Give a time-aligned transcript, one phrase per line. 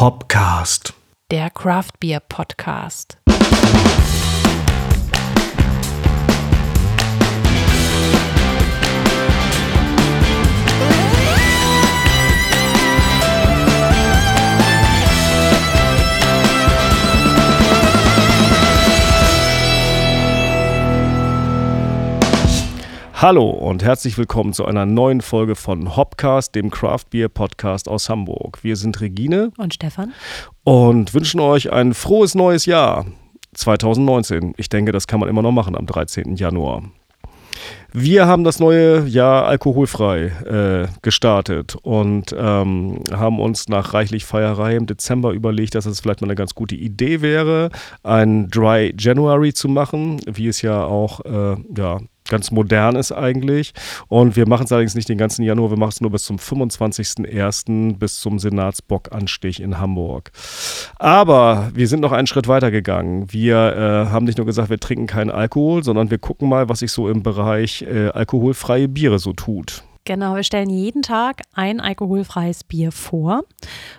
[0.00, 0.94] Hopcast.
[1.30, 3.18] Der Craft Beer Podcast.
[23.22, 28.08] Hallo und herzlich willkommen zu einer neuen Folge von Hopcast, dem Craft Beer Podcast aus
[28.08, 28.60] Hamburg.
[28.62, 30.14] Wir sind Regine Und Stefan?
[30.64, 33.04] und wünschen euch ein frohes neues Jahr
[33.52, 34.54] 2019.
[34.56, 36.36] Ich denke, das kann man immer noch machen am 13.
[36.36, 36.84] Januar.
[37.92, 44.76] Wir haben das neue Jahr alkoholfrei äh, gestartet und ähm, haben uns nach reichlich Feierei
[44.76, 47.70] im Dezember überlegt, dass es vielleicht mal eine ganz gute Idee wäre,
[48.04, 51.98] ein Dry January zu machen, wie es ja auch äh, ja,
[52.30, 53.74] ganz modern ist eigentlich.
[54.08, 56.36] Und wir machen es allerdings nicht den ganzen Januar, wir machen es nur bis zum
[56.36, 57.98] 25.01.
[57.98, 60.30] bis zum Senatsbockanstich in Hamburg.
[60.98, 63.30] Aber wir sind noch einen Schritt weiter gegangen.
[63.30, 66.78] Wir äh, haben nicht nur gesagt, wir trinken keinen Alkohol, sondern wir gucken mal, was
[66.78, 69.84] sich so im Bereich äh, alkoholfreie Biere so tut.
[70.04, 73.42] Genau, wir stellen jeden Tag ein alkoholfreies Bier vor.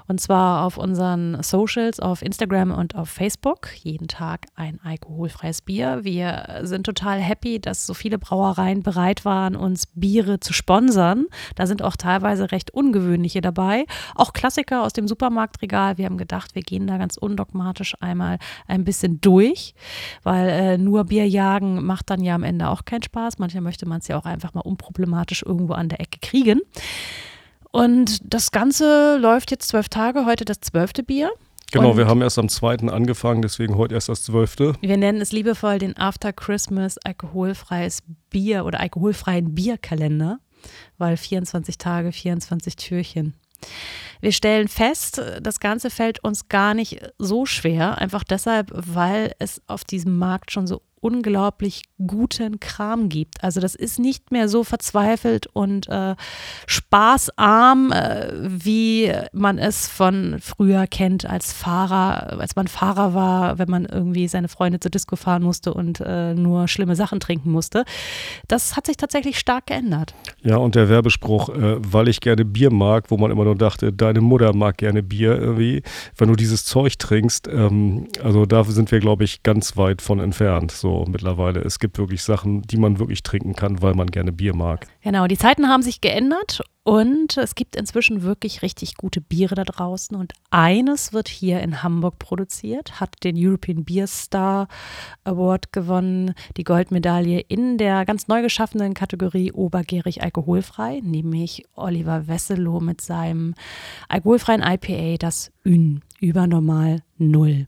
[0.08, 3.70] Und zwar auf unseren Socials, auf Instagram und auf Facebook.
[3.78, 6.00] Jeden Tag ein alkoholfreies Bier.
[6.02, 11.28] Wir sind total happy, dass so viele Brauereien bereit waren, uns Biere zu sponsern.
[11.56, 13.86] Da sind auch teilweise recht ungewöhnliche dabei.
[14.16, 16.00] Auch Klassiker aus dem Supermarktregal.
[16.00, 19.76] Wir haben gedacht, wir gehen da ganz undogmatisch einmal ein bisschen durch,
[20.24, 23.38] weil äh, nur Bier jagen macht dann ja am Ende auch keinen Spaß.
[23.38, 26.62] Manchmal möchte man es ja auch einfach mal unproblematisch irgendwo an der Ecke kriegen.
[27.72, 31.32] Und das Ganze läuft jetzt zwölf Tage, heute das zwölfte Bier.
[31.72, 32.90] Genau, Und wir haben erst am 2.
[32.90, 34.76] angefangen, deswegen heute erst das 12.
[34.82, 40.40] Wir nennen es liebevoll den After Christmas alkoholfreies Bier oder alkoholfreien Bierkalender,
[40.98, 43.36] weil 24 Tage, 24 Türchen.
[44.20, 49.62] Wir stellen fest, das Ganze fällt uns gar nicht so schwer, einfach deshalb, weil es
[49.68, 53.44] auf diesem Markt schon so unglaublich guten Kram gibt.
[53.44, 56.16] Also das ist nicht mehr so verzweifelt und äh,
[56.68, 63.70] spaßarm, äh, wie man es von früher kennt als Fahrer, als man Fahrer war, wenn
[63.70, 67.84] man irgendwie seine Freunde zur Disco fahren musste und äh, nur schlimme Sachen trinken musste.
[68.48, 70.14] Das hat sich tatsächlich stark geändert.
[70.44, 73.92] Ja, und der Werbespruch, äh, weil ich gerne Bier mag, wo man immer nur dachte,
[73.92, 75.82] deine Mutter mag gerne Bier irgendwie,
[76.16, 80.20] wenn du dieses Zeug trinkst, ähm, also da sind wir, glaube ich, ganz weit von
[80.20, 81.62] entfernt, so mittlerweile.
[81.62, 84.88] Es gibt wirklich Sachen, die man wirklich trinken kann, weil man gerne Bier mag.
[85.02, 89.64] Genau, die Zeiten haben sich geändert und es gibt inzwischen wirklich richtig gute Biere da
[89.64, 90.18] draußen.
[90.18, 94.68] Und eines wird hier in Hamburg produziert, hat den European Beer Star
[95.24, 102.80] Award gewonnen, die Goldmedaille in der ganz neu geschaffenen Kategorie obergärig alkoholfrei, nämlich Oliver Wesselow
[102.80, 103.54] mit seinem
[104.10, 107.68] alkoholfreien IPA, das Ün, übernormal null.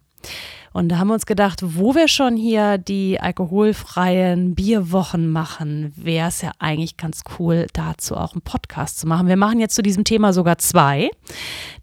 [0.74, 6.30] Und da haben wir uns gedacht, wo wir schon hier die alkoholfreien Bierwochen machen, wäre
[6.30, 9.28] es ja eigentlich ganz cool, dazu auch einen Podcast zu machen.
[9.28, 11.12] Wir machen jetzt zu diesem Thema sogar zwei.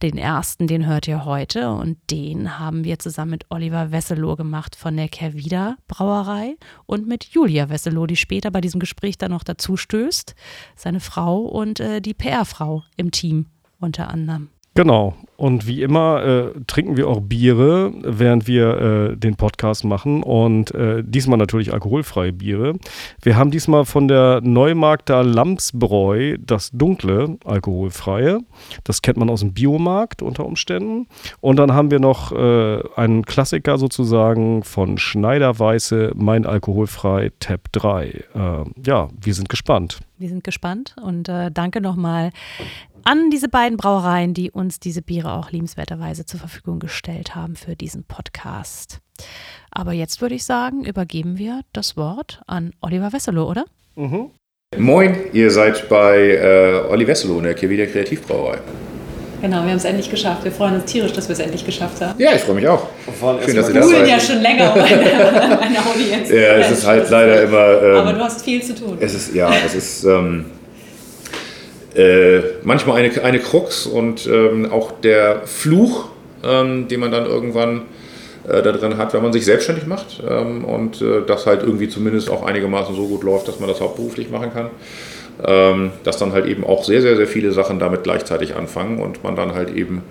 [0.02, 4.74] Den ersten, den hört ihr heute und den haben wir zusammen mit Oliver Wesselow gemacht
[4.74, 9.44] von der Kervida Brauerei und mit Julia Wesselow, die später bei diesem Gespräch dann noch
[9.44, 10.34] dazu stößt.
[10.74, 13.46] Seine Frau und äh, die PR-Frau im Team
[13.78, 14.48] unter anderem.
[14.74, 15.14] Genau.
[15.36, 20.22] Und wie immer äh, trinken wir auch Biere, während wir äh, den Podcast machen.
[20.22, 22.74] Und äh, diesmal natürlich alkoholfreie Biere.
[23.22, 28.40] Wir haben diesmal von der Neumarkter Lamsbräu das dunkle alkoholfreie.
[28.84, 31.08] Das kennt man aus dem Biomarkt unter Umständen.
[31.40, 38.08] Und dann haben wir noch äh, einen Klassiker sozusagen von Schneiderweiße, mein alkoholfrei Tab 3.
[38.08, 38.24] Äh,
[38.84, 40.00] ja, wir sind gespannt.
[40.20, 42.30] Wir sind gespannt und äh, danke nochmal
[43.04, 47.76] an diese beiden Brauereien, die uns diese Biere auch liebenswerterweise zur Verfügung gestellt haben für
[47.76, 48.98] diesen Podcast.
[49.70, 53.64] Aber jetzt würde ich sagen, übergeben wir das Wort an Oliver Wesselow, oder?
[54.78, 58.58] Moin, ihr seid bei äh, Olli Wesselow in der Kevida Kreativbrauerei.
[59.42, 60.44] Genau, wir haben es endlich geschafft.
[60.44, 62.20] Wir freuen uns tierisch, dass wir es endlich geschafft haben.
[62.20, 62.86] Ja, ich freue mich auch.
[63.44, 64.22] Schön, dass ihr da Buhlen ja seid.
[64.34, 66.28] schon länger um eine, eine Audienz.
[66.28, 67.56] Ja, es ist halt leider immer.
[67.58, 68.98] Aber Ähm, du hast viel zu tun.
[69.00, 70.44] es ist, ja, es ist ähm,
[71.94, 76.08] äh, manchmal eine, eine Krux und ähm, auch der Fluch,
[76.44, 77.82] ähm, den man dann irgendwann
[78.48, 81.88] äh, da drin hat, wenn man sich selbstständig macht ähm, und äh, das halt irgendwie
[81.88, 84.70] zumindest auch einigermaßen so gut läuft, dass man das hauptberuflich machen kann.
[85.46, 89.24] ähm, dass dann halt eben auch sehr, sehr, sehr viele Sachen damit gleichzeitig anfangen und
[89.24, 90.02] man dann halt eben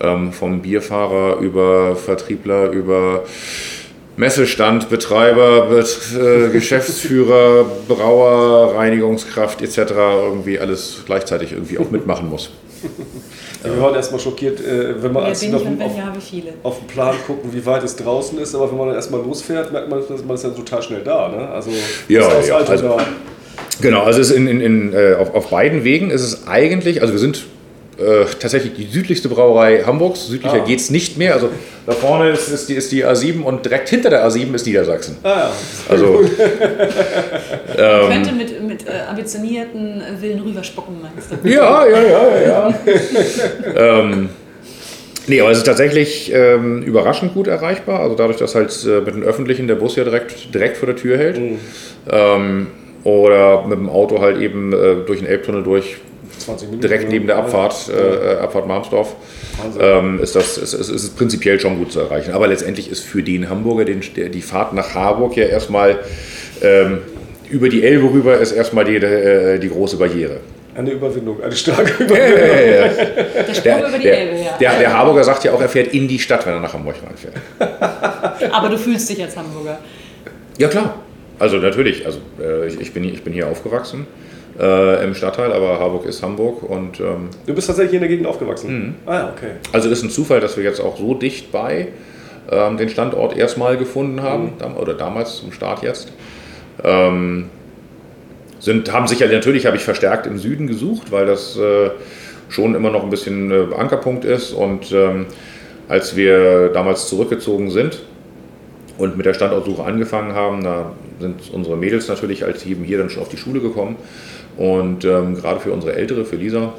[0.00, 3.24] ähm, vom Bierfahrer über Vertriebler, über
[4.16, 9.78] Messestand, Betreiber, Bet äh, Geschäftsführer, Brauer, Reinigungskraft etc.
[9.88, 12.50] irgendwie alles gleichzeitig irgendwie auch mitmachen muss.
[13.62, 17.14] Wir waren erstmal schockiert, äh, wenn man Wer als bin auf, auf, ja, den Plan
[17.26, 20.24] gucken, wie weit es draußen ist, aber wenn man dann erstmal losfährt, merkt man, dass
[20.24, 21.28] man ist ja total schnell da.
[21.28, 21.48] Ne?
[21.48, 21.70] Also
[22.08, 22.98] Ja, ist ja, also- da.
[23.80, 27.02] Genau, also es ist in, in, in, äh, auf, auf beiden Wegen ist es eigentlich,
[27.02, 27.44] also wir sind
[27.98, 30.26] äh, tatsächlich die südlichste Brauerei Hamburgs.
[30.26, 30.66] Südlicher Ah.
[30.66, 31.34] geht es nicht mehr.
[31.34, 31.48] Also
[31.86, 35.16] da vorne ist, ist, die, ist die A7 und direkt hinter der A7 ist Niedersachsen.
[35.22, 35.52] Ah, ja.
[35.88, 36.20] Also
[37.78, 41.48] ähm, Könnte mit, mit äh, ambitionierten Willen rüberspucken, meinst du?
[41.48, 42.74] Ja, ja, ja, ja.
[44.00, 44.28] ähm,
[45.26, 48.00] nee, aber es ist tatsächlich ähm, überraschend gut erreichbar.
[48.00, 50.96] Also dadurch, dass halt äh, mit dem Öffentlichen der Bus ja direkt, direkt vor der
[50.96, 51.40] Tür hält.
[52.10, 52.66] Ähm,
[53.04, 56.15] oder mit dem Auto halt eben äh, durch den Elbtunnel durch, 20 Minuten.
[56.82, 59.14] Direkt neben der Abfahrt, äh, äh, Abfahrt Marmsdorf,
[59.62, 59.82] Wahnsinn.
[59.82, 62.32] ähm, ist das ist, ist, ist prinzipiell schon gut zu erreichen.
[62.32, 65.98] Aber letztendlich ist für den Hamburger den, der, die Fahrt nach Harburg ja erstmal
[66.62, 66.98] ähm,
[67.50, 70.40] über die Elbe rüber ist erstmal die, äh, die große Barriere.
[70.74, 72.38] Eine Überwindung, eine starke Überwindung.
[72.38, 72.88] ja, ja, ja.
[73.48, 74.56] Der Sprung Der, über die der, Elbe, ja.
[74.58, 76.96] der, der Harburger sagt ja auch, er fährt in die Stadt, wenn er nach Hamburg
[77.06, 77.34] reinfährt.
[78.52, 79.78] Aber du fühlst dich als Hamburger.
[80.58, 80.96] Ja, klar.
[81.38, 82.04] Also natürlich.
[82.04, 84.06] Also äh, ich, ich, bin, ich bin hier aufgewachsen
[84.58, 86.62] äh, im Stadtteil, aber Harburg ist Hamburg.
[86.62, 88.78] Und ähm, Du bist tatsächlich in der Gegend aufgewachsen?
[88.78, 88.94] Mhm.
[89.06, 89.52] Ah ja, okay.
[89.72, 91.88] also ist ein Zufall, dass wir jetzt auch so dicht bei
[92.50, 96.12] ähm, den Standort erstmal gefunden haben, dam- oder damals zum Start jetzt.
[96.84, 97.50] Ähm,
[98.58, 101.90] sind, haben sicherlich, natürlich habe ich verstärkt im Süden gesucht, weil das äh,
[102.48, 104.52] schon immer noch ein bisschen äh, Ankerpunkt ist.
[104.52, 105.26] Und ähm,
[105.88, 108.02] als wir damals zurückgezogen sind
[108.98, 113.10] und mit der Standortsuche angefangen haben, da sind unsere Mädels natürlich als eben hier dann
[113.10, 113.96] schon auf die Schule gekommen.
[114.56, 116.72] Und ähm, gerade für unsere Ältere, für Lisa,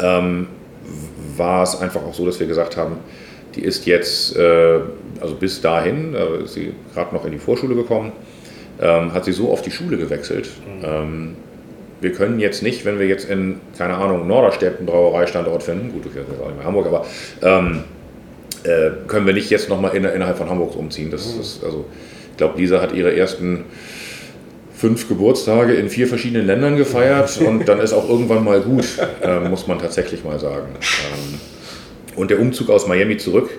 [0.00, 0.46] ähm,
[1.36, 2.96] war es einfach auch so, dass wir gesagt haben,
[3.54, 4.80] die ist jetzt, äh,
[5.20, 8.12] also bis dahin, äh, ist sie gerade noch in die Vorschule gekommen,
[8.80, 10.48] ähm, hat sie so auf die Schule gewechselt.
[10.82, 11.36] Ähm,
[12.00, 16.06] wir können jetzt nicht, wenn wir jetzt in, keine Ahnung, Norderstedt einen Brauereistandort finden, gut,
[16.06, 17.06] das ist auch nicht mehr Hamburg, aber
[17.42, 17.82] ähm,
[18.62, 21.10] äh, können wir nicht jetzt nochmal in, innerhalb von Hamburgs umziehen.
[21.10, 21.86] Das ist, also,
[22.30, 23.64] ich glaube, Lisa hat ihre ersten
[24.78, 28.86] fünf Geburtstage in vier verschiedenen Ländern gefeiert und dann ist auch irgendwann mal gut,
[29.22, 30.68] ähm, muss man tatsächlich mal sagen.
[30.78, 31.40] Ähm,
[32.16, 33.50] und der Umzug aus Miami zurück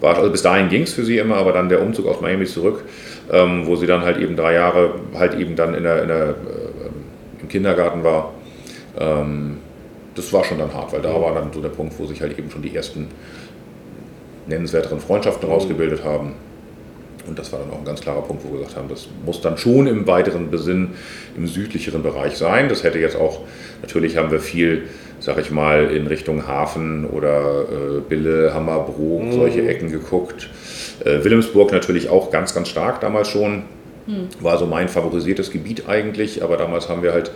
[0.00, 2.46] war, also bis dahin ging es für sie immer, aber dann der Umzug aus Miami
[2.46, 2.84] zurück,
[3.30, 6.28] ähm, wo sie dann halt eben drei Jahre halt eben dann in der, in der,
[6.28, 8.32] äh, im Kindergarten war,
[8.98, 9.58] ähm,
[10.14, 12.38] das war schon dann hart, weil da war dann so der Punkt, wo sich halt
[12.38, 13.08] eben schon die ersten
[14.46, 16.34] nennenswerteren Freundschaften rausgebildet haben.
[17.26, 19.40] Und das war dann auch ein ganz klarer Punkt, wo wir gesagt haben, das muss
[19.40, 20.90] dann schon im weiteren Besinn
[21.36, 22.68] im südlicheren Bereich sein.
[22.68, 23.40] Das hätte jetzt auch,
[23.82, 24.82] natürlich haben wir viel,
[25.20, 30.50] sag ich mal, in Richtung Hafen oder äh, Bille, Hammerbrook, solche Ecken geguckt.
[31.04, 33.62] Äh, Wilhelmsburg natürlich auch ganz, ganz stark damals schon.
[34.40, 37.30] War so mein favorisiertes Gebiet eigentlich, aber damals haben wir halt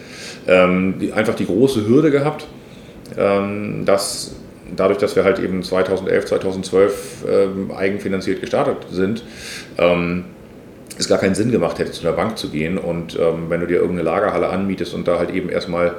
[0.47, 2.47] ähm, die, einfach die große Hürde gehabt,
[3.17, 4.37] ähm, dass
[4.77, 9.25] dadurch, dass wir halt eben 2011, 2012 ähm, eigenfinanziert gestartet sind,
[9.79, 10.25] ähm,
[10.99, 12.79] es gar keinen Sinn gemacht hätte, zu einer Bank zu gehen.
[12.79, 15.97] Und ähm, wenn du dir irgendeine Lagerhalle anmietest und da halt eben erstmal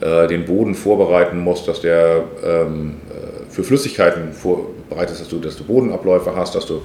[0.00, 5.38] äh, den Boden vorbereiten musst, dass der ähm, äh, für Flüssigkeiten vorbereitet ist, dass du,
[5.38, 6.82] dass du Bodenabläufe hast, dass du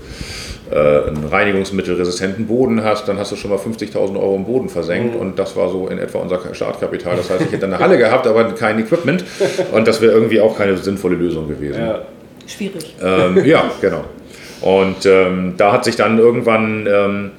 [0.71, 5.39] einen reinigungsmittelresistenten Boden hast, dann hast du schon mal 50.000 Euro im Boden versenkt und
[5.39, 7.17] das war so in etwa unser Startkapital.
[7.17, 9.23] Das heißt, ich hätte eine Halle gehabt, aber kein Equipment
[9.71, 11.81] und das wäre irgendwie auch keine sinnvolle Lösung gewesen.
[11.81, 12.01] Ja.
[12.47, 12.95] Schwierig.
[13.03, 14.03] Ähm, ja, genau.
[14.61, 17.31] Und ähm, da hat sich dann irgendwann ähm,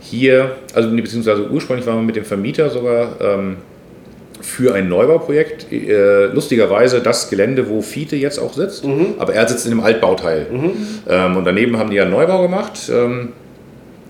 [0.00, 3.56] hier, also beziehungsweise ursprünglich waren wir mit dem Vermieter sogar ähm,
[4.42, 8.84] für ein Neubauprojekt, äh, lustigerweise das Gelände, wo Fiete jetzt auch sitzt,
[9.18, 10.46] aber er sitzt in dem Altbauteil.
[11.08, 12.90] Ähm, und daneben haben die ja einen Neubau gemacht.
[12.92, 13.30] Ähm,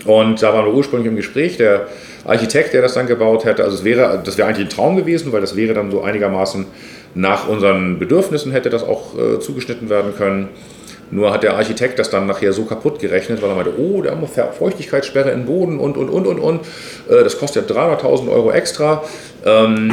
[0.04, 1.58] und da waren wir ursprünglich im Gespräch.
[1.58, 1.86] Der
[2.24, 5.32] Architekt, der das dann gebaut hätte, also es wäre, das wäre eigentlich ein Traum gewesen,
[5.32, 6.66] weil das wäre dann so einigermaßen
[7.14, 10.48] nach unseren Bedürfnissen hätte das auch äh, zugeschnitten werden können.
[11.12, 14.12] Nur hat der Architekt das dann nachher so kaputt gerechnet, weil er meinte, oh, da
[14.12, 16.60] haben wir Feuchtigkeitssperre im Boden und, und, und, und, und.
[17.08, 19.04] Äh, das kostet ja 300.000 Euro extra.
[19.44, 19.92] Ähm,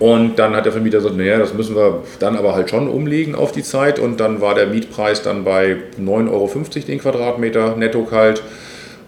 [0.00, 3.36] und dann hat der Vermieter gesagt, naja, das müssen wir dann aber halt schon umlegen
[3.36, 4.00] auf die Zeit.
[4.00, 6.50] Und dann war der Mietpreis dann bei 9,50 Euro
[6.88, 8.42] den Quadratmeter netto kalt.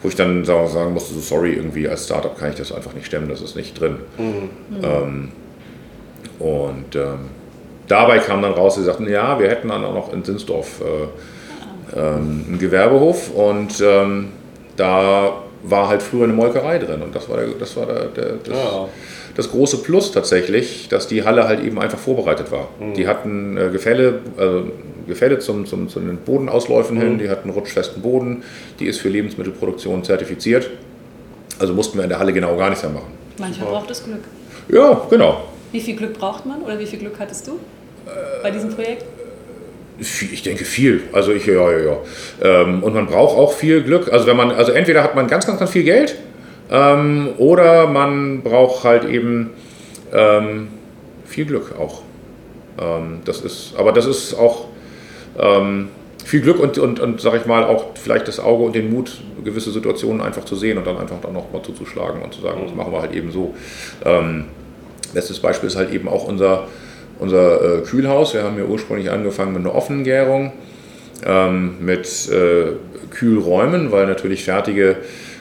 [0.00, 3.06] Wo ich dann sagen musste, so sorry, irgendwie als Startup kann ich das einfach nicht
[3.06, 3.96] stemmen, das ist nicht drin.
[4.84, 5.32] Ähm,
[6.38, 7.37] und ähm,
[7.88, 11.98] dabei kam dann raus, sie sagten, ja, wir hätten dann auch noch in Sinsdorf äh,
[11.98, 14.28] ähm, einen Gewerbehof und ähm,
[14.76, 18.32] da war halt früher eine Molkerei drin und das war, der, das, war der, der,
[18.44, 18.88] das, Ja.
[19.36, 22.68] das große Plus tatsächlich, dass die Halle halt eben einfach vorbereitet war.
[22.96, 24.64] Die hatten äh, Gefälle, also
[25.08, 28.44] Gefälle zum, zum, zu den Bodenausläufen hin, die hatten rutschfesten Boden,
[28.78, 30.70] die ist für Lebensmittelproduktion zertifiziert.
[31.58, 33.12] Also mussten wir in der Halle genau gar nichts mehr machen.
[33.38, 34.20] Manchmal braucht es Glück.
[34.68, 35.44] Ja, genau.
[35.72, 37.58] Wie viel Glück braucht man oder wie viel Glück hattest du?
[38.42, 39.04] Bei diesem Projekt?
[40.00, 41.02] Ich denke viel.
[41.12, 41.96] Also ich, ja, ja, ja.
[42.42, 44.12] Ähm, und man braucht auch viel Glück.
[44.12, 46.14] Also wenn man, also entweder hat man ganz, ganz, ganz viel Geld
[46.70, 49.50] ähm, oder man braucht halt eben
[50.12, 50.68] ähm,
[51.26, 52.02] viel Glück auch.
[52.80, 54.66] Ähm, das ist, aber das ist auch
[55.36, 55.88] ähm,
[56.24, 59.20] viel Glück und, und, und sag ich mal, auch vielleicht das Auge und den Mut,
[59.42, 62.60] gewisse Situationen einfach zu sehen und dann einfach dann noch mal zuzuschlagen und zu sagen,
[62.64, 63.54] das machen wir halt eben so.
[65.14, 66.66] Bestes Beispiel ist halt eben auch unser
[67.18, 68.34] unser äh, Kühlhaus.
[68.34, 70.52] Wir haben hier ursprünglich angefangen mit einer offenen Gärung,
[71.24, 72.72] ähm, mit äh,
[73.10, 74.96] Kühlräumen, weil natürlich fertige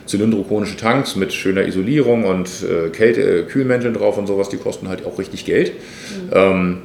[0.06, 4.88] zylindrokonische Tanks mit schöner Isolierung und äh, Kälte, äh, Kühlmänteln drauf und sowas, die kosten
[4.88, 5.74] halt auch richtig Geld.
[5.74, 6.30] Mhm.
[6.34, 6.78] Ähm,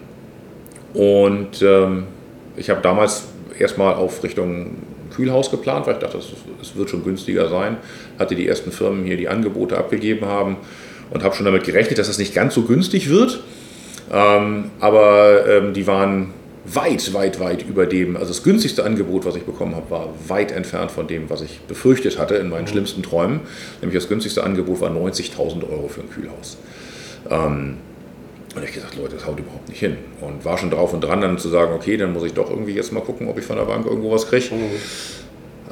[0.95, 2.05] und ähm,
[2.57, 3.25] ich habe damals
[3.59, 4.77] erstmal auf Richtung
[5.15, 6.19] Kühlhaus geplant, weil ich dachte,
[6.61, 7.77] es wird schon günstiger sein.
[8.19, 10.57] Hatte die ersten Firmen hier die Angebote abgegeben haben
[11.11, 13.43] und habe schon damit gerechnet, dass es nicht ganz so günstig wird.
[14.13, 19.37] Ähm, aber ähm, die waren weit, weit, weit über dem, also das günstigste Angebot, was
[19.37, 22.69] ich bekommen habe, war weit entfernt von dem, was ich befürchtet hatte in meinen mhm.
[22.69, 23.41] schlimmsten Träumen.
[23.81, 26.59] Nämlich das günstigste Angebot war 90.000 Euro für ein Kühlhaus.
[27.31, 27.79] Ähm,
[28.55, 29.97] und ich gesagt, Leute, das haut überhaupt nicht hin.
[30.21, 32.75] Und war schon drauf und dran, dann zu sagen, okay, dann muss ich doch irgendwie
[32.75, 34.55] jetzt mal gucken, ob ich von der Bank irgendwo was kriege.
[34.55, 34.71] Mhm.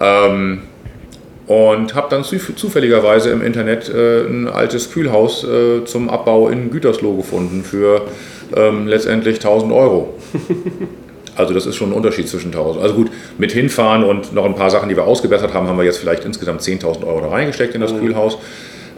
[0.01, 0.63] Ähm,
[1.51, 7.17] und habe dann zufälligerweise im Internet äh, ein altes Kühlhaus äh, zum Abbau in Gütersloh
[7.17, 8.03] gefunden für
[8.55, 10.15] ähm, letztendlich 1000 Euro.
[11.37, 12.83] Also das ist schon ein Unterschied zwischen 1000.
[12.83, 15.85] Also gut, mit hinfahren und noch ein paar Sachen, die wir ausgebessert haben, haben wir
[15.85, 18.01] jetzt vielleicht insgesamt 10.000 Euro da reingesteckt in das mhm.
[18.01, 18.37] Kühlhaus.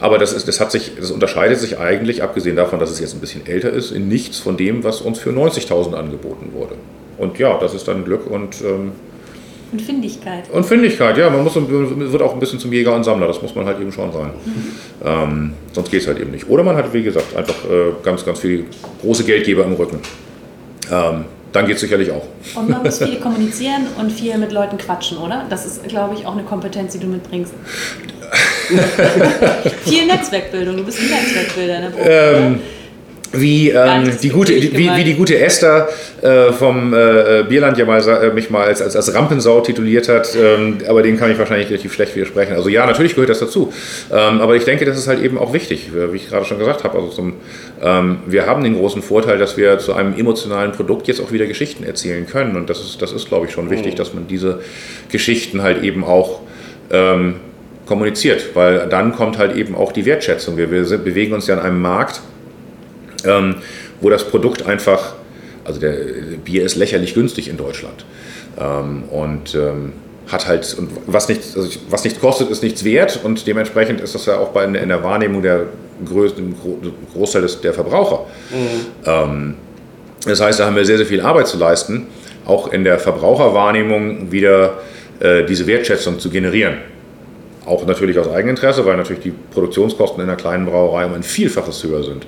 [0.01, 3.15] Aber das, ist, das, hat sich, das unterscheidet sich eigentlich, abgesehen davon, dass es jetzt
[3.15, 6.75] ein bisschen älter ist, in nichts von dem, was uns für 90.000 angeboten wurde.
[7.17, 8.93] Und ja, das ist dann Glück und ähm,
[9.73, 10.51] und Findigkeit.
[10.51, 11.31] Und Findigkeit, ja.
[11.31, 13.93] Man muss, wird auch ein bisschen zum Jäger und Sammler, das muss man halt eben
[13.93, 14.31] schon sein.
[14.45, 14.53] Mhm.
[15.05, 16.49] Ähm, sonst geht es halt eben nicht.
[16.49, 18.63] Oder man hat, wie gesagt, einfach äh, ganz, ganz viele
[19.01, 19.99] große Geldgeber im Rücken.
[20.93, 22.25] Ähm, dann geht es sicherlich auch.
[22.55, 25.45] Und man muss viel kommunizieren und viel mit Leuten quatschen, oder?
[25.51, 27.53] Das ist, glaube ich, auch eine Kompetenz, die du mitbringst.
[29.85, 32.09] viel Netzwerkbildung, du bist ein Netzwerkbilder Branche.
[32.09, 32.61] Ähm,
[33.33, 35.89] wie, ähm, die gute, wie, wie, die gute Esther
[36.21, 40.37] äh, vom äh, Bierland ja mal äh, mich mal als, als, als Rampensau tituliert hat,
[40.37, 42.55] ähm, aber den kann ich wahrscheinlich relativ schlecht widersprechen.
[42.55, 43.73] Also ja, natürlich gehört das dazu.
[44.11, 46.85] Ähm, aber ich denke, das ist halt eben auch wichtig, wie ich gerade schon gesagt
[46.85, 46.99] habe.
[46.99, 47.35] Also zum,
[47.83, 51.47] ähm, wir haben den großen Vorteil, dass wir zu einem emotionalen Produkt jetzt auch wieder
[51.47, 52.57] Geschichten erzählen können.
[52.57, 53.99] Und das ist, das ist glaube ich, schon wichtig, mhm.
[53.99, 54.61] dass man diese
[55.11, 56.41] Geschichten halt eben auch
[56.91, 57.37] ähm,
[57.87, 60.57] kommuniziert, weil dann kommt halt eben auch die Wertschätzung.
[60.57, 62.21] Wir, wir bewegen uns ja in einem Markt,
[63.25, 63.57] ähm,
[64.01, 65.15] wo das Produkt einfach,
[65.65, 65.93] also der
[66.45, 68.05] Bier ist lächerlich günstig in Deutschland
[68.59, 69.93] ähm, und ähm,
[70.29, 74.15] hat halt, und was nichts, also was nichts kostet, ist nichts wert und dementsprechend ist
[74.15, 75.67] das ja auch bei, in der Wahrnehmung der
[76.05, 76.55] größten
[77.13, 78.27] Großteil des, der Verbraucher.
[78.51, 78.87] Mhm.
[79.07, 79.55] Ähm,
[80.25, 82.07] das heißt, da haben wir sehr, sehr viel Arbeit zu leisten,
[82.47, 84.79] auch in der Verbraucherwahrnehmung wieder
[85.21, 86.79] äh, diese Wertschätzung zu generieren.
[87.67, 91.83] Auch natürlich aus Eigeninteresse, weil natürlich die Produktionskosten in einer kleinen Brauerei um ein Vielfaches
[91.85, 92.27] höher sind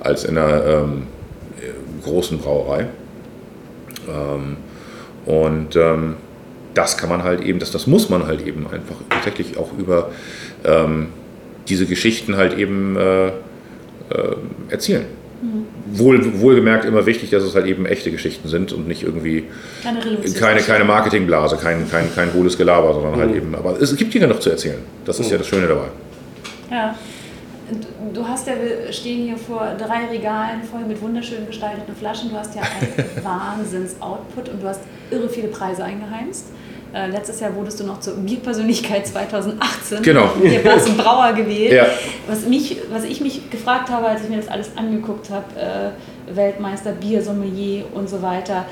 [0.00, 1.02] als in einer ähm,
[2.02, 2.86] großen Brauerei.
[4.08, 4.56] Ähm,
[5.26, 6.16] und ähm,
[6.74, 10.10] das kann man halt eben, das, das muss man halt eben einfach tatsächlich auch über
[10.64, 11.08] ähm,
[11.68, 13.32] diese Geschichten halt eben äh, äh,
[14.70, 15.04] erzählen.
[15.42, 15.98] Mhm.
[15.98, 19.44] Wohl, wohlgemerkt immer wichtig, dass es halt eben echte Geschichten sind und nicht irgendwie
[19.82, 20.00] keine,
[20.32, 23.34] keine, keine Marketingblase, kein, kein, kein hohles Gelaber, sondern halt mhm.
[23.34, 24.78] halt eben, aber es gibt hier noch zu erzählen.
[25.04, 25.32] Das ist mhm.
[25.32, 25.88] ja das Schöne dabei.
[26.70, 26.96] Ja.
[28.14, 32.30] Du hast ja, wir stehen hier vor drei Regalen voll mit wunderschön gestalteten Flaschen.
[32.30, 36.46] Du hast ja einen Wahnsinns-Output und du hast irre viele Preise eingeheimst.
[36.94, 40.02] Äh, letztes Jahr wurdest du noch zur Bierpersönlichkeit 2018.
[40.02, 40.30] Genau.
[40.42, 41.72] Hier warst du Brauer gewählt.
[41.72, 41.86] Ja.
[42.26, 46.34] Was, mich, was ich mich gefragt habe, als ich mir das alles angeguckt habe, äh,
[46.34, 48.64] Weltmeister, Biersommelier und so weiter,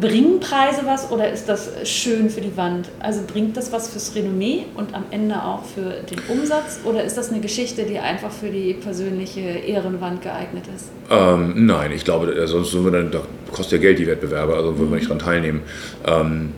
[0.00, 2.88] Bringen Preise was oder ist das schön für die Wand?
[3.00, 7.18] Also bringt das was fürs Renommee und am Ende auch für den Umsatz oder ist
[7.18, 10.90] das eine Geschichte, die einfach für die persönliche Ehrenwand geeignet ist?
[11.10, 13.20] Ähm, nein, ich glaube, sonst würden wir dann, da
[13.52, 15.60] kostet ja Geld die Wettbewerbe, also würden wir nicht daran teilnehmen.
[16.06, 16.52] Ähm,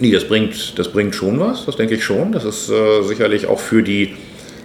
[0.00, 2.32] nee, das bringt, das bringt schon was, das denke ich schon.
[2.32, 4.14] Das ist äh, sicherlich auch für die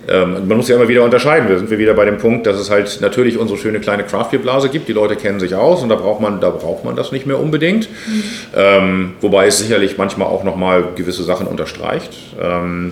[0.10, 1.48] ähm, man muss ja immer wieder unterscheiden.
[1.50, 4.70] Da sind wir wieder bei dem Punkt, dass es halt natürlich unsere schöne kleine Craftbeer-Blase
[4.70, 4.88] gibt.
[4.88, 7.40] Die Leute kennen sich aus und da braucht man, da braucht man das nicht mehr
[7.40, 7.90] unbedingt.
[7.90, 8.24] Mhm.
[8.56, 12.12] Ähm, wobei es sicherlich manchmal auch nochmal gewisse Sachen unterstreicht.
[12.42, 12.92] Ähm,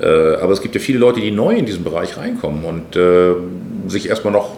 [0.00, 3.34] äh, aber es gibt ja viele Leute, die neu in diesen Bereich reinkommen und äh,
[3.86, 4.56] sich erstmal noch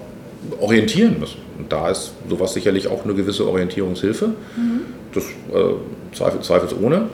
[0.60, 1.38] orientieren müssen.
[1.58, 4.28] Und da ist sowas sicherlich auch eine gewisse Orientierungshilfe.
[4.28, 4.80] Mhm.
[5.12, 7.08] Das äh, zweifels, zweifelsohne.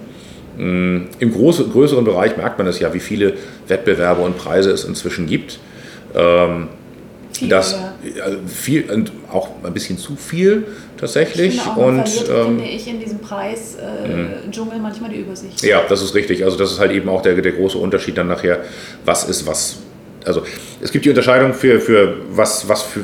[0.56, 3.34] Mm, Im größeren Bereich merkt man es ja, wie viele
[3.68, 5.58] Wettbewerbe und Preise es inzwischen gibt.
[6.14, 6.68] Ähm,
[7.32, 8.22] Viel, das ja.
[8.22, 11.56] Also viel und auch ein bisschen zu viel tatsächlich.
[11.56, 15.60] Ich auch, und verliert, ähm, finde ich in diesem Preis äh, Dschungel manchmal die Übersicht.
[15.64, 16.44] Ja, das ist richtig.
[16.44, 18.60] Also das ist halt eben auch der, der große Unterschied dann nachher,
[19.04, 19.78] was ist was.
[20.24, 20.44] Also
[20.80, 23.00] es gibt die Unterscheidung für, für was, was für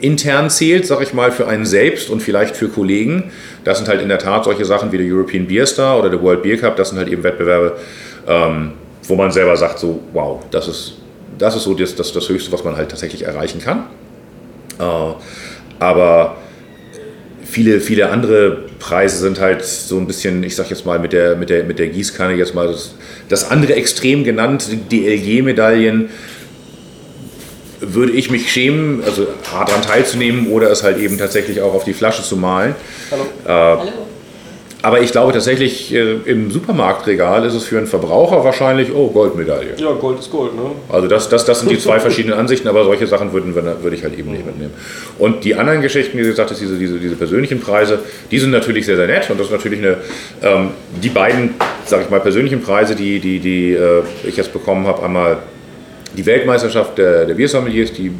[0.00, 3.30] intern zählt, sag ich mal, für einen selbst und vielleicht für Kollegen.
[3.64, 6.22] Das sind halt in der Tat solche Sachen wie der European Beer Star oder der
[6.22, 6.76] World Beer Cup.
[6.76, 7.76] Das sind halt eben Wettbewerbe,
[8.26, 8.72] ähm,
[9.04, 10.94] wo man selber sagt, so, wow, das ist
[11.38, 13.84] das ist so das, das, das Höchste, was man halt tatsächlich erreichen kann.
[14.78, 15.14] Äh,
[15.78, 16.36] aber
[17.44, 21.36] viele, viele andere Preise sind halt so ein bisschen, ich sag jetzt mal mit der,
[21.36, 22.94] mit der, mit der Gießkanne jetzt mal das,
[23.28, 26.10] das andere Extrem genannt, die LG-Medaillen,
[27.80, 31.94] würde ich mich schämen, also daran teilzunehmen oder es halt eben tatsächlich auch auf die
[31.94, 32.74] Flasche zu malen.
[33.10, 33.22] Hallo.
[33.44, 33.92] Äh, Hallo.
[34.80, 39.74] Aber ich glaube tatsächlich, äh, im Supermarktregal ist es für einen Verbraucher wahrscheinlich, oh, Goldmedaille.
[39.76, 40.70] Ja, Gold ist Gold, ne?
[40.88, 44.04] Also das, das, das sind die zwei verschiedenen Ansichten, aber solche Sachen würden, würde ich
[44.04, 44.72] halt eben nicht mitnehmen.
[45.18, 47.98] Und die anderen Geschichten, wie gesagt, diese, diese, diese persönlichen Preise,
[48.30, 49.96] die sind natürlich sehr, sehr nett und das ist natürlich eine,
[50.42, 50.70] ähm,
[51.02, 51.54] die beiden,
[51.84, 55.38] sage ich mal, persönlichen Preise, die, die, die äh, ich jetzt bekommen habe, einmal
[56.16, 58.12] die Weltmeisterschaft der, der Biersommeliers, die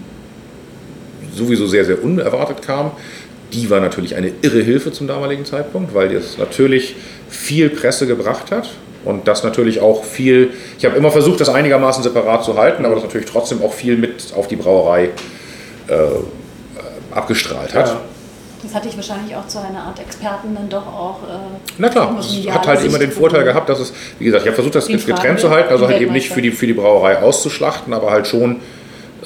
[1.35, 2.93] sowieso sehr, sehr unerwartet kam
[3.53, 6.97] die war natürlich eine irre Hilfe zum damaligen Zeitpunkt, weil es natürlich
[7.29, 8.71] viel Presse gebracht hat
[9.05, 12.95] und das natürlich auch viel, ich habe immer versucht, das einigermaßen separat zu halten, aber
[12.95, 15.11] das natürlich trotzdem auch viel mit auf die Brauerei
[15.89, 15.95] äh,
[17.15, 17.87] abgestrahlt hat.
[17.87, 18.01] Ja.
[18.69, 21.23] Das hatte ich wahrscheinlich auch zu einer Art Experten dann doch auch.
[21.23, 24.49] Äh, Na klar, es hat halt immer den Vorteil gehabt, dass es, wie gesagt, ich
[24.49, 27.23] habe versucht, das getrennt zu halten, also halt eben nicht für die, für die Brauerei
[27.23, 28.61] auszuschlachten, aber halt schon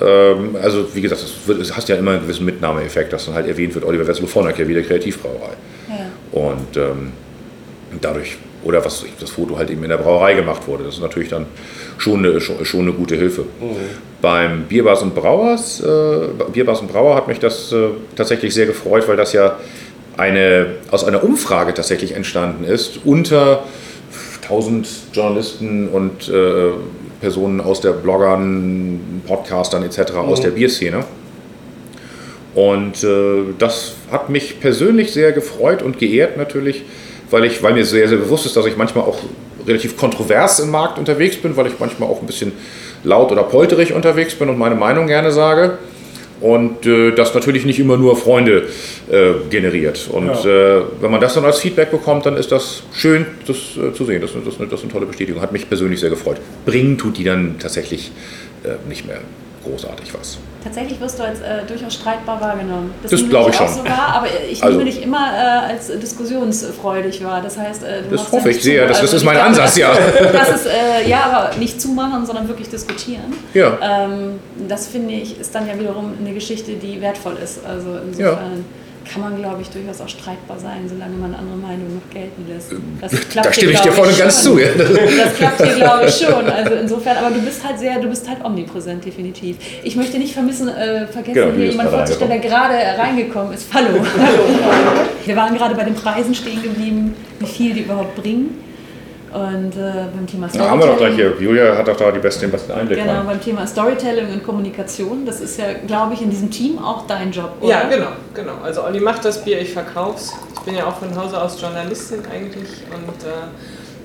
[0.01, 1.23] ähm, also wie gesagt,
[1.61, 4.47] es hast ja immer einen gewissen Mitnahmeeffekt, dass dann halt erwähnt wird, Oliver Wessel von
[4.47, 5.55] der wieder Kreativbrauerei.
[5.89, 6.41] Ja.
[6.41, 7.13] Und ähm,
[8.01, 11.29] dadurch, oder was das Foto halt eben in der Brauerei gemacht wurde, das ist natürlich
[11.29, 11.47] dann
[11.99, 13.43] schon eine, schon, eine gute Hilfe.
[13.43, 13.77] Mhm.
[14.21, 19.09] Beim Bierbars und Brauers, äh, Bierbars und Brauer hat mich das äh, tatsächlich sehr gefreut,
[19.09, 19.59] weil das ja
[20.17, 23.65] eine, aus einer Umfrage tatsächlich entstanden ist unter
[24.43, 26.71] 1000 Journalisten und äh,
[27.21, 30.13] Personen aus der Bloggern, Podcastern etc.
[30.13, 30.19] Mhm.
[30.19, 31.05] aus der Bierszene.
[32.55, 36.83] Und äh, das hat mich persönlich sehr gefreut und geehrt natürlich,
[37.33, 39.19] weil, ich, weil mir sehr, sehr bewusst ist, dass ich manchmal auch
[39.67, 42.53] relativ kontrovers im Markt unterwegs bin, weil ich manchmal auch ein bisschen
[43.05, 45.79] laut oder polterig unterwegs bin und meine Meinung gerne sage
[46.43, 48.69] und äh, das natürlich nicht immer nur Freunde
[49.11, 50.09] äh, generiert.
[50.11, 50.79] Und ja.
[50.79, 54.05] äh, wenn man das dann als Feedback bekommt, dann ist das schön, das äh, zu
[54.05, 54.21] sehen.
[54.21, 55.41] Das, das, das, ist eine tolle Bestätigung.
[55.41, 56.39] Hat mich persönlich sehr gefreut.
[56.67, 58.11] Bringen tut die dann tatsächlich
[58.65, 59.21] äh, nicht mehr
[59.65, 60.39] großartig was.
[60.65, 62.95] Tatsächlich wirst du als äh, durchaus streitbar wahrgenommen.
[63.03, 63.69] Das, das glaube ich schon.
[63.69, 67.41] So war, aber ich also, nehme dich immer äh, als diskussionsfreudig wahr.
[67.43, 68.87] Das heißt, äh, das hoffe ich sehr.
[68.87, 69.93] Das, also, das ist mein Ansatz, ja.
[70.33, 73.33] Das ist äh, ja, aber nicht zumachen, sondern wirklich diskutieren.
[73.55, 73.79] Ja.
[73.83, 77.65] Ähm, das finde ich ist dann ja wiederum eine Geschichte, die wertvoll ist.
[77.67, 78.29] Also insofern.
[78.29, 82.47] Ja kann man, glaube ich, durchaus auch streitbar sein, solange man andere Meinungen noch gelten
[82.49, 82.73] lässt.
[83.01, 84.59] Das klappt da stimme ich dir voll und ganz zu.
[84.59, 84.69] Ja.
[84.77, 86.49] Das klappt hier, glaube ich, schon.
[86.49, 89.57] Also insofern, aber du bist halt sehr, du bist halt omnipräsent, definitiv.
[89.83, 93.67] Ich möchte nicht vermissen, äh, vergessen, genau, hier jemand vorzustellen, der gerade reingekommen ist.
[93.73, 93.89] Hallo.
[93.91, 94.45] Hallo.
[95.25, 98.72] Wir waren gerade bei den Preisen stehen geblieben, wie viel die überhaupt bringen.
[99.33, 100.65] Und äh, beim Thema Storytelling.
[100.65, 101.35] Ja, haben wir doch gleich hier.
[101.41, 102.99] Julia hat doch da die besten, besten Einblick.
[102.99, 103.27] Genau, rein.
[103.27, 105.25] beim Thema Storytelling und Kommunikation.
[105.25, 107.71] Das ist ja, glaube ich, in diesem Team auch dein Job, oder?
[107.71, 108.57] Ja, genau, genau.
[108.63, 110.33] Also Olli macht das Bier, ich verkauf's.
[110.55, 112.69] Ich bin ja auch von Hause aus Journalistin eigentlich.
[112.91, 113.49] Und äh,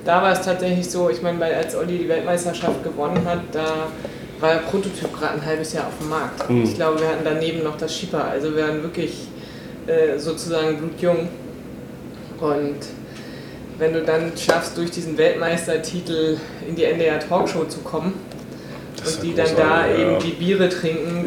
[0.06, 3.88] da war es tatsächlich so, ich meine, als Olli die Weltmeisterschaft gewonnen hat, da
[4.40, 6.50] war der Prototyp gerade ein halbes Jahr auf dem Markt.
[6.50, 6.64] Mhm.
[6.64, 8.24] Ich glaube, wir hatten daneben noch das Schipper.
[8.24, 9.28] Also wir waren wirklich
[9.88, 11.28] äh, sozusagen blutjung.
[12.40, 12.78] Und
[13.80, 16.38] wenn du dann schaffst, durch diesen Weltmeistertitel
[16.68, 18.14] in die NDR Talkshow zu kommen
[19.06, 19.98] und die dann da ja.
[19.98, 21.26] eben die Biere trinken.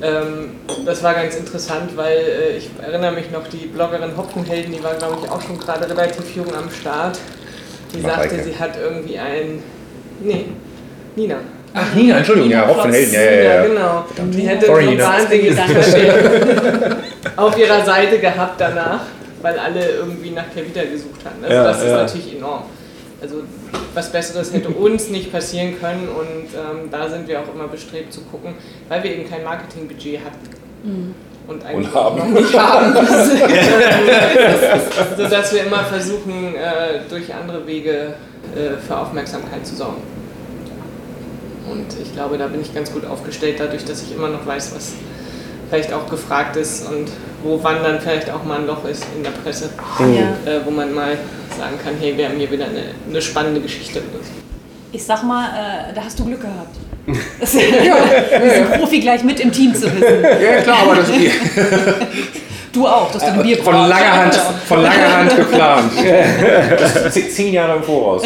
[0.00, 0.50] Ähm,
[0.86, 4.94] das war ganz interessant, weil äh, ich erinnere mich noch, die Bloggerin Hopfenhelden, die war
[4.94, 7.18] glaube ich auch schon gerade relativ jung am Start.
[7.94, 8.44] Die Mach sagte, Reike.
[8.44, 9.62] sie hat irgendwie ein.
[10.22, 10.46] Nee,
[11.14, 11.36] Nina.
[11.74, 13.66] Ach, Nina, Entschuldigung, Nina ja, Hopfenhelden, ja, ja, ja.
[13.66, 14.04] Genau.
[14.30, 15.58] Die hätte Sorry, so wahnsinnig
[17.36, 19.00] auf ihrer Seite gehabt danach
[19.42, 21.44] weil alle irgendwie nach Kevita gesucht hatten.
[21.44, 21.96] Also ja, das ist ja.
[21.96, 22.62] natürlich enorm.
[23.20, 23.42] Also
[23.94, 28.12] was Besseres hätte uns nicht passieren können und ähm, da sind wir auch immer bestrebt
[28.12, 28.54] zu gucken,
[28.88, 30.48] weil wir eben kein Marketingbudget hatten.
[30.82, 31.14] Mhm.
[31.48, 32.18] Und eigentlich und haben.
[32.18, 32.94] noch nicht haben.
[35.16, 38.14] sodass wir immer versuchen, äh, durch andere Wege
[38.54, 40.02] äh, für Aufmerksamkeit zu sorgen.
[41.68, 44.72] Und ich glaube, da bin ich ganz gut aufgestellt, dadurch, dass ich immer noch weiß,
[44.74, 44.92] was
[45.68, 47.08] vielleicht auch gefragt ist und
[47.42, 50.16] wo wann dann vielleicht auch mal ein Loch ist in der Presse, mhm.
[50.46, 51.16] äh, wo man mal
[51.58, 54.02] sagen kann, hey, wir haben hier wieder eine, eine spannende Geschichte.
[54.92, 56.76] Ich sag mal, äh, da hast du Glück gehabt.
[57.40, 57.96] Das ist ja,
[58.38, 60.22] diesen Profi gleich mit im Team zu wissen.
[60.22, 61.08] Ja, klar, aber das
[62.72, 63.90] Du auch, dass du ein Bier von brauchst.
[63.90, 65.92] langer Hand, von langer Hand geplant.
[66.78, 68.22] Das ist zehn Jahre im Voraus.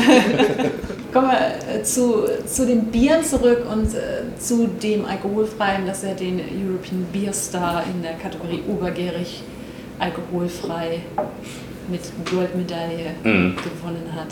[1.16, 6.14] Kommen wir äh, zu, zu den Bieren zurück und äh, zu dem Alkoholfreien, dass er
[6.14, 9.42] den European Beer Star in der Kategorie obergärig
[9.98, 11.00] alkoholfrei
[11.88, 14.29] mit Goldmedaille gewonnen hat.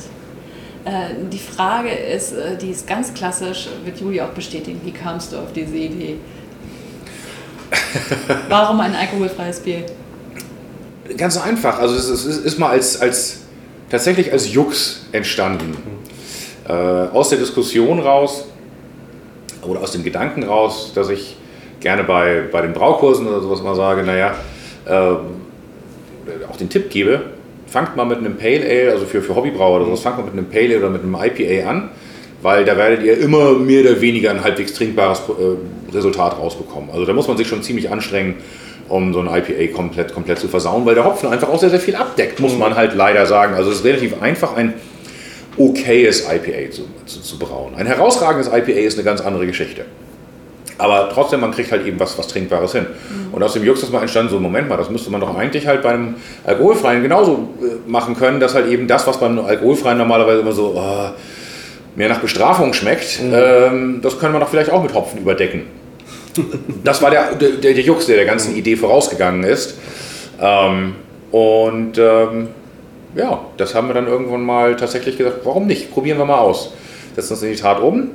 [0.85, 5.33] Äh, die Frage ist, äh, die ist ganz klassisch, wird Julia auch bestätigen, wie kamst
[5.33, 6.18] du auf diese Idee?
[8.51, 9.87] Warum ein alkoholfreies Bier?
[11.16, 11.79] Ganz einfach.
[11.79, 13.38] Also es ist, es ist mal als, als
[13.88, 16.05] tatsächlich als Jux entstanden.
[16.68, 18.46] Äh, aus der Diskussion raus
[19.62, 21.37] oder aus dem Gedanken raus, dass ich
[21.81, 24.35] gerne bei, bei den Braukursen oder sowas mal sage, naja,
[24.87, 24.90] äh,
[26.50, 27.20] auch den Tipp gebe,
[27.66, 30.33] fangt mal mit einem Pale Ale, also für, für Hobbybrauer oder sowas, fangt mal mit
[30.33, 31.90] einem Pale Ale oder mit einem IPA an,
[32.40, 36.90] weil da werdet ihr immer mehr oder weniger ein halbwegs trinkbares äh, Resultat rausbekommen.
[36.90, 38.37] Also da muss man sich schon ziemlich anstrengen,
[38.88, 41.81] um so ein IPA komplett, komplett zu versauen, weil der Hopfen einfach auch sehr, sehr
[41.81, 43.55] viel abdeckt, muss man halt leider sagen.
[43.55, 44.74] Also es ist relativ einfach, ein
[45.59, 47.75] okayes IPA zu, zu, zu brauen.
[47.77, 49.85] Ein herausragendes IPA ist eine ganz andere Geschichte.
[50.77, 52.87] Aber trotzdem, man kriegt halt eben was, was Trinkbares hin.
[53.31, 55.67] Und aus dem Jux ist mal entstanden, so, Moment mal, das müsste man doch eigentlich
[55.67, 60.40] halt beim Alkoholfreien genauso äh, machen können, dass halt eben das, was beim Alkoholfreien normalerweise
[60.40, 61.11] immer so äh,
[61.97, 65.62] mehr nach Bestrafung schmeckt, ähm, das können wir doch vielleicht auch mit Hopfen überdecken.
[66.83, 69.77] Das war der, der, der Jux, der der ganzen Idee vorausgegangen ist.
[70.40, 70.97] Ähm,
[71.31, 72.49] und ähm,
[73.14, 75.92] ja, das haben wir dann irgendwann mal tatsächlich gesagt, warum nicht?
[75.92, 76.72] Probieren wir mal aus.
[77.14, 78.11] Setzen uns in die Tat um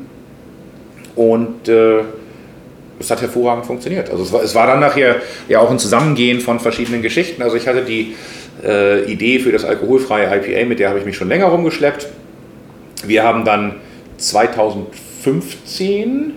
[1.15, 2.01] und äh,
[2.99, 4.09] es hat hervorragend funktioniert.
[4.09, 7.41] Also es war, es war dann nachher ja auch ein Zusammengehen von verschiedenen Geschichten.
[7.41, 8.15] Also ich hatte die
[8.63, 12.09] äh, Idee für das alkoholfreie IPA, mit der habe ich mich schon länger rumgeschleppt.
[13.05, 13.75] Wir haben dann
[14.17, 16.33] 2015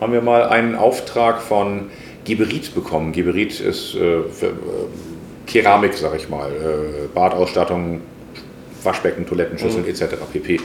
[0.00, 1.90] haben wir mal einen Auftrag von
[2.24, 3.12] Geberit bekommen.
[3.12, 4.50] Geberit ist äh, für, äh,
[5.50, 8.00] Keramik, sag ich mal, äh, Badausstattung,
[8.82, 10.16] Waschbecken, Toilettenschüsseln etc.
[10.32, 10.60] pp.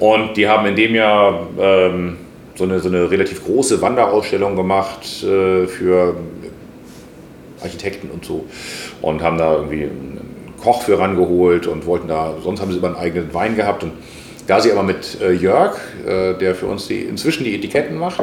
[0.00, 2.16] Und die haben in dem Jahr ähm,
[2.54, 6.16] so, eine, so eine relativ große Wanderausstellung gemacht äh, für
[7.62, 8.44] Architekten und so
[9.02, 12.88] und haben da irgendwie einen Koch für rangeholt und wollten da, sonst haben sie immer
[12.88, 13.92] einen eigenen Wein gehabt und
[14.46, 18.20] da sie aber mit äh, Jörg, äh, der für uns die, inzwischen die Etiketten macht,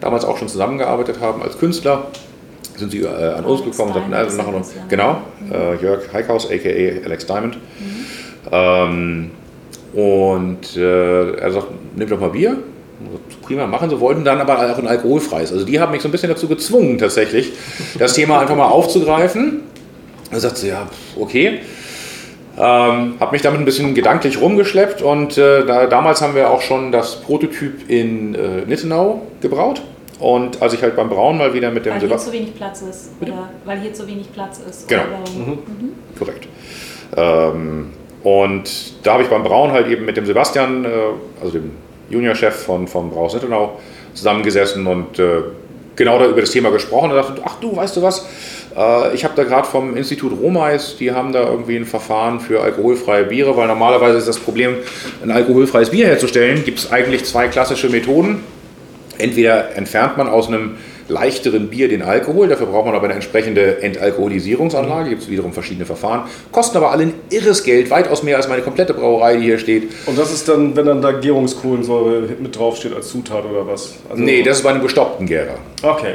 [0.00, 2.08] damals auch schon zusammengearbeitet haben als Künstler,
[2.76, 5.18] sind sie äh, an uns gekommen und sagten, Diamond also nachher noch, genau,
[5.52, 6.68] äh, Jörg Heikhaus, aka
[7.04, 7.58] Alex Diamond.
[8.50, 9.30] Ähm,
[9.94, 12.56] und äh, er sagt, nimm doch mal Bier.
[13.42, 15.52] Prima, machen sie, wollten dann aber auch ein alkoholfreies.
[15.52, 17.52] Also die haben mich so ein bisschen dazu gezwungen, tatsächlich,
[17.98, 19.62] das Thema einfach mal aufzugreifen.
[20.30, 20.86] Da sagt sie, ja,
[21.18, 21.60] okay.
[22.56, 26.62] Ähm, habe mich damit ein bisschen gedanklich rumgeschleppt und äh, da, damals haben wir auch
[26.62, 29.82] schon das Prototyp in äh, Nittenau gebraut.
[30.20, 32.32] Und als ich halt beim Brauen mal wieder mit dem Weil hier Sebastian.
[32.34, 33.10] zu wenig Platz ist.
[33.20, 34.88] Oder weil hier zu wenig Platz ist.
[34.88, 35.02] Genau.
[35.02, 35.58] Oder warum?
[36.18, 36.48] Korrekt.
[37.16, 37.90] Ähm,
[38.22, 38.70] und
[39.02, 40.88] da habe ich beim Brauen halt eben mit dem Sebastian, äh,
[41.40, 41.72] also dem
[42.10, 43.78] Juniorchef von, von Braus Nittenau,
[44.14, 45.42] zusammengesessen und äh,
[45.96, 48.26] genau da über das Thema gesprochen und dachte, ach du, weißt du was,
[48.76, 52.60] äh, ich habe da gerade vom Institut Romais, die haben da irgendwie ein Verfahren für
[52.60, 54.76] alkoholfreie Biere, weil normalerweise ist das Problem,
[55.22, 58.42] ein alkoholfreies Bier herzustellen, gibt es eigentlich zwei klassische Methoden.
[59.18, 60.72] Entweder entfernt man aus einem
[61.08, 65.84] leichteren Bier den Alkohol, dafür braucht man aber eine entsprechende Entalkoholisierungsanlage, gibt es wiederum verschiedene
[65.84, 69.58] Verfahren, kosten aber alle ein irres Geld, weitaus mehr als meine komplette Brauerei, die hier
[69.58, 69.90] steht.
[70.06, 73.94] Und das ist dann, wenn dann da Gärungskohlensäure mit draufsteht als Zutat oder was?
[74.08, 75.58] Also, Nee, das ist bei einem gestoppten Gärer.
[75.82, 76.14] Okay.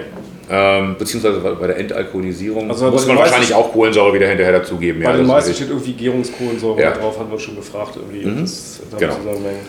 [0.51, 5.03] Ähm, beziehungsweise bei der Entalkoholisierung Also muss den man wahrscheinlich auch Kohlensäure wieder hinterher dazugeben.
[5.03, 6.91] Bei den das meisten ist steht irgendwie Gärungskohlensäure Ja.
[6.91, 8.41] drauf, hatten wir schon gefragt irgendwie.
[8.41, 9.13] Das damit Genau.
[9.13, 9.59] zusammenhängen.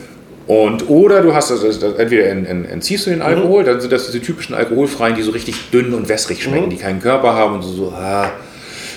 [0.51, 3.81] Und oder du hast das, das, das entweder en, en, entziehst du den Alkohol, dann
[3.81, 7.35] sind das diese typischen alkoholfreien, die so richtig dünn und wässrig schmecken, die keinen Körper
[7.35, 8.33] haben und so, so ah,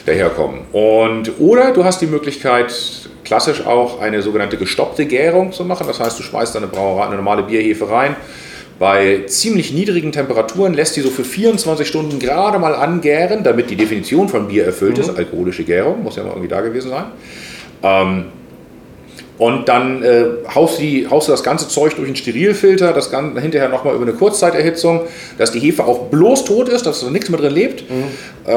[0.07, 0.61] daherkommen.
[0.71, 2.73] Und oder du hast die Möglichkeit,
[3.23, 5.85] klassisch auch eine sogenannte gestoppte Gärung zu machen.
[5.85, 8.15] Das heißt, du schmeißt eine Brauerei, eine normale Bierhefe rein.
[8.79, 13.75] Bei ziemlich niedrigen Temperaturen lässt die so für 24 Stunden gerade mal angären, damit die
[13.75, 15.15] Definition von Bier erfüllt ist.
[15.15, 17.05] Alkoholische Gärung, muss ja mal irgendwie da gewesen sein.
[17.83, 18.25] Ähm,
[19.37, 23.41] und dann äh, haust, die, haust du das ganze Zeug durch einen Sterilfilter, das Ganze
[23.41, 25.01] hinterher nochmal über eine Kurzzeiterhitzung,
[25.37, 27.83] dass die Hefe auch bloß tot ist, dass da nichts mehr drin lebt.
[28.45, 28.53] Äh,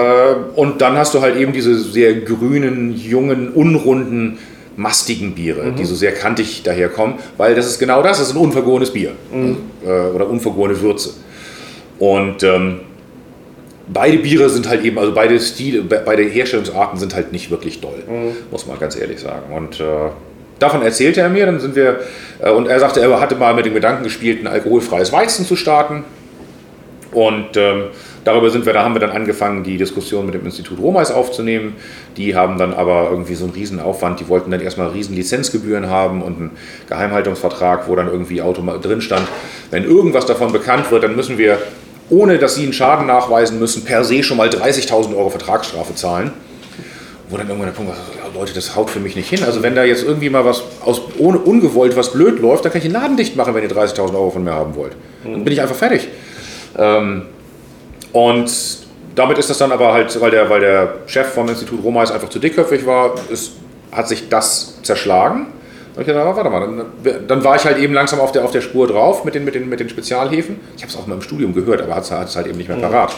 [0.54, 4.38] und dann hast du halt eben diese sehr grünen, jungen, unrunden,
[4.78, 8.40] mastigen Biere, die so sehr kantig daherkommen, weil das ist genau das, das ist ein
[8.42, 11.14] unvergorenes Bier äh, oder unvergorene Würze.
[11.98, 12.80] Und ähm,
[13.88, 17.80] beide Biere sind halt eben, also beide Stile, be- beide Herstellungsarten sind halt nicht wirklich
[17.80, 18.02] doll,
[18.50, 19.50] muss man ganz ehrlich sagen.
[19.56, 19.84] Und äh,
[20.58, 22.00] davon erzählte er mir, dann sind wir,
[22.40, 25.56] äh, und er sagte, er hatte mal mit dem Gedanken gespielt, ein alkoholfreies Weizen zu
[25.56, 26.04] starten.
[27.12, 27.84] Und ähm,
[28.24, 31.76] darüber sind wir, da haben wir dann angefangen, die Diskussion mit dem Institut Romais aufzunehmen.
[32.16, 35.88] Die haben dann aber irgendwie so einen riesen Aufwand, die wollten dann erstmal riesen Lizenzgebühren
[35.88, 36.50] haben und einen
[36.88, 38.42] Geheimhaltungsvertrag, wo dann irgendwie
[38.82, 39.26] drin stand,
[39.70, 41.58] wenn irgendwas davon bekannt wird, dann müssen wir,
[42.10, 46.32] ohne dass sie einen Schaden nachweisen müssen, per se schon mal 30.000 Euro Vertragsstrafe zahlen
[47.28, 47.98] wo dann irgendwann der Punkt war,
[48.36, 49.42] Leute, das haut für mich nicht hin.
[49.44, 52.78] Also wenn da jetzt irgendwie mal was aus, ohne ungewollt was blöd läuft, dann kann
[52.78, 54.92] ich den Laden dicht machen, wenn ihr 30.000 Euro von mir haben wollt.
[55.24, 56.08] Dann bin ich einfach fertig.
[56.78, 57.22] Ähm,
[58.12, 58.50] und
[59.14, 62.28] damit ist das dann aber halt, weil der, weil der Chef vom Institut Romais einfach
[62.28, 63.52] zu dickköpfig war, ist,
[63.92, 65.46] hat sich das zerschlagen.
[65.96, 68.50] Und ich dachte, warte mal, dann, dann, war ich halt eben langsam auf der, auf
[68.50, 70.60] der Spur drauf mit den, mit den, mit den Spezialhäfen.
[70.76, 72.76] Ich habe es auch mal im Studium gehört, aber hat es halt eben nicht mehr
[72.76, 73.16] parat.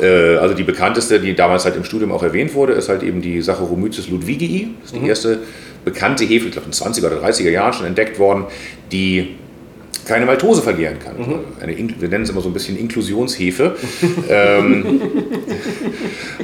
[0.00, 3.22] Äh, also die bekannteste, die damals halt im Studium auch erwähnt wurde, ist halt eben
[3.22, 4.74] die Saccharomyces ludwigii.
[4.80, 5.08] Das ist die mhm.
[5.08, 5.38] erste
[5.84, 8.46] bekannte Hefe, ich glaube in den 20er oder 30er Jahren schon entdeckt worden,
[8.90, 9.36] die
[10.04, 11.18] keine Maltose verlieren kann.
[11.18, 11.40] Mhm.
[11.60, 13.76] Eine, wir nennen es immer so ein bisschen Inklusionshefe.
[14.28, 15.02] ähm,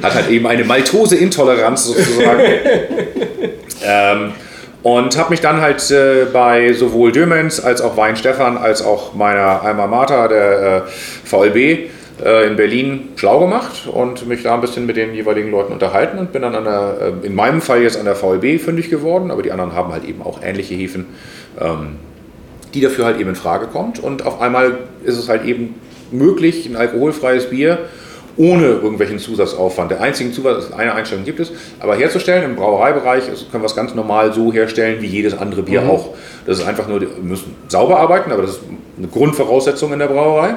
[0.01, 2.41] hat halt eben eine Maltose-Intoleranz sozusagen.
[3.83, 4.31] ähm,
[4.85, 9.15] und habe mich dann halt äh, bei sowohl Dömens als auch Wein Stefan als auch
[9.15, 10.81] meiner Alma Mater, der äh,
[11.23, 11.89] VLB,
[12.23, 16.19] äh, in Berlin schlau gemacht und mich da ein bisschen mit den jeweiligen Leuten unterhalten
[16.19, 19.31] und bin dann an der, äh, in meinem Fall jetzt an der VLB fündig geworden,
[19.31, 21.07] aber die anderen haben halt eben auch ähnliche Hefen,
[21.59, 21.95] ähm,
[22.75, 23.97] die dafür halt eben in Frage kommt.
[23.97, 25.73] Und auf einmal ist es halt eben
[26.11, 27.79] möglich, ein alkoholfreies Bier
[28.37, 29.91] ohne irgendwelchen Zusatzaufwand.
[29.91, 33.95] Der einzige Zusatz, eine Einstellung gibt es, aber herzustellen im Brauereibereich können wir es ganz
[33.95, 35.89] normal so herstellen wie jedes andere Bier mhm.
[35.89, 36.09] auch.
[36.45, 38.61] Das ist einfach nur, wir müssen sauber arbeiten, aber das ist
[38.97, 40.55] eine Grundvoraussetzung in der Brauerei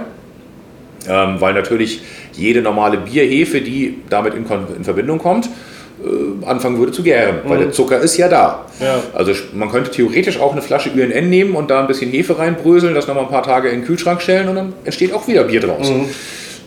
[1.08, 2.00] ähm, weil natürlich
[2.32, 4.44] jede normale Bierhefe, die damit in,
[4.76, 7.50] in Verbindung kommt, äh, anfangen würde zu gären, mhm.
[7.50, 8.66] weil der Zucker ist ja da.
[8.80, 9.02] Ja.
[9.14, 12.94] Also man könnte theoretisch auch eine Flasche UNN nehmen und da ein bisschen Hefe reinbröseln,
[12.94, 15.60] das nochmal ein paar Tage in den Kühlschrank stellen und dann entsteht auch wieder Bier
[15.60, 15.90] draus.
[15.90, 16.08] Mhm.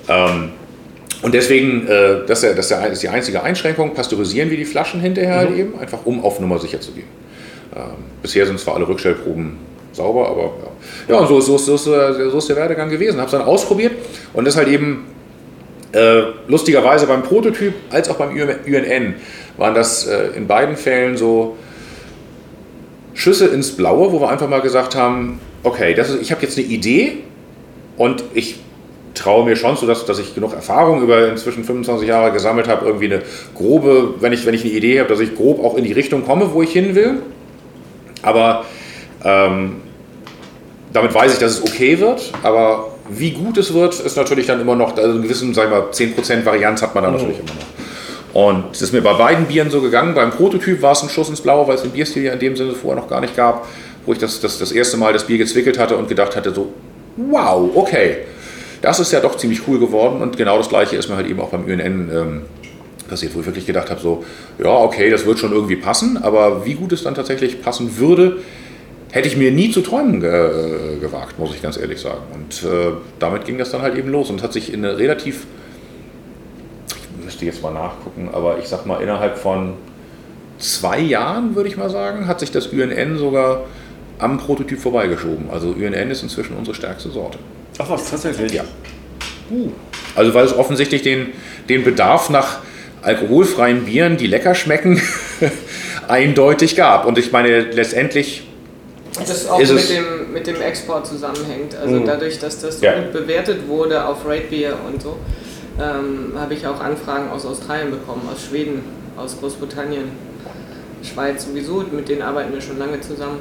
[0.10, 0.50] Ähm,
[1.22, 5.02] und deswegen, äh, das, ist ja, das ist die einzige Einschränkung, pasteurisieren wir die Flaschen
[5.02, 5.60] hinterher halt mhm.
[5.60, 7.08] eben, einfach um auf Nummer sicher zu gehen.
[7.76, 7.82] Ähm,
[8.22, 9.58] bisher sind zwar alle Rückstellproben
[9.94, 10.54] sauber, aber
[11.08, 11.22] ja.
[11.22, 13.18] Ja, so, so, so, so, so ist der Werdegang gewesen.
[13.18, 13.94] Habe es dann ausprobiert
[14.34, 15.06] und das halt eben
[15.92, 19.16] äh, lustigerweise beim Prototyp als auch beim UNN
[19.58, 21.58] waren das äh, in beiden Fällen so
[23.14, 26.58] Schüsse ins Blaue, wo wir einfach mal gesagt haben, okay, das ist, ich habe jetzt
[26.58, 27.18] eine Idee
[27.98, 28.60] und ich
[29.14, 32.86] traue mir schon so, dass, dass ich genug Erfahrung über inzwischen 25 Jahre gesammelt habe,
[32.86, 33.22] irgendwie eine
[33.56, 36.26] grobe, wenn ich, wenn ich eine Idee habe, dass ich grob auch in die Richtung
[36.26, 37.22] komme, wo ich hin will.
[38.22, 38.66] Aber
[39.24, 39.78] ähm,
[40.94, 44.62] damit weiß ich, dass es okay wird, aber wie gut es wird, ist natürlich dann
[44.62, 47.20] immer noch, also einen gewissen, sagen wir 10% Varianz hat man dann mhm.
[47.20, 47.72] natürlich immer noch.
[48.34, 50.14] Und es ist mir bei beiden Bieren so gegangen.
[50.14, 52.56] Beim Prototyp war es ein Schuss ins Blaue, weil es den Bierstil ja in dem
[52.56, 53.68] Sinne vorher noch gar nicht gab,
[54.06, 56.72] wo ich das, das, das erste Mal das Bier gezwickelt hatte und gedacht hatte, so,
[57.18, 58.20] wow, okay,
[58.82, 60.22] das ist ja doch ziemlich cool geworden.
[60.22, 62.42] Und genau das gleiche ist mir halt eben auch beim UNN ähm,
[63.08, 64.24] passiert, wo ich wirklich gedacht habe, so,
[64.58, 68.38] ja, okay, das wird schon irgendwie passen, aber wie gut es dann tatsächlich passen würde,
[69.12, 72.22] hätte ich mir nie zu träumen ge gewagt, muss ich ganz ehrlich sagen.
[72.34, 75.46] Und äh, damit ging das dann halt eben los und hat sich in eine relativ,
[76.88, 79.74] ich müsste jetzt mal nachgucken, aber ich sag mal innerhalb von
[80.58, 83.66] zwei Jahren, würde ich mal sagen, hat sich das UNN sogar
[84.20, 85.50] am Prototyp vorbeigeschoben.
[85.52, 87.40] Also UNN ist inzwischen unsere stärkste Sorte.
[87.78, 88.54] Ach was, tatsächlich?
[88.54, 88.64] Ja.
[89.50, 89.72] Uh.
[90.16, 91.28] Also weil es offensichtlich den,
[91.70, 92.60] den Bedarf nach
[93.02, 95.02] alkoholfreien Bieren, die lecker schmecken,
[96.08, 97.06] eindeutig gab.
[97.06, 98.44] Und ich meine, letztendlich
[99.20, 101.76] das auch mit dem, mit dem Export zusammenhängt.
[101.76, 102.06] Also mhm.
[102.06, 103.00] dadurch, dass das so ja.
[103.00, 105.18] gut bewertet wurde auf Rate Beer und so,
[105.80, 108.84] ähm, habe ich auch Anfragen aus Australien bekommen, aus Schweden,
[109.18, 110.12] aus Großbritannien,
[111.04, 113.40] Schweiz sowieso, mit denen arbeiten wir schon lange zusammen.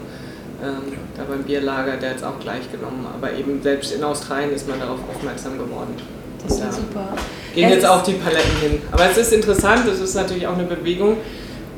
[0.62, 3.06] Ähm, da beim Bierlager, der hat es auch gleich genommen.
[3.14, 5.94] Aber eben selbst in Australien ist man darauf aufmerksam geworden.
[6.42, 7.08] Das ist ja super.
[7.54, 8.82] Gehen es jetzt auch die Paletten hin.
[8.92, 11.16] Aber es ist interessant, es ist natürlich auch eine Bewegung.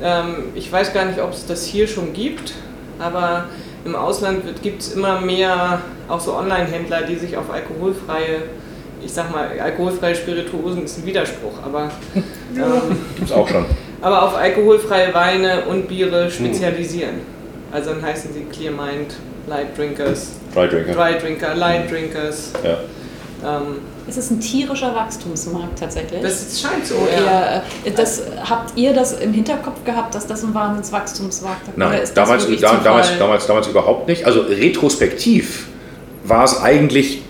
[0.01, 2.55] Ähm, ich weiß gar nicht, ob es das hier schon gibt,
[2.99, 3.47] aber
[3.85, 8.43] im Ausland gibt es immer mehr auch so Online-Händler, die sich auf alkoholfreie,
[9.05, 13.65] ich sag mal, alkoholfreie Spirituosen ist ein Widerspruch, aber ähm, gibt es auch schon.
[14.01, 17.21] Aber auf alkoholfreie Weine und Biere spezialisieren.
[17.73, 19.15] Also dann heißen sie Clear Mind,
[19.49, 22.53] Light Drinkers, Dry Drinker, Dry Drinker Light Drinkers.
[22.63, 22.79] Ja.
[23.45, 26.21] Ähm, es ist ein tierischer Wachstumsmarkt tatsächlich.
[26.21, 26.97] Das scheint so.
[27.11, 27.63] Ja.
[27.85, 31.79] Ihr, äh, das, habt ihr das im Hinterkopf gehabt, dass das ein Wahnsinnswachstumsmarkt ist?
[31.79, 34.27] Nein, damals, da, damals, damals, damals überhaupt nicht.
[34.27, 35.69] Also retrospektiv
[36.25, 37.23] war es eigentlich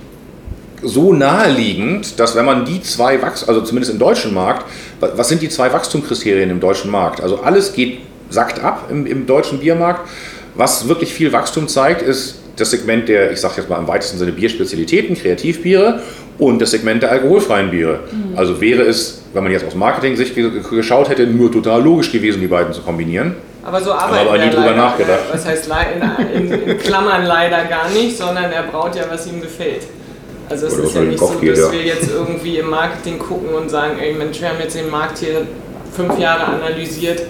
[0.83, 4.66] so naheliegend, dass wenn man die zwei Wachs, also zumindest im deutschen Markt,
[4.98, 7.20] was sind die zwei Wachstumskriterien im deutschen Markt?
[7.20, 8.00] Also alles geht
[8.33, 10.09] sackt ab im, im deutschen Biermarkt.
[10.54, 14.18] Was wirklich viel Wachstum zeigt, ist das Segment der, ich sage jetzt mal im weitesten
[14.18, 16.02] Sinne Bierspezialitäten, Kreativbiere
[16.38, 18.00] und das Segment der alkoholfreien Biere.
[18.10, 18.36] Mhm.
[18.36, 20.34] Also wäre es, wenn man jetzt aus Marketing-Sicht
[20.70, 23.34] geschaut hätte, nur total logisch gewesen, die beiden zu kombinieren.
[23.64, 25.20] Aber so arbeiten aber nie drüber leider, nachgedacht.
[25.30, 25.70] Was heißt
[26.34, 29.82] in, in, in, Klammern leider gar nicht, sondern er braut ja, was ihm gefällt.
[30.48, 31.72] Also es Oder ist ja nicht so, dass ja.
[31.72, 35.18] wir jetzt irgendwie im Marketing gucken und sagen, ey Mensch, wir haben jetzt den Markt
[35.18, 35.46] hier
[35.94, 37.22] fünf Jahre analysiert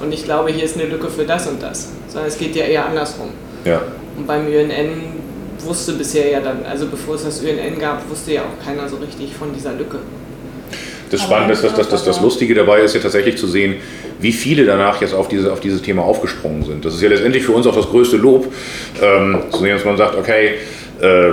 [0.00, 1.90] und ich glaube, hier ist eine Lücke für das und das.
[2.08, 3.28] Sondern es geht ja eher andersrum.
[3.64, 3.82] Ja.
[4.16, 5.20] Und beim ÖNN
[5.58, 8.96] wusste bisher ja dann, also bevor es das ÖNN gab, wusste ja auch keiner so
[8.96, 9.98] richtig von dieser Lücke.
[11.10, 13.76] Das Spannende ist, dass, dass, dass das Lustige dabei ist, ja tatsächlich zu sehen,
[14.20, 16.84] wie viele danach jetzt auf, diese, auf dieses Thema aufgesprungen sind.
[16.84, 18.46] Das ist ja letztendlich für uns auch das größte Lob,
[19.02, 20.54] ähm, zu sehen, dass man sagt, okay,
[21.00, 21.32] äh,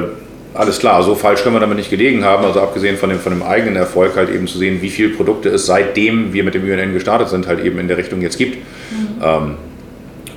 [0.53, 2.45] alles klar, so falsch können wir damit nicht gelegen haben.
[2.45, 5.49] Also abgesehen von dem, von dem eigenen Erfolg halt eben zu sehen, wie viele Produkte
[5.49, 8.55] es seitdem wir mit dem UNN gestartet sind, halt eben in der Richtung jetzt gibt.
[8.55, 9.23] Mhm.
[9.23, 9.55] Ähm,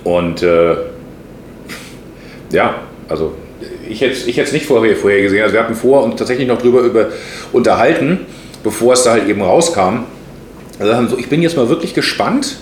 [0.04, 0.76] und äh,
[2.52, 2.74] ja,
[3.08, 3.34] also
[3.88, 5.42] ich hätte ich es nicht vorher, vorher gesehen.
[5.42, 7.08] Also wir hatten vor und tatsächlich noch drüber über
[7.52, 8.20] unterhalten,
[8.62, 10.04] bevor es da halt eben rauskam.
[10.78, 12.56] Also ich bin jetzt mal wirklich gespannt,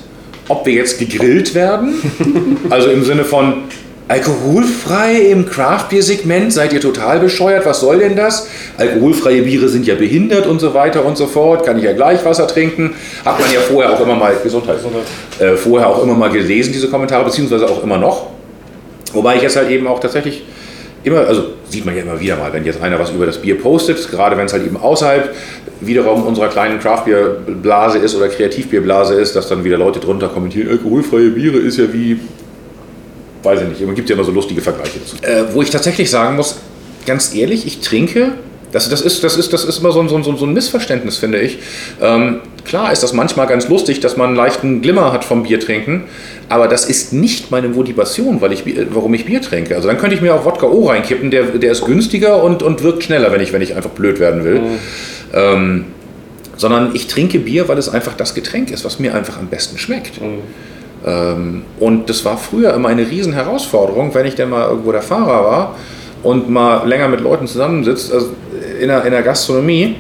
[0.48, 1.94] ob wir jetzt gegrillt werden.
[2.70, 3.64] also im Sinne von
[4.09, 8.49] alkoholfrei im Craft-Bier-Segment, seid ihr total bescheuert, was soll denn das?
[8.79, 12.25] Alkoholfreie Biere sind ja behindert und so weiter und so fort, kann ich ja gleich
[12.25, 12.94] Wasser trinken.
[13.25, 14.79] Hat man ja vorher auch immer mal, Gesundheit,
[15.38, 18.29] äh, vorher auch immer mal gelesen, diese Kommentare, beziehungsweise auch immer noch.
[19.12, 20.42] Wobei ich jetzt halt eben auch tatsächlich
[21.05, 23.61] immer, also sieht man ja immer wieder mal, wenn jetzt einer was über das Bier
[23.61, 25.35] postet, gerade wenn es halt eben außerhalb
[25.81, 31.31] wiederum unserer kleinen Craftbeer-Blase ist oder Kreativbierblase ist, dass dann wieder Leute drunter kommentieren, alkoholfreie
[31.31, 32.18] Biere ist ja wie,
[33.48, 35.16] weiß ich nicht, es gibt ja immer so lustige Vergleiche dazu.
[35.22, 36.56] Äh, wo ich tatsächlich sagen muss,
[37.06, 38.32] ganz ehrlich, ich trinke
[38.72, 41.40] das, das, ist, das, ist, das ist immer so ein, so, so ein Missverständnis, finde
[41.40, 41.58] ich.
[42.02, 45.58] Ähm, klar ist das manchmal ganz lustig, dass man einen leichten Glimmer hat vom Bier
[45.58, 46.04] trinken,
[46.48, 49.74] aber das ist nicht meine Motivation, weil ich, warum ich Bier trinke.
[49.74, 52.82] Also dann könnte ich mir auch Wodka O reinkippen, der, der ist günstiger und, und
[52.82, 54.61] wirkt schneller, wenn ich, wenn ich einfach blöd werden will.
[54.61, 54.78] Mhm.
[55.32, 55.84] Ähm,
[56.56, 59.78] sondern ich trinke Bier, weil es einfach das Getränk ist, was mir einfach am besten
[59.78, 60.20] schmeckt.
[60.20, 60.40] Mhm.
[61.06, 65.02] Ähm, und das war früher immer eine riesen Herausforderung, wenn ich denn mal irgendwo der
[65.02, 65.74] Fahrer war
[66.22, 68.30] und mal länger mit Leuten zusammensitzt, also
[68.80, 69.96] in der, in der Gastronomie,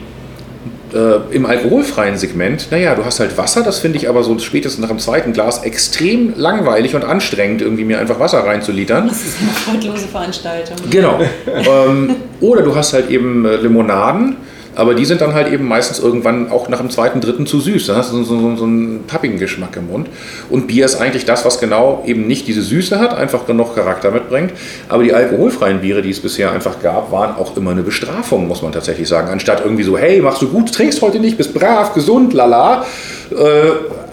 [0.94, 4.80] äh, im alkoholfreien Segment, naja, du hast halt Wasser, das finde ich aber so spätestens
[4.80, 9.08] nach dem zweiten Glas extrem langweilig und anstrengend, irgendwie mir einfach Wasser reinzulitern.
[9.08, 10.76] Das ist eine freudlose Veranstaltung.
[10.90, 11.20] Genau.
[11.46, 14.36] ähm, oder du hast halt eben äh, Limonaden
[14.78, 17.88] aber die sind dann halt eben meistens irgendwann auch nach dem zweiten, dritten zu süß.
[17.88, 20.08] Dann hast du so, so, so einen pappigen Geschmack im Mund.
[20.50, 24.12] Und Bier ist eigentlich das, was genau eben nicht diese Süße hat, einfach noch Charakter
[24.12, 24.52] mitbringt.
[24.88, 28.62] Aber die alkoholfreien Biere, die es bisher einfach gab, waren auch immer eine Bestrafung, muss
[28.62, 29.28] man tatsächlich sagen.
[29.30, 32.86] Anstatt irgendwie so, hey, machst du gut, trinkst heute nicht, bist brav, gesund, lala.
[33.32, 33.34] Äh,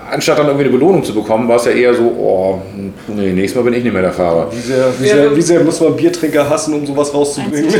[0.09, 2.61] anstatt dann irgendwie eine Belohnung zu bekommen, war es ja eher so, oh,
[3.07, 4.51] nee, nächstes Mal bin ich nicht mehr der Fahrer.
[4.51, 7.73] Wie sehr, wie sehr, wie sehr muss man Biertrinker hassen, um sowas rauszubringen?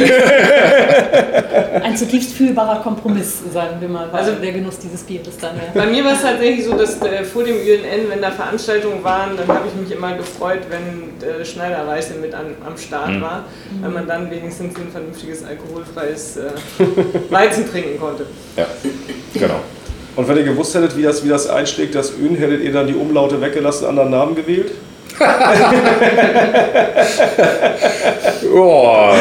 [1.84, 5.56] Ein zutiefst fühlbarer Kompromiss, sagen wir mal, also der Genuss dieses Bieres dann.
[5.56, 5.64] Ja.
[5.74, 9.38] Bei mir war es tatsächlich so, dass äh, vor dem UNN, wenn da Veranstaltungen waren,
[9.38, 13.22] dann habe ich mich immer gefreut, wenn äh, Schneider Weiße mit an, am Start mhm.
[13.22, 13.46] war,
[13.82, 16.42] weil man dann wenigstens ein vernünftiges alkoholfreies äh,
[17.30, 18.26] Weizen trinken konnte.
[18.58, 18.66] Ja,
[19.34, 19.60] genau.
[20.16, 22.86] Und wenn ihr gewusst hättet, wie das, wie das einschlägt, das Ün, hättet ihr dann
[22.88, 24.72] die Umlaute weggelassen, anderen Namen gewählt?
[28.54, 29.14] oh.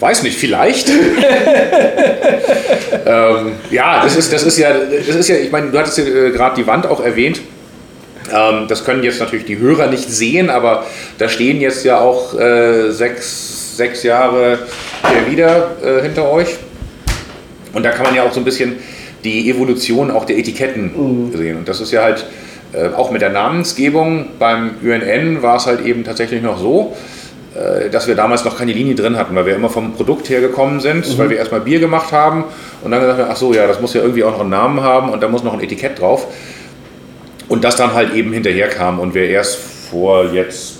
[0.00, 0.88] Weiß nicht, vielleicht.
[3.06, 4.72] ähm, ja, das ist, das ist ja,
[5.06, 7.42] das ist ja, ich meine, du hattest ja äh, gerade die Wand auch erwähnt.
[8.32, 10.86] Ähm, das können jetzt natürlich die Hörer nicht sehen, aber
[11.18, 14.60] da stehen jetzt ja auch äh, sechs, sechs Jahre
[15.28, 16.56] wieder äh, hinter euch.
[17.72, 18.76] Und da kann man ja auch so ein bisschen
[19.24, 21.36] die Evolution auch der Etiketten mhm.
[21.36, 21.56] sehen.
[21.58, 22.26] Und das ist ja halt
[22.72, 26.96] äh, auch mit der Namensgebung beim UNN war es halt eben tatsächlich noch so,
[27.54, 30.40] äh, dass wir damals noch keine Linie drin hatten, weil wir immer vom Produkt her
[30.40, 31.18] gekommen sind, mhm.
[31.18, 32.44] weil wir erstmal Bier gemacht haben
[32.82, 34.80] und dann gesagt haben, ach so, ja, das muss ja irgendwie auch noch einen Namen
[34.80, 36.26] haben und da muss noch ein Etikett drauf.
[37.48, 39.58] Und das dann halt eben hinterher kam und wir erst
[39.90, 40.78] vor jetzt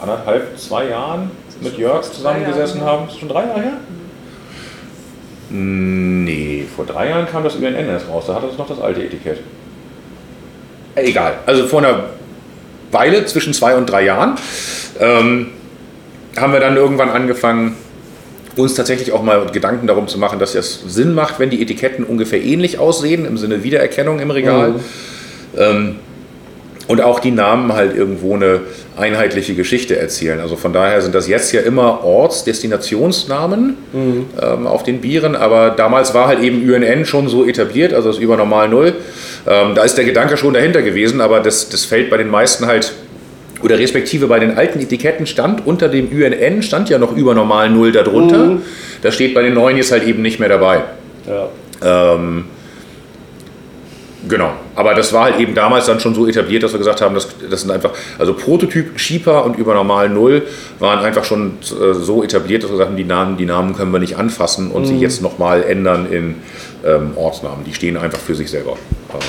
[0.00, 1.30] anderthalb, zwei Jahren
[1.60, 3.08] mit Jörg zusammengesessen haben.
[3.08, 3.72] Ist schon drei Jahre her?
[5.56, 9.04] Nee, vor drei Jahren kam das UNN erst raus, da hatte es noch das alte
[9.04, 9.38] Etikett.
[10.96, 12.06] Egal, also vor einer
[12.90, 14.34] Weile, zwischen zwei und drei Jahren,
[14.98, 15.48] ähm,
[16.36, 17.76] haben wir dann irgendwann angefangen,
[18.56, 22.04] uns tatsächlich auch mal Gedanken darum zu machen, dass es Sinn macht, wenn die Etiketten
[22.04, 24.70] ungefähr ähnlich aussehen, im Sinne Wiedererkennung im Regal.
[24.70, 24.80] Mhm.
[25.56, 25.96] Ähm,
[26.86, 28.60] und auch die Namen halt irgendwo eine
[28.96, 30.40] einheitliche Geschichte erzählen.
[30.40, 34.26] Also von daher sind das jetzt ja immer Orts-, Destinationsnamen mhm.
[34.40, 38.18] ähm, auf den Bieren, aber damals war halt eben UNN schon so etabliert, also das
[38.18, 38.94] über normal Null,
[39.46, 42.66] Ähm, da ist der Gedanke schon dahinter gewesen, aber das, das fällt bei den meisten
[42.66, 42.92] halt,
[43.62, 47.68] oder respektive bei den alten Etiketten stand unter dem UNN, stand ja noch über normal
[47.68, 48.38] Null darunter.
[48.38, 48.62] Mhm.
[49.02, 50.82] Das steht bei den neuen jetzt halt eben nicht mehr dabei.
[51.26, 52.14] Ja.
[52.14, 52.44] Ähm,
[54.28, 54.52] genau.
[54.74, 57.28] Aber das war halt eben damals dann schon so etabliert, dass wir gesagt haben, das,
[57.50, 60.42] das sind einfach, also Prototyp Schieper und über normal Null
[60.78, 63.92] waren einfach schon äh, so etabliert, dass wir gesagt haben, die Namen, die Namen können
[63.92, 66.36] wir nicht anfassen und sie jetzt nochmal ändern in
[66.84, 67.64] ähm, Ortsnamen.
[67.64, 68.76] Die stehen einfach für sich selber.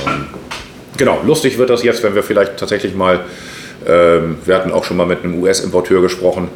[0.08, 0.26] Ähm,
[0.98, 3.22] genau, lustig wird das jetzt, wenn wir vielleicht tatsächlich mal,
[3.88, 6.50] ähm, wir hatten auch schon mal mit einem US-Importeur gesprochen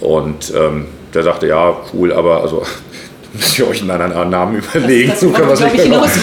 [0.00, 2.62] und ähm, der sagte, ja, cool, aber also
[3.34, 6.08] müsst ihr euch einen anderen Namen überlegen, Das so können wir es nicht ich, hinaus.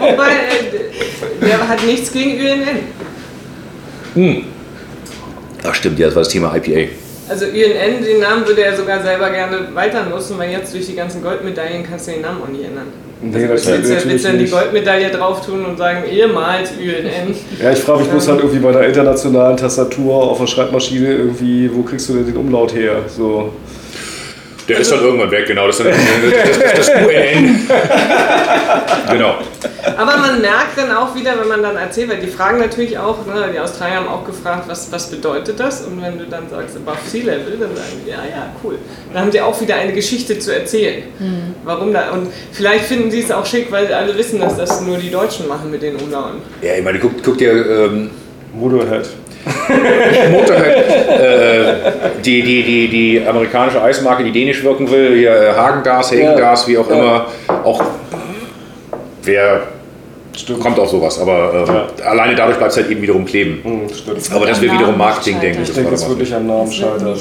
[0.00, 2.78] Wobei, äh, der hat nichts gegen UNN.
[5.64, 6.88] Ach stimmt, ja, das war das Thema IPA.
[7.28, 10.96] Also UNN, den Namen würde er sogar selber gerne weiter nutzen, weil jetzt durch die
[10.96, 12.86] ganzen Goldmedaillen kannst du den Namen auch nicht ändern.
[13.22, 14.46] Nee, Also das willst du natürlich willst dann die.
[14.48, 17.34] Goldmedaille drauf tun und sagen, ehemals UNN.
[17.62, 21.70] Ja, ich frage mich bloß halt irgendwie bei der internationalen Tastatur auf der Schreibmaschine irgendwie,
[21.72, 22.96] wo kriegst du denn den Umlaut her?
[23.14, 23.52] So.
[24.70, 25.66] Der ist dann irgendwann weg, genau.
[25.66, 27.68] Das ist dann das, das, das UNN.
[29.10, 29.34] genau.
[29.96, 33.26] Aber man merkt dann auch wieder, wenn man dann erzählt, weil die fragen natürlich auch,
[33.26, 35.82] ne, die Australier haben auch gefragt, was, was bedeutet das?
[35.82, 38.78] Und wenn du dann sagst, above sea level, dann sagen die, ja, ja, cool.
[39.12, 41.02] Dann haben sie auch wieder eine Geschichte zu erzählen.
[41.64, 42.12] Warum da?
[42.12, 45.48] Und vielleicht finden sie es auch schick, weil alle wissen, dass das nur die Deutschen
[45.48, 46.42] machen mit den Umlauten.
[46.62, 48.10] Ja, ich meine, guck, guck dir ähm,
[48.54, 49.08] Motorhead.
[50.30, 51.92] Motorhead, äh,
[52.24, 56.78] die, die, die, die amerikanische Eismarke, die dänisch wirken will, hier äh, Hagendas, Hagendas, wie
[56.78, 56.96] auch Ja.
[56.96, 57.26] immer.
[57.64, 57.82] Auch
[59.22, 59.62] wer
[60.36, 60.60] Stimmt.
[60.60, 61.64] kommt auf sowas, aber
[61.98, 63.58] ähm, alleine dadurch bleibt es halt eben wiederum kleben.
[63.62, 64.32] Hm, stimmt.
[64.34, 65.52] Aber das am wäre wiederum Marketing, scheitern.
[65.52, 65.72] denke ich.
[65.74, 67.14] Denke, es nicht am Namen scheitern.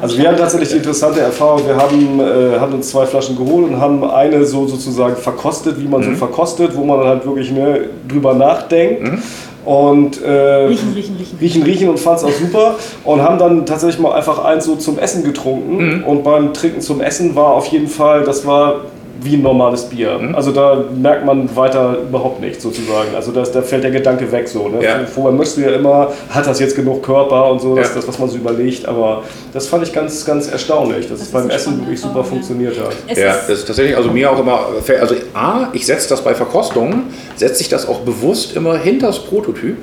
[0.00, 3.68] Also wir haben tatsächlich die interessante Erfahrung, wir haben, äh, haben uns zwei Flaschen geholt
[3.68, 6.04] und haben eine so sozusagen verkostet, wie man Mhm.
[6.14, 9.02] so verkostet, wo man dann halt wirklich ne, drüber nachdenkt.
[9.02, 9.22] Mhm.
[9.64, 11.38] Und äh, Riechen, riechen, riechen.
[11.40, 12.76] riechen, riechen und fand es auch super.
[13.04, 15.98] Und haben dann tatsächlich mal einfach eins so zum Essen getrunken.
[15.98, 16.04] Mhm.
[16.04, 18.82] Und beim Trinken zum Essen war auf jeden Fall, das war
[19.24, 20.18] wie ein normales Bier.
[20.18, 20.34] Mhm.
[20.34, 23.14] Also da merkt man weiter überhaupt nichts sozusagen.
[23.16, 24.68] Also das, da fällt der Gedanke weg so.
[24.68, 24.84] Ne?
[24.84, 25.04] Ja.
[25.06, 27.88] Vorher möchtest du ja immer, hat das jetzt genug Körper und so, das Ja.
[27.90, 28.86] ist das, was man so überlegt.
[28.86, 29.22] Aber
[29.52, 32.22] das fand ich ganz, ganz erstaunlich, dass Das es beim Essen wirklich super ja.
[32.24, 32.94] funktioniert hat.
[33.08, 34.66] Es Ja, das ist tatsächlich, also mir auch immer,
[35.00, 37.04] also A, ich setze das bei Verkostungen,
[37.36, 39.76] setze ich das auch bewusst immer hinter das Prototyp.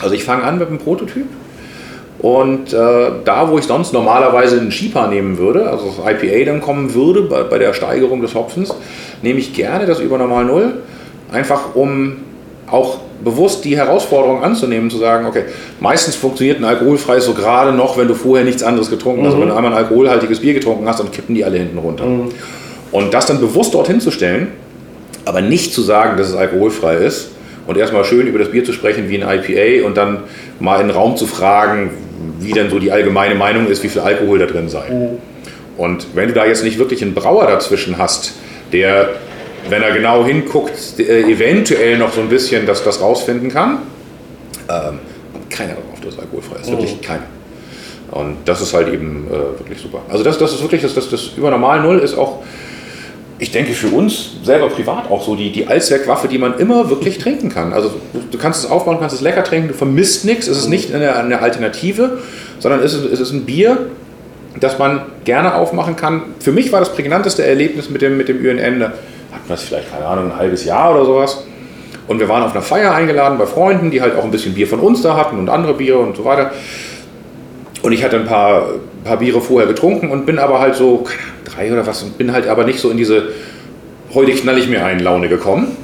[0.00, 1.26] Also ich fange an mit dem Prototyp
[2.20, 2.76] und äh,
[3.24, 7.22] da, wo ich sonst normalerweise einen Schieper nehmen würde, also das IPA dann kommen würde
[7.22, 8.74] bei, bei der Steigerung des Hopfens,
[9.22, 10.74] nehme ich gerne das über normal Null,
[11.30, 12.16] einfach um
[12.70, 15.44] auch bewusst die Herausforderung anzunehmen, zu sagen, okay,
[15.80, 19.38] meistens funktioniert ein alkoholfreies so gerade noch, wenn du vorher nichts anderes getrunken hast.
[19.38, 22.04] Wenn du einmal ein alkoholhaltiges Bier getrunken hast, dann kippen die alle hinten runter.
[22.92, 24.48] Und das dann bewusst dorthin zu stellen,
[25.24, 27.30] aber nicht zu sagen, dass es alkoholfrei ist
[27.66, 30.24] und erstmal schön über das Bier zu sprechen wie ein IPA und dann
[30.60, 31.90] mal in den Raum zu fragen,
[32.40, 34.84] wie denn so die allgemeine Meinung ist, wie viel Alkohol da drin sei.
[35.76, 38.34] Und wenn du da jetzt nicht wirklich einen Brauer dazwischen hast,
[38.72, 39.10] der,
[39.68, 43.78] wenn er genau hinguckt, äh, eventuell noch so ein bisschen das, das rausfinden kann,
[44.68, 44.98] ähm,
[45.50, 46.70] keiner darauf, dass es alkoholfrei ist.
[46.70, 47.24] Wirklich keiner.
[48.10, 50.02] Und das ist halt eben äh, wirklich super.
[50.08, 52.42] Also das, das ist wirklich, das, das, das über normal Null ist auch,
[53.38, 57.18] ich denke für uns selber privat auch so die, die Allzweckwaffe, die man immer wirklich
[57.18, 57.72] trinken kann.
[57.72, 57.92] Also
[58.30, 61.16] du, kannst es aufbauen, kannst es lecker trinken, du vermisst nichts, es ist nicht eine,
[61.16, 62.18] eine Alternative,
[62.60, 63.86] sondern es ist, es ist ein Bier,
[64.60, 66.22] das man gerne aufmachen kann.
[66.38, 69.62] Für mich war das prägnanteste Erlebnis mit dem, mit dem UNN, da hatten wir es
[69.62, 71.44] vielleicht, keine Ahnung, ein halbes Jahr oder sowas.
[72.06, 74.68] Und wir waren auf einer Feier eingeladen bei Freunden, die halt auch ein bisschen Bier
[74.68, 76.52] von uns da hatten und andere Biere und so weiter.
[77.82, 78.68] Und ich hatte ein paar,
[79.04, 81.04] paar Biere vorher getrunken und bin aber halt so,
[81.44, 83.28] drei oder was, und bin halt aber nicht so in diese
[84.14, 85.76] heute knall ich mir ein Laune gekommen.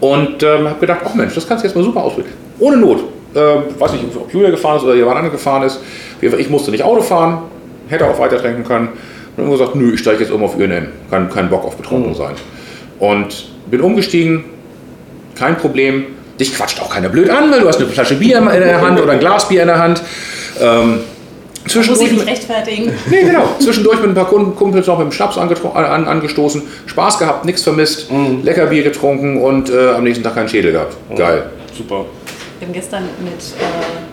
[0.00, 2.34] Und ähm, habe gedacht, ach Mensch, das kannst du jetzt mal super ausprobieren.
[2.58, 3.00] Ohne Not.
[3.34, 5.80] Ähm, weiß nicht, ob Julia gefahren ist oder jemand anderes gefahren ist.
[6.20, 7.42] Ich musste nicht Auto fahren,
[7.88, 8.88] hätte auch weiter trinken können.
[9.36, 10.88] Und dann gesagt, nö, ich steige jetzt um auf UNN.
[11.10, 12.34] Kein, kein Bock auf betrunken sein.
[12.98, 14.44] Und bin umgestiegen,
[15.34, 16.06] kein Problem.
[16.38, 18.98] Dich quatscht auch keiner blöd an, weil du hast eine Flasche Bier in der Hand
[18.98, 20.02] oder ein Glas Bier in der Hand.
[20.58, 21.00] Ähm,
[21.62, 22.92] Muss ich zwischendurch, nicht mit, rechtfertigen.
[23.10, 25.48] nee, genau, zwischendurch mit ein paar Kunden- Kumpels noch mit dem Schnaps an,
[26.08, 28.08] angestoßen, Spaß gehabt, nichts vermisst,
[28.42, 30.96] lecker Bier getrunken und äh, am nächsten Tag keinen Schädel gehabt.
[31.16, 31.50] Geil.
[31.76, 32.06] Super.
[32.58, 34.09] Wir haben gestern mit äh,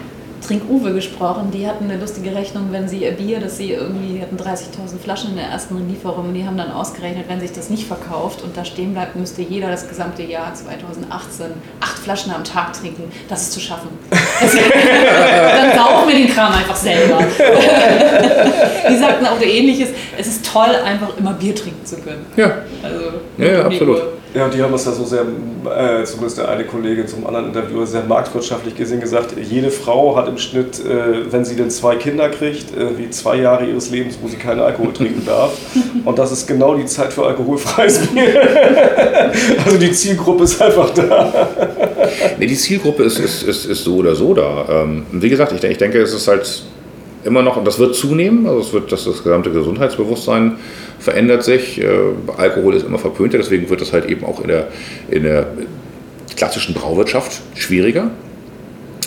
[0.48, 1.52] Trink Uwe gesprochen.
[1.54, 4.98] Die hatten eine lustige Rechnung, wenn sie ihr Bier, das sie irgendwie, die hatten 30.000
[5.04, 8.42] Flaschen in der ersten Lieferung und die haben dann ausgerechnet, wenn sich das nicht verkauft
[8.44, 11.48] und da stehen bleibt, müsste jeder das gesamte Jahr 2018
[11.82, 13.12] acht Flaschen am Tag trinken.
[13.28, 13.90] Das ist zu schaffen.
[14.10, 17.20] dann saufen wir den Kram einfach selber.
[18.90, 19.90] die sagten auch ähnliches.
[20.18, 22.26] Es ist toll, einfach immer Bier trinken zu können.
[22.38, 23.02] Ja, Also,
[23.38, 23.98] ja, ja absolut.
[23.98, 24.17] Uhr.
[24.34, 27.48] Ja, und die haben es ja so sehr, äh, zumindest der eine Kollege einem anderen
[27.48, 31.96] Interview, sehr marktwirtschaftlich gesehen gesagt, jede Frau hat im Schnitt, äh, wenn sie denn zwei
[31.96, 35.58] Kinder kriegt, äh, wie zwei Jahre ihres Lebens, wo sie keinen Alkohol trinken darf.
[36.06, 38.42] Und das ist genau die Zeit für alkoholfreies Bier.
[39.66, 41.50] also die Zielgruppe ist einfach da.
[42.38, 44.66] Nee, die Zielgruppe ist, ist, ist, ist so oder so da.
[44.70, 46.64] Ähm, wie gesagt, ich, ich denke, es ist halt
[47.28, 50.58] immer noch, und das wird zunehmen, also es wird das, das gesamte Gesundheitsbewusstsein
[51.00, 51.80] verändert sich.
[51.82, 51.88] Äh,
[52.38, 54.68] Alkohol ist immer verpönter, deswegen wird das halt eben auch in der,
[55.10, 55.48] in der
[56.36, 58.10] klassischen Brauwirtschaft schwieriger.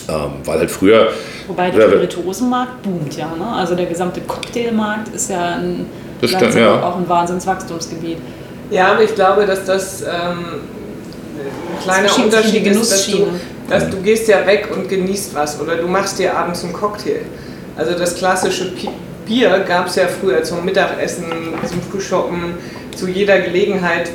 [0.09, 1.09] Ähm, weil halt früher.
[1.47, 3.33] Wobei der Spirituosenmarkt boomt ja.
[3.37, 3.47] Ne?
[3.47, 5.87] Also der gesamte Cocktailmarkt ist ja ein,
[6.21, 6.83] das stimmt, ja.
[6.83, 8.19] auch ein Wahnsinnswachstumsgebiet.
[8.71, 13.27] Ja, aber ich glaube, dass das ähm, ein kleiner Unterschied ist, dass du,
[13.69, 17.23] dass du gehst ja weg und genießt was oder du machst dir abends einen Cocktail.
[17.81, 18.73] Also das klassische
[19.27, 21.25] Bier gab es ja früher zum Mittagessen,
[21.67, 22.53] zum Frühschoppen,
[22.95, 24.11] zu jeder Gelegenheit,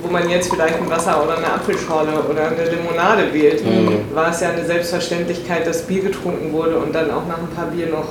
[0.00, 4.14] wo man jetzt vielleicht ein Wasser oder eine Apfelschorle oder eine Limonade wählt, mhm.
[4.14, 7.66] war es ja eine Selbstverständlichkeit, dass Bier getrunken wurde und dann auch nach ein paar
[7.66, 8.08] Bier noch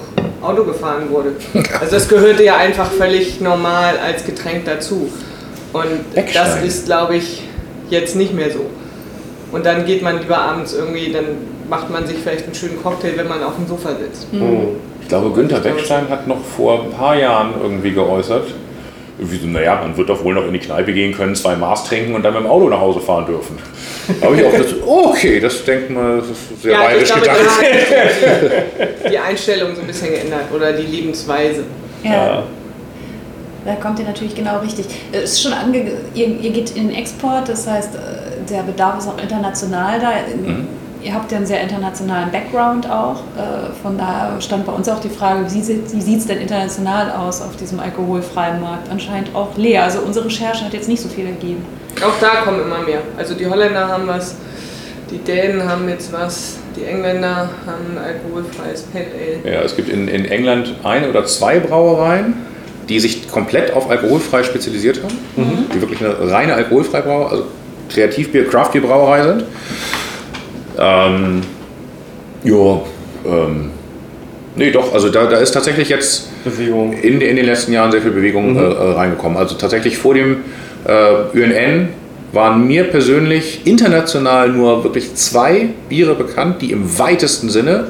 [0.48, 1.32] Auto gefahren wurde.
[1.80, 5.10] Also das gehörte ja einfach völlig normal als Getränk dazu.
[5.74, 7.42] Und das ist, glaube ich,
[7.90, 8.68] jetzt nicht mehr so.
[9.52, 11.26] Und dann geht man lieber abends irgendwie, dann
[11.70, 14.32] macht man sich vielleicht einen schönen Cocktail, wenn man auf dem Sofa sitzt.
[14.34, 14.78] Mhm.
[15.02, 18.48] Ich glaube, Günther Beckstein hat noch vor ein paar Jahren irgendwie geäußert,
[19.18, 21.86] wie so, naja, man wird doch wohl noch in die Kneipe gehen können, zwei Maß
[21.86, 23.58] trinken und dann mit dem Auto nach Hause fahren dürfen.
[24.20, 27.38] Da habe ich auch das, okay, das denkt man, das ist sehr ja, bayerisch gedacht.
[29.12, 31.64] Die Einstellung so ein bisschen geändert oder die Lebensweise.
[32.04, 32.12] Ja.
[32.12, 32.44] ja.
[33.66, 34.86] Da kommt ihr natürlich genau richtig.
[35.12, 39.00] Es ist schon ange ihr, ihr, geht in den Export, das heißt, äh, der Bedarf
[39.00, 40.12] ist auch international da.
[40.36, 40.68] Mhm.
[41.02, 43.22] Ihr habt ja einen sehr internationalen Background auch.
[43.38, 47.42] Äh, von daher stand bei uns auch die Frage, wie sieht es denn international aus
[47.42, 48.90] auf diesem alkoholfreien Markt?
[48.90, 49.84] Anscheinend auch leer.
[49.84, 51.66] Also unsere Recherche hat jetzt nicht so viel ergeben.
[52.06, 53.02] Auch da kommen immer mehr.
[53.18, 54.36] Also die Holländer haben was,
[55.10, 59.06] die Dänen haben jetzt was, die Engländer haben ein alkoholfreies Pale
[59.46, 59.54] Ale.
[59.54, 62.34] Ja, es gibt in, in England ein oder zwei Brauereien,
[62.90, 65.66] die sich komplett auf alkoholfrei spezialisiert haben, mhm.
[65.74, 67.46] die wirklich eine reine alkoholfreie Brauerei, also
[67.90, 69.46] Kreativbier, Craftbier Brauerei sind.
[70.80, 71.42] Ähm,
[72.44, 72.82] ja,
[73.26, 73.72] ähm,
[74.56, 76.94] nee, doch, also da, da ist tatsächlich jetzt Bewegung.
[76.94, 78.60] In, in den letzten Jahren sehr viel Bewegung mhm.
[78.60, 79.38] äh, äh reingekommen.
[79.38, 80.38] Also tatsächlich vor dem
[80.86, 81.90] äh, UNN
[82.32, 87.88] waren mir persönlich international nur wirklich zwei Biere bekannt, die im weitesten Sinne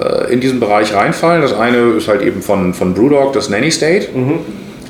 [0.00, 1.42] äh, in diesen Bereich reinfallen.
[1.42, 4.08] Das eine ist halt eben von, von Brewdog, das Nanny State.
[4.14, 4.40] Mhm.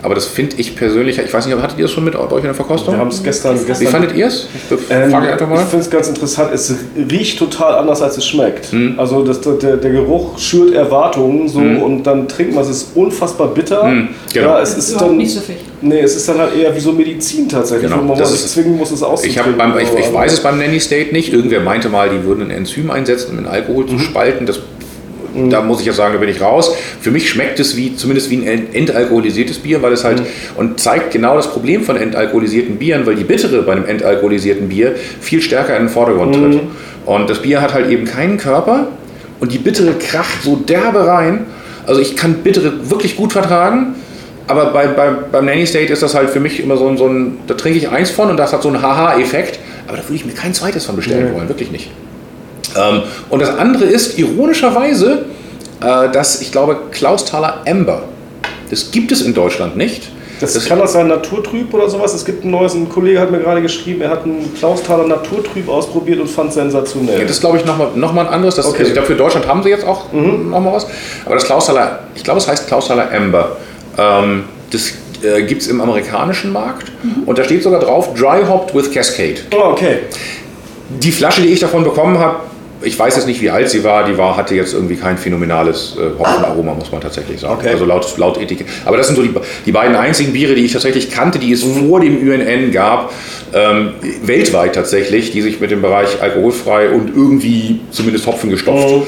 [0.07, 2.45] Aber das finde ich persönlich, ich weiß nicht, hattet ihr das schon mit euch in
[2.45, 2.95] der Verkostung?
[2.95, 3.81] Wir haben es gestern, gestern.
[3.81, 4.47] Wie fandet ihr es?
[4.89, 6.51] Ähm, ich Ich finde es ganz interessant.
[6.55, 6.73] Es
[7.11, 8.73] riecht total anders, als es schmeckt.
[8.73, 8.95] Mhm.
[8.99, 11.83] Also das, der, der Geruch schürt Erwartungen so mhm.
[11.83, 12.71] und dann trinkt man es.
[12.71, 13.83] Es ist unfassbar bitter.
[13.83, 14.11] Mhm.
[14.33, 14.47] Genau.
[14.47, 15.57] Ja, es ist, ist dann, nicht so viel.
[15.81, 18.05] Nee, es ist dann halt eher wie so Medizin tatsächlich, genau.
[18.05, 19.73] wo man sich zwingen muss, es auszutrinken.
[19.81, 21.33] Ich, ich, ich weiß es beim Nanny State nicht.
[21.33, 23.99] Irgendwer meinte mal, die würden ein Enzym einsetzen, um den Alkohol zu mhm.
[23.99, 24.47] spalten.
[24.47, 24.61] Das
[25.37, 25.51] Mhm.
[25.51, 26.75] Da muss ich ja sagen, da bin ich raus.
[27.01, 30.27] Für mich schmeckt es wie, zumindest wie ein entalkoholisiertes Bier, weil es halt mhm.
[30.57, 34.95] und zeigt genau das Problem von entalkoholisierten Bieren, weil die Bittere bei einem entalkoholisierten Bier
[35.21, 36.55] viel stärker in den Vordergrund tritt.
[36.55, 36.71] Mhm.
[37.07, 38.89] Und das Bier hat halt eben keinen Körper
[39.41, 41.47] und die Bittere kracht so derbe rein.
[41.87, 43.95] Also ich kann Bittere wirklich gut vertragen.
[44.49, 47.07] Aber bei, bei, beim Nanny State ist das halt für mich immer so ein, so
[47.07, 49.59] ein, da trinke ich eins von und das hat so einen Haha-Effekt.
[49.89, 51.91] Aber da würde ich mir kein zweites von bestellen wollen, wirklich nicht.
[52.79, 55.25] Ähm, und das andere ist ironischerweise,
[55.81, 58.03] äh, dass ich glaube, Klausthaler Amber.
[58.71, 60.11] Das gibt es in Deutschland nicht.
[60.41, 62.13] Das, das kann das sein Naturtrüb oder sowas?
[62.13, 65.69] Es gibt ein neues, ein Kollege hat mir gerade geschrieben, er hat einen Klausthaler Naturtrüb
[65.69, 67.21] ausprobiert und fand es sensationell.
[67.21, 68.57] Ja, das ist, glaube ich, nochmal noch mal ein anderes.
[68.57, 68.79] Das, okay.
[68.79, 70.51] also ich glaube, für Deutschland haben sie jetzt auch mhm.
[70.51, 70.87] noch mal was.
[71.25, 73.57] Aber das Klausthaler, ich glaube, es heißt Klausthaler Amber.
[73.97, 77.23] Ähm, das äh, gibt es im amerikanischen Markt mhm.
[77.25, 79.37] und da steht sogar drauf, Dry Hopped with Cascade.
[79.57, 80.01] Oh, okay.
[80.91, 82.41] Die Flasche, die ich davon bekommen habe,
[82.83, 84.05] ich weiß jetzt nicht, wie alt sie war.
[84.05, 87.55] Die war, hatte jetzt irgendwie kein phänomenales äh, Hopfenaroma, muss man tatsächlich sagen.
[87.59, 87.71] Okay.
[87.71, 88.67] Also laut, laut Etikett.
[88.85, 91.65] Aber das sind so die, die beiden einzigen Biere, die ich tatsächlich kannte, die es
[91.65, 91.89] mhm.
[91.89, 93.13] vor dem UNN gab,
[93.55, 99.03] ähm, weltweit tatsächlich, die sich mit dem Bereich alkoholfrei und irgendwie zumindest Hopfen gestopft mhm.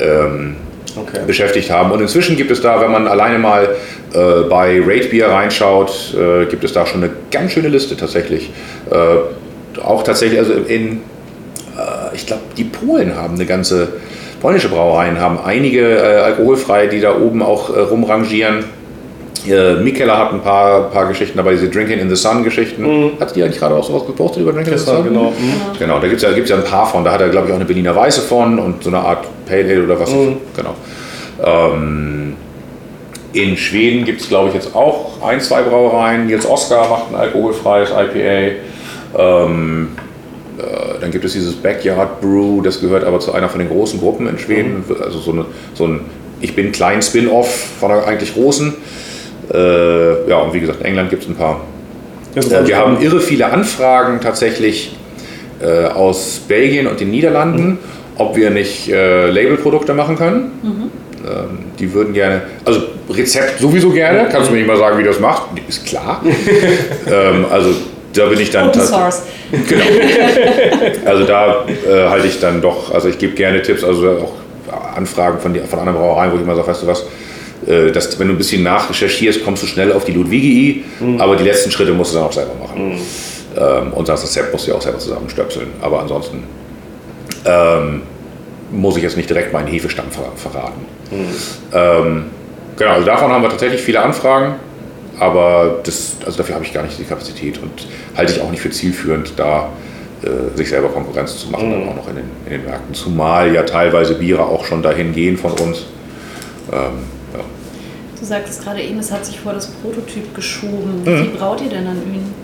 [0.00, 0.56] ähm,
[0.96, 1.20] okay.
[1.26, 1.92] beschäftigt haben.
[1.92, 3.76] Und inzwischen gibt es da, wenn man alleine mal
[4.14, 8.50] äh, bei Rate Beer reinschaut, äh, gibt es da schon eine ganz schöne Liste tatsächlich.
[8.90, 11.00] Äh, auch tatsächlich, also in
[12.14, 13.88] ich glaube, die Polen haben eine ganze,
[14.40, 18.64] polnische Brauereien haben einige äh, alkoholfrei, die da oben auch äh, rumrangieren.
[19.46, 22.82] Äh, Mikela hat ein paar, paar Geschichten dabei, diese Drinking in the Sun Geschichten.
[22.82, 23.10] Mhm.
[23.18, 25.04] Hat die eigentlich gerade auch sowas gepostet über Drinking in the Sun?
[25.04, 25.30] Genau.
[25.30, 25.78] Mhm.
[25.78, 27.04] Genau, da gibt es ja, gibt's ja ein paar von.
[27.04, 29.64] Da hat er, glaube ich, auch eine Berliner Weiße von und so eine Art Pale
[29.64, 30.10] Ale oder was.
[30.10, 30.36] Mhm.
[30.56, 30.74] Genau.
[31.44, 32.36] Ähm,
[33.32, 36.28] in Schweden gibt es, glaube ich, jetzt auch ein, zwei Brauereien.
[36.28, 38.56] Jetzt Oscar macht ein alkoholfreies IPA.
[39.18, 40.11] Ähm, äh,
[41.00, 44.28] dann gibt es dieses Backyard Brew, das gehört aber zu einer von den großen Gruppen
[44.28, 44.84] in Schweden.
[44.86, 44.96] Mhm.
[45.02, 46.00] Also so, eine, so ein
[46.40, 47.48] Ich bin klein Spin-off
[47.80, 48.74] von einer eigentlich großen.
[49.52, 51.60] Äh, ja, und wie gesagt, in England gibt es ein paar.
[52.34, 54.96] Äh, wir haben irre viele Anfragen tatsächlich
[55.60, 57.78] äh, aus Belgien und den Niederlanden, mhm.
[58.16, 60.52] ob wir nicht äh, Labelprodukte machen können.
[60.62, 60.90] Mhm.
[61.24, 64.28] Ähm, die würden gerne, also Rezept sowieso gerne.
[64.30, 65.42] Kannst du mir nicht mal sagen, wie du das machst?
[65.68, 66.22] Ist klar.
[67.06, 67.74] ähm, also
[68.12, 68.68] da bin ich dann.
[68.68, 69.22] Open Source.
[69.50, 69.84] Genau.
[71.04, 74.32] Also da äh, halte ich dann doch, also ich gebe gerne Tipps, also auch
[74.96, 77.04] Anfragen von, die, von anderen Brauereien, wo ich immer sage, weißt du was,
[77.66, 81.20] äh, dass, wenn du ein bisschen nachrecherchierst, kommst du schnell auf die Ludwigi, mhm.
[81.20, 82.94] aber die letzten Schritte musst du dann auch selber machen.
[82.94, 83.00] Mhm.
[83.56, 85.68] Ähm, und das Rezept musst du ja auch selber zusammenstöpseln.
[85.80, 86.44] Aber ansonsten
[87.44, 88.02] ähm,
[88.70, 90.80] muss ich jetzt nicht direkt meinen Hefestamm ver verraten.
[91.10, 91.26] Mhm.
[91.74, 92.24] Ähm,
[92.76, 94.54] genau, also davon haben wir tatsächlich viele Anfragen.
[95.22, 98.60] Aber das, also dafür habe ich gar nicht die Kapazität und halte ich auch nicht
[98.60, 99.68] für zielführend, da
[100.24, 101.72] äh, sich selber Konkurrenz zu machen, mhm.
[101.74, 102.92] dann auch noch in den, in den, Märkten.
[102.92, 105.84] Zumal ja teilweise Biere auch schon dahin gehen von uns.
[106.72, 107.04] Ähm,
[107.34, 107.44] ja.
[108.18, 111.04] Du sagtest gerade eben, es hat sich vor das Prototyp geschoben.
[111.04, 111.22] Mhm.
[111.22, 112.34] Wie braut ihr denn an Ün?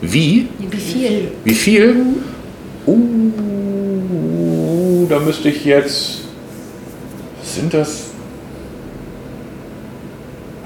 [0.00, 0.48] Wie?
[0.58, 1.30] Wie viel?
[1.44, 2.04] Wie viel?
[2.84, 3.36] Uh,
[5.08, 6.22] da müsste ich jetzt.
[7.44, 8.09] Sind das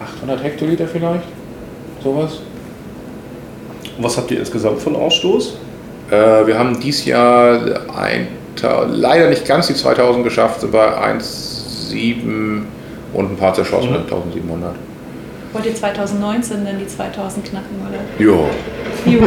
[0.05, 1.25] 800 Hektoliter vielleicht?
[2.03, 2.41] Sowas?
[3.97, 5.57] Und was habt ihr insgesamt von Ausstoß?
[6.11, 7.61] Äh, wir haben dieses Jahr
[7.97, 8.29] ein,
[8.89, 12.63] leider nicht ganz die 2000 geschafft, sind bei 1,7
[13.13, 13.97] und ein paar zerschossen mhm.
[13.97, 14.75] 1700.
[15.53, 18.01] Wollt ihr 2019 denn die 2000 knacken, oder?
[18.19, 18.49] Jo.
[19.07, 19.21] Jo.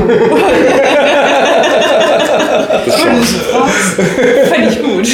[2.85, 2.95] das
[4.49, 5.07] Fände ich gut.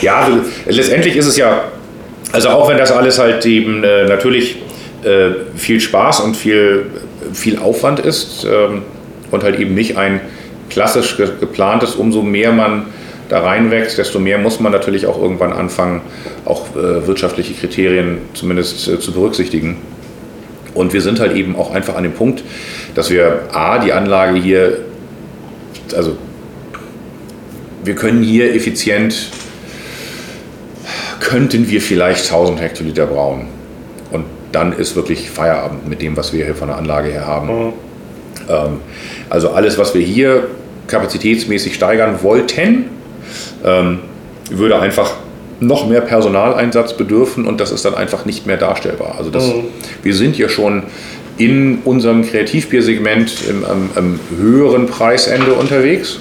[0.00, 0.16] Ja.
[0.16, 1.64] ja, also letztendlich ist es ja
[2.34, 4.56] also auch wenn das alles halt eben äh, natürlich
[5.04, 6.86] äh, viel Spaß und viel,
[7.32, 8.82] viel Aufwand ist ähm,
[9.30, 10.20] und halt eben nicht ein
[10.68, 12.86] klassisch ge geplantes, umso mehr man
[13.28, 16.00] da reinwächst, desto mehr muss man natürlich auch irgendwann anfangen,
[16.44, 19.76] auch äh, wirtschaftliche Kriterien zumindest äh, zu berücksichtigen.
[20.74, 22.42] Und wir sind halt eben auch einfach an dem Punkt,
[22.96, 24.78] dass wir A, die Anlage hier,
[25.94, 26.16] also
[27.84, 29.30] wir können hier effizient
[31.20, 33.46] könnten wir vielleicht 1000 Hektoliter brauen.
[34.10, 37.48] Und dann ist wirklich Feierabend mit dem, was wir hier von der Anlage her haben.
[37.48, 37.72] Mhm.
[38.48, 38.80] Ähm,
[39.30, 40.48] also alles, was wir hier
[40.86, 42.86] kapazitätsmäßig steigern wollten,
[43.64, 44.00] ähm,
[44.50, 45.14] würde einfach
[45.60, 49.14] noch mehr Personaleinsatz bedürfen und das ist dann einfach nicht mehr darstellbar.
[49.18, 49.64] Also das, mhm.
[50.02, 50.84] wir sind ja schon
[51.36, 56.18] in unserem Kreativbiersegment im, im, im höheren Preisende unterwegs.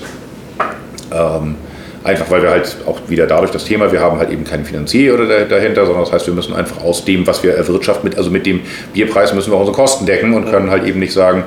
[1.11, 1.55] Ähm,
[2.03, 5.13] Einfach weil wir halt auch wieder dadurch das Thema, wir haben halt eben keinen Finanzier
[5.13, 8.29] oder dahinter, sondern das heißt, wir müssen einfach aus dem, was wir erwirtschaften, mit, also
[8.29, 8.59] mit dem
[8.93, 11.45] Bierpreis müssen wir unsere Kosten decken und können halt eben nicht sagen,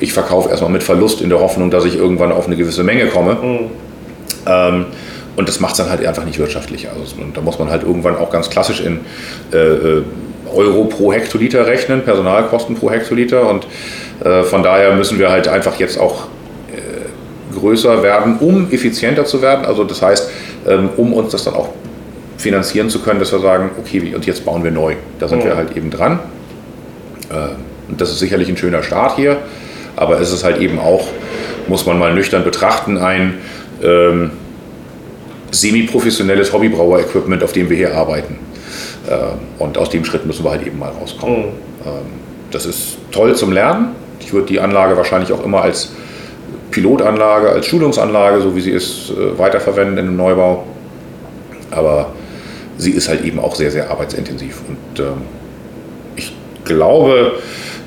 [0.00, 3.06] ich verkaufe erstmal mit Verlust in der Hoffnung, dass ich irgendwann auf eine gewisse Menge
[3.06, 3.34] komme.
[3.34, 3.58] Mhm.
[4.46, 4.86] Ähm,
[5.36, 6.88] und das macht es dann halt einfach nicht wirtschaftlich.
[6.88, 9.00] Also, und da muss man halt irgendwann auch ganz klassisch in
[9.52, 10.02] äh, äh,
[10.54, 13.48] Euro pro Hektoliter rechnen, Personalkosten pro Hektoliter.
[13.48, 13.66] Und
[14.24, 16.26] äh, von daher müssen wir halt einfach jetzt auch
[17.52, 19.64] größer werden, um effizienter zu werden.
[19.64, 20.30] Also das heißt,
[20.66, 21.70] ähm, um uns das dann auch
[22.38, 24.94] finanzieren zu können, dass wir sagen, okay, und jetzt bauen wir neu.
[25.18, 25.48] Da sind mhm.
[25.48, 26.18] wir halt eben dran.
[27.30, 27.48] Ähm,
[27.88, 29.38] und das ist sicherlich ein schöner Start hier,
[29.96, 31.06] aber es ist halt eben auch,
[31.68, 33.34] muss man mal nüchtern betrachten, ein
[33.82, 34.30] ähm,
[35.50, 38.38] semi-professionelles Hobbybrauer-Equipment, auf dem wir hier arbeiten.
[39.10, 39.18] Ähm,
[39.58, 41.38] und aus dem Schritt müssen wir halt eben mal rauskommen.
[41.38, 41.44] Mhm.
[41.84, 41.92] Ähm,
[42.50, 43.88] das ist toll zum Lernen.
[44.20, 45.92] Ich würde die Anlage wahrscheinlich auch immer als
[46.70, 50.64] Pilotanlage, als Schulungsanlage, so wie sie ist, äh, weiterverwenden in einem Neubau.
[51.70, 52.12] Aber
[52.78, 54.60] sie ist halt eben auch sehr, sehr arbeitsintensiv.
[54.68, 55.22] Und ähm,
[56.16, 56.32] ich
[56.64, 57.32] glaube,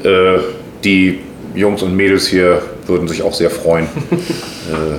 [0.04, 0.40] äh,
[0.84, 1.20] die
[1.56, 4.98] Jungs und Mädels hier würden sich auch sehr freuen, äh,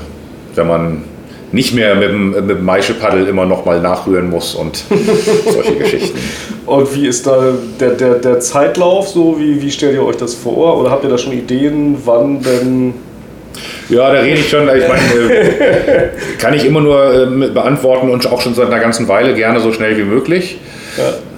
[0.54, 1.04] wenn man
[1.52, 4.84] nicht mehr mit dem, mit dem Maischepaddel immer noch mal nachrühren muss und
[5.52, 6.18] solche Geschichten.
[6.66, 9.38] Und wie ist da der, der, der Zeitlauf so?
[9.38, 10.78] Wie, wie stellt ihr euch das vor?
[10.80, 12.94] Oder habt ihr da schon Ideen, wann denn
[13.88, 14.68] ja, da rede ich schon.
[14.68, 16.08] Ich meine, äh,
[16.38, 19.72] kann ich immer nur äh, beantworten und auch schon seit einer ganzen Weile gerne so
[19.72, 20.58] schnell wie möglich.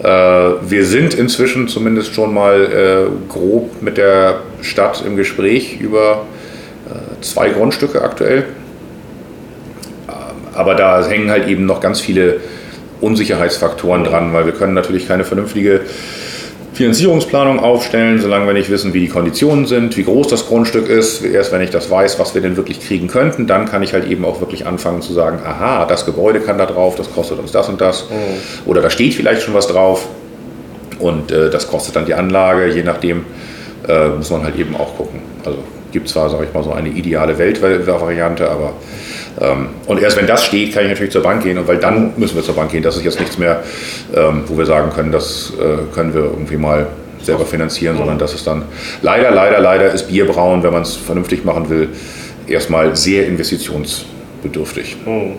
[0.03, 0.51] Ja.
[0.51, 6.25] Äh, wir sind inzwischen zumindest schon mal grob mit der Stadt im Gespräch über
[7.21, 8.45] zwei Grundstücke aktuell.
[10.55, 12.41] Aber da hängen halt eben noch ganz viele
[13.01, 15.83] Unsicherheitsfaktoren dran, weil wir können natürlich keine vernünftige
[16.79, 21.25] Finanzierungsplanung aufstellen, solange wir nicht wissen, wie die Konditionen sind, wie groß das Grundstück ist.
[21.25, 24.07] Erst wenn ich das weiß, was wir denn wirklich kriegen könnten, dann kann ich halt
[24.07, 27.51] eben auch wirklich anfangen zu sagen, aha, das Gebäude kann da drauf, das kostet uns
[27.51, 28.05] das und das.
[28.09, 28.71] Mhm.
[28.71, 30.07] Oder da steht vielleicht schon was drauf
[31.01, 33.25] und äh, das kostet dann die Anlage, je nachdem,
[33.89, 35.21] äh, muss man halt eben auch gucken.
[35.45, 35.59] Also
[35.93, 38.75] gibt zwar, sage ich mal, so eine ideale Weltvariante, aber
[39.41, 42.13] ähm, und erst wenn das steht, kann ich natürlich zur Bank gehen und weil dann
[42.17, 42.83] müssen wir zur Bank gehen.
[42.83, 43.63] Das ist jetzt nichts mehr,
[44.15, 46.87] ähm, wo wir sagen können, das äh, können wir irgendwie mal
[47.23, 48.63] selber finanzieren, sondern das ist dann
[49.03, 51.89] leider, leider, leider ist Bierbrauen, wenn man es vernünftig machen will,
[52.47, 54.97] erstmal sehr investitionsbedürftig.
[55.05, 55.35] Mhm.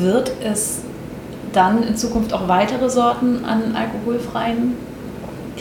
[0.00, 0.80] Wird es
[1.52, 4.74] dann in Zukunft auch weitere Sorten an alkoholfreien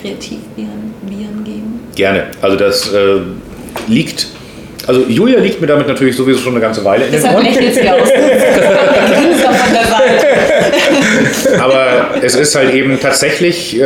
[0.02, 1.80] Kreativbieren Bieren geben?
[1.96, 2.28] Gerne.
[2.42, 3.22] Also das äh,
[3.88, 4.28] liegt
[4.88, 7.48] also Julia liegt mir damit natürlich sowieso schon eine ganze Weile in den Ohren.
[11.60, 11.86] Aber
[12.24, 13.86] es ist halt eben tatsächlich äh,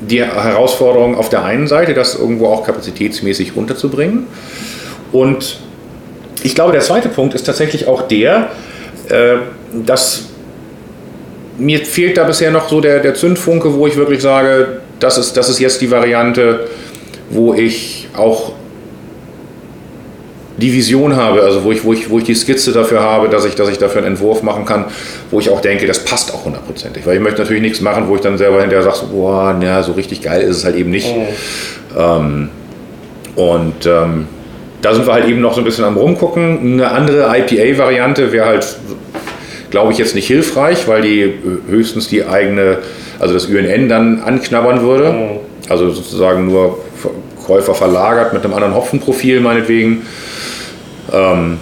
[0.00, 4.26] die Herausforderung auf der einen Seite, das irgendwo auch kapazitätsmäßig runterzubringen.
[5.12, 5.58] Und
[6.42, 8.48] ich glaube, der zweite Punkt ist tatsächlich auch der,
[9.10, 9.36] äh,
[9.84, 10.26] dass
[11.58, 15.36] mir fehlt da bisher noch so der, der Zündfunke, wo ich wirklich sage, das ist,
[15.36, 16.68] das ist jetzt die Variante,
[17.30, 18.52] wo ich auch
[20.56, 23.44] die Vision habe, also wo ich, wo, ich, wo ich die Skizze dafür habe, dass
[23.44, 24.84] ich, dass ich dafür einen Entwurf machen kann,
[25.30, 27.04] wo ich auch denke, das passt auch hundertprozentig.
[27.06, 29.82] Weil ich möchte natürlich nichts machen, wo ich dann selber hinterher sage, so, boah, na,
[29.82, 31.08] so richtig geil ist es halt eben nicht.
[31.14, 31.26] Mhm.
[31.98, 32.48] Ähm,
[33.34, 34.28] und ähm,
[34.80, 36.74] da sind wir halt eben noch so ein bisschen am rumgucken.
[36.74, 38.76] Eine andere IPA-Variante wäre halt,
[39.74, 41.34] glaube ich, jetzt nicht hilfreich, weil die
[41.68, 42.78] höchstens die eigene,
[43.18, 45.10] also das UNN dann anknabbern würde.
[45.10, 45.40] Mhm.
[45.68, 46.78] Also sozusagen nur
[47.44, 50.06] Käufer verlagert mit einem anderen Hopfenprofil meinetwegen.
[51.12, 51.58] Ähm,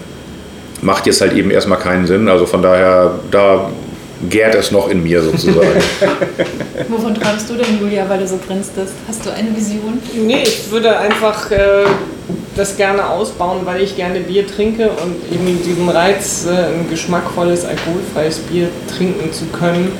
[0.82, 2.28] macht jetzt halt eben erstmal keinen Sinn.
[2.28, 3.70] Also von daher, da
[4.28, 5.80] gärt es noch in mir sozusagen.
[6.88, 8.92] Wovon träumst du denn, Julia, weil du so grinst bist?
[9.08, 9.98] Hast du eine Vision?
[10.26, 11.84] Nee, ich würde einfach äh,
[12.56, 17.64] das gerne ausbauen, weil ich gerne Bier trinke und eben diesen Reiz, äh, ein geschmackvolles,
[17.64, 19.92] alkoholfreies Bier trinken zu können,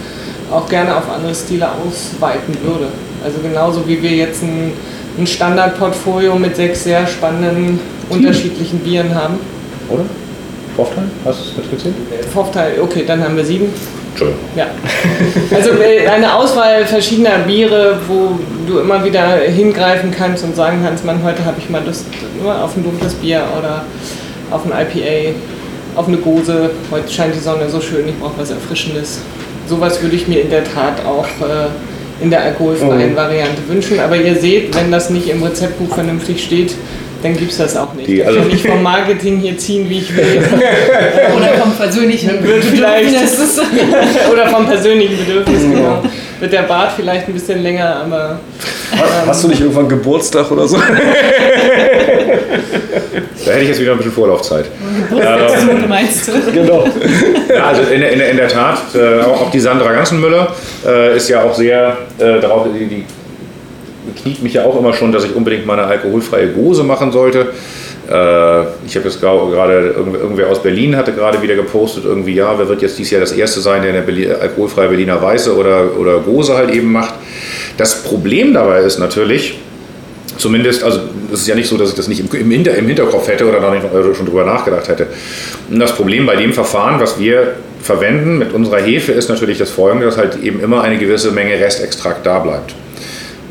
[0.50, 2.88] auch gerne auf andere Stile ausweiten würde.
[3.24, 4.72] Also genauso wie wir jetzt ein,
[5.18, 7.80] ein Standardportfolio mit sechs sehr spannenden
[8.11, 9.38] unterschiedlichen Bieren haben.
[9.88, 10.05] Oder?
[10.74, 11.05] Pfoffteil?
[11.24, 11.94] Hast du es mitgezählt?
[12.30, 13.72] Pfoffteil, okay, dann haben wir sieben.
[14.12, 14.44] Entschuldigung.
[14.56, 14.66] Ja.
[15.54, 21.04] Also äh, eine Auswahl verschiedener Biere, wo du immer wieder hingreifen kannst und sagen kannst,
[21.04, 22.06] man, heute habe ich mal Lust
[22.40, 23.84] nur auf ein dunkles Bier oder
[24.50, 25.34] auf ein IPA,
[25.96, 26.70] auf eine Gose.
[26.90, 29.20] Heute scheint die Sonne so schön, ich brauche was Erfrischendes.
[29.66, 31.68] Sowas würde ich mir in der Tat auch äh,
[32.22, 33.16] in der alkoholfreien mhm.
[33.16, 33.98] Variante wünschen.
[33.98, 36.74] Aber ihr seht, wenn das nicht im Rezeptbuch vernünftig steht,
[37.22, 38.08] dann gibt es das auch nicht.
[38.08, 40.24] Die, also ich kann nicht vom Marketing hier ziehen, wie ich will.
[41.36, 43.60] oder vom persönlichen Bedürfnis.
[44.30, 46.02] oder vom persönlichen Bedürfnis, genau.
[46.40, 48.40] Wird der Bart vielleicht ein bisschen länger, aber.
[49.26, 50.76] Hast du nicht irgendwann Geburtstag oder so?
[53.44, 54.64] da hätte ich jetzt wieder ein bisschen Vorlaufzeit.
[55.08, 56.32] Geburtstag, ähm, meinst du?
[56.52, 56.84] Genau.
[57.48, 60.48] Ja, also in, in, in der Tat, äh, auch, auch, die Sandra Ganzenmüller
[60.84, 63.04] äh, ist ja auch sehr äh, darauf, die, die
[64.22, 67.53] kniet mich ja auch immer schon, dass ich unbedingt mal eine alkoholfreie Gose machen sollte.
[68.11, 72.68] Äh, ich habe jetzt gerade, irgendwer aus Berlin hatte gerade wieder gepostet, irgendwie, ja, wer
[72.68, 76.55] wird jetzt dieses Jahr das Erste sein, der eine alkoholfreie Berliner Weiße oder, oder Gose
[76.55, 77.14] halt eben macht.
[77.76, 79.59] Das Problem dabei ist natürlich,
[80.36, 81.00] zumindest, also
[81.32, 83.61] es ist ja nicht so, dass ich das nicht im, Hinter, im Hinterkopf hätte oder
[83.61, 85.07] da nicht äh, schon drüber nachgedacht hätte.
[85.70, 89.70] Und das Problem bei dem Verfahren, was wir verwenden mit unserer Hefe, ist natürlich das
[89.70, 92.74] folgende, dass halt eben immer eine gewisse Menge Restextrakt da bleibt.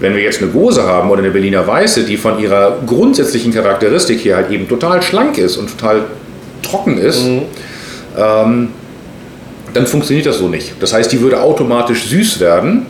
[0.01, 4.19] Wenn wir jetzt eine Gose haben oder eine Berliner Weiße, die von ihrer grundsätzlichen Charakteristik
[4.19, 6.01] hier halt eben total schlank ist und total
[6.63, 7.41] trocken ist, mhm.
[8.17, 8.69] ähm,
[9.73, 10.73] dann funktioniert das so nicht.
[10.79, 12.87] Das heißt, die würde automatisch süß werden,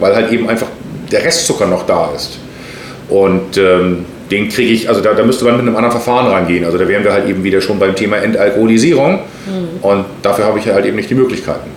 [0.00, 0.66] weil halt eben einfach
[1.12, 2.38] der Restzucker noch da ist.
[3.08, 6.64] Und ähm, den kriege ich, also da, da, müsste man mit einem anderen Verfahren rangehen.
[6.64, 9.20] Also da wären wir halt eben wieder schon beim Thema Entalkoholisierung.
[9.46, 9.82] Mhm.
[9.82, 11.70] Und dafür habe ich halt eben nicht die Möglichkeiten.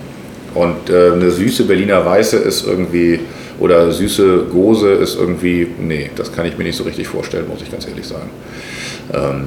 [0.54, 3.20] Und äh, eine süße Berliner Weiße ist irgendwie
[3.58, 7.62] oder süße Gose ist irgendwie, nee, das kann ich mir nicht so richtig vorstellen, muss
[7.62, 8.30] ich ganz ehrlich sagen.
[9.12, 9.44] Ähm,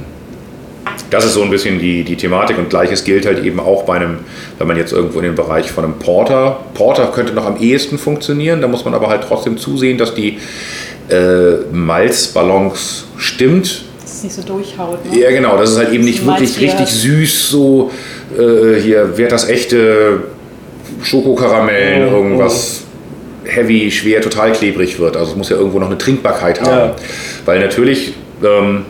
[1.09, 3.95] das ist so ein bisschen die, die Thematik und gleiches gilt halt eben auch bei
[3.95, 4.19] einem,
[4.57, 7.97] wenn man jetzt irgendwo in den Bereich von einem Porter, Porter könnte noch am ehesten
[7.97, 10.37] funktionieren, da muss man aber halt trotzdem zusehen, dass die
[11.09, 13.85] äh, Malzbalance stimmt.
[14.01, 15.05] Dass es nicht so durchhaut.
[15.05, 15.19] Ne?
[15.19, 17.91] Ja, genau, das ist halt eben nicht wirklich richtig süß, so
[18.37, 20.23] äh, hier wird das echte
[21.03, 22.83] Schokokaramell, oh, irgendwas.
[22.83, 22.88] Oh
[23.49, 25.17] heavy, schwer, total klebrig wird.
[25.17, 26.89] Also es muss ja irgendwo noch eine Trinkbarkeit haben.
[26.89, 26.95] Ja.
[27.45, 28.85] Weil natürlich ähm,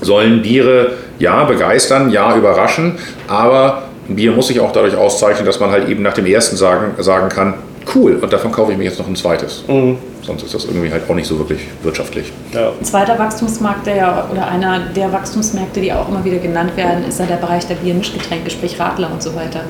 [0.00, 5.60] sollen Biere ja begeistern, ja überraschen, aber ein Bier muss sich auch dadurch auszeichnen, dass
[5.60, 7.54] man halt eben nach dem ersten sagen, sagen kann,
[7.94, 9.64] cool, und davon kaufe ich mir jetzt noch ein zweites.
[9.66, 9.96] Mhm.
[10.22, 12.32] Sonst ist das irgendwie halt auch nicht so wirklich wirtschaftlich.
[12.52, 12.70] Ja.
[12.78, 17.04] Ein zweiter Wachstumsmarkt, der ja, oder einer der Wachstumsmärkte, die auch immer wieder genannt werden,
[17.08, 19.60] ist ja der Bereich der Biermischgetränke, sprich Radler und so weiter.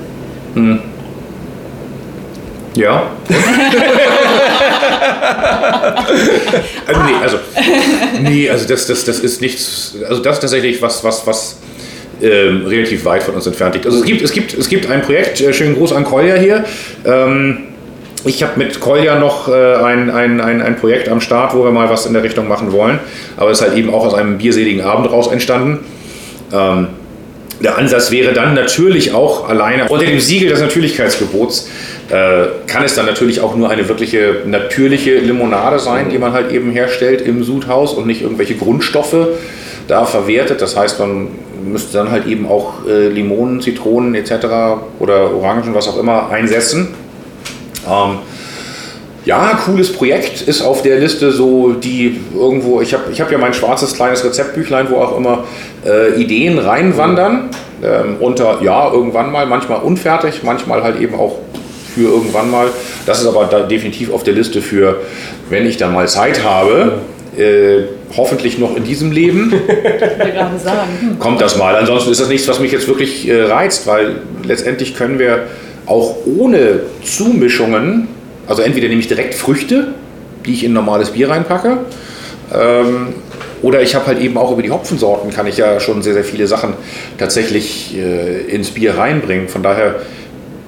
[0.55, 0.81] Mhm.
[2.75, 3.11] Ja.
[6.87, 7.39] also, nee, also,
[8.23, 11.59] nee, also das, das, das ist nichts, also das ist tatsächlich was, was, was
[12.23, 13.87] ähm, relativ weit von uns entfernt liegt.
[13.87, 16.65] Also es gibt, es gibt, es gibt ein Projekt, äh, schönen Gruß an Kolja hier.
[17.05, 17.59] Ähm,
[18.25, 21.71] ich habe mit Kolja noch äh, ein, ein, ein, ein Projekt am Start, wo wir
[21.71, 22.99] mal was in der Richtung machen wollen.
[23.37, 25.85] Aber es ist halt eben auch aus einem bierseligen Abend raus entstanden.
[26.53, 26.89] Ähm,
[27.61, 31.69] der Ansatz wäre dann natürlich auch alleine unter dem Siegel des Natürlichkeitsgebots
[32.09, 36.53] äh, kann es dann natürlich auch nur eine wirkliche natürliche Limonade sein, die man halt
[36.53, 39.29] eben herstellt im Sudhaus und nicht irgendwelche Grundstoffe
[39.89, 40.63] da verwertet.
[40.63, 41.29] Das heißt, man
[41.65, 44.33] müsste dann halt eben auch äh, Limonen, Zitronen etc.
[45.01, 46.95] oder Orangen, was auch immer, einsetzen.
[47.89, 48.19] Ähm,
[49.29, 53.37] ja, cooles Projekt ist auf der Liste so, die irgendwo, ich habe ich hab ja
[53.37, 55.45] mein schwarzes kleines Rezeptbüchlein, wo auch immer
[55.85, 57.51] äh, Ideen reinwandern.
[57.85, 61.37] Ähm, unter, ja, irgendwann mal, manchmal unfertig, manchmal halt eben auch
[61.95, 62.69] für irgendwann mal.
[63.05, 65.03] Das ist aber da definitiv auf der Liste für,
[65.51, 66.93] wenn ich dann mal Zeit habe.
[67.37, 67.83] Äh,
[68.17, 69.53] hoffentlich noch in diesem Leben.
[71.19, 71.77] Kommt das mal.
[71.77, 75.49] Ansonsten ist das nichts, was mich jetzt wirklich äh, reizt, weil letztendlich können wir
[75.85, 78.09] auch ohne Zumischungen,
[78.49, 79.95] also entweder nehme ich direkt Früchte,
[80.47, 81.79] die ich in normales Bier reinpacke,
[82.53, 83.15] ähm,
[83.61, 86.25] oder ich habe halt eben auch über die Hopfensorten kann ich ja schon sehr, sehr
[86.25, 86.75] viele Sachen
[87.19, 89.49] tatsächlich äh, ins Bier reinbringen.
[89.49, 89.97] Von daher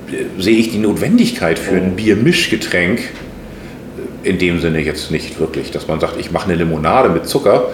[0.08, 3.00] äh, sehe ich die Notwendigkeit für ein Biermischgetränk
[4.22, 7.68] in dem Sinne jetzt nicht wirklich, dass man sagt, ich mache eine Limonade mit Zucker,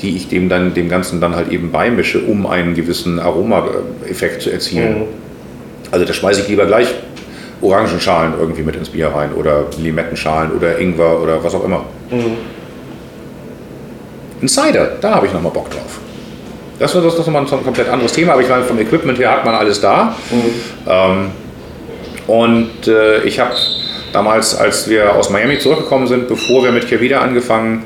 [0.00, 4.50] die ich dem dann dem Ganzen dann halt eben beimische, um einen gewissen Aromaeffekt zu
[4.50, 5.00] erzielen.
[5.00, 5.04] Mhm.
[5.92, 6.88] Also da schmeiße ich lieber gleich
[7.62, 11.84] Orangenschalen irgendwie mit ins Bier rein oder Limettenschalen oder Ingwer oder was auch immer.
[12.10, 12.36] Mhm.
[14.42, 16.00] Ein Cider, da habe ich nochmal Bock drauf.
[16.78, 19.30] Das ist, das ist nochmal ein komplett anderes Thema, aber ich meine, vom Equipment her
[19.30, 20.16] hat man alles da.
[20.30, 20.88] Mhm.
[20.88, 21.30] Ähm,
[22.26, 23.54] und äh, ich habe
[24.12, 27.84] damals, als wir aus Miami zurückgekommen sind, bevor wir mit Kevida angefangen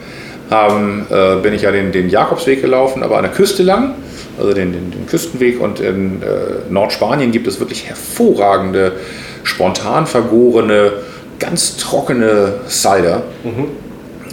[0.51, 3.95] haben, äh, bin ich ja den, den Jakobsweg gelaufen, aber an der Küste lang,
[4.39, 5.61] also den, den, den Küstenweg.
[5.61, 8.93] Und in äh, Nordspanien gibt es wirklich hervorragende,
[9.47, 10.93] spontan vergorene,
[11.39, 13.23] ganz trockene Cider.
[13.45, 13.67] Mhm.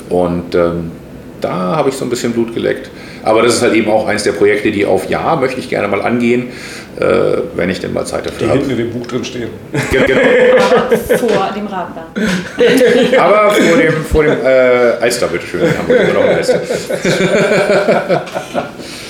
[0.10, 0.92] Und ähm,
[1.40, 2.90] da habe ich so ein bisschen Blut geleckt.
[3.24, 5.88] Aber das ist halt eben auch eins der Projekte, die auf Ja möchte ich gerne
[5.88, 6.50] mal angehen,
[7.00, 7.06] äh,
[7.56, 8.60] wenn ich denn mal Zeit dafür habe.
[8.60, 9.50] Die hinten in dem Buch drin stehen.
[9.92, 10.06] Genau.
[10.58, 12.08] Aber vor dem Radler.
[13.18, 15.62] Aber vor dem, vor dem äh, Alster, bitteschön.
[15.62, 16.62] Haben wir immer noch einen Alster.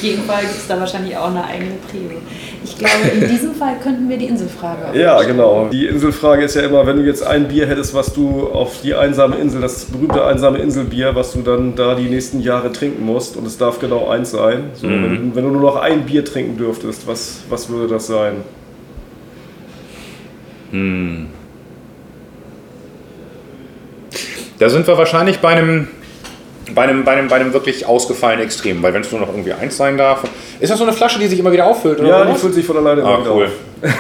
[0.04, 2.22] Jeden Fall gibt es da wahrscheinlich auch eine eigene Prägung.
[2.62, 5.70] Ich glaube, in diesem Fall könnten wir die Inselfrage Ja, genau.
[5.72, 8.96] Die Inselfrage ist ja immer, wenn du jetzt ein Bier hättest, was du auf die
[8.96, 13.38] einsame Insel, das berühmte einsame Inselbier, was du dann da die nächsten Jahre trinken musst,
[13.38, 14.72] und es darf genau eins sein.
[14.74, 15.04] So, mhm.
[15.04, 18.34] wenn, wenn, du nur noch ein Bier trinken dürftest, was, was würde das sein?
[20.72, 21.28] Hm.
[24.60, 25.88] Da sind wir wahrscheinlich bei einem
[26.74, 29.54] bei einem, bei, einem, bei einem wirklich ausgefallenen Extrem, weil wenn es nur noch irgendwie
[29.54, 30.24] eins sein darf.
[30.60, 32.00] Ist das so eine Flasche, die sich immer wieder auffüllt?
[32.00, 33.46] Oder ja, die füllt sich von alleine immer ah, wieder cool.
[33.46, 33.52] auf.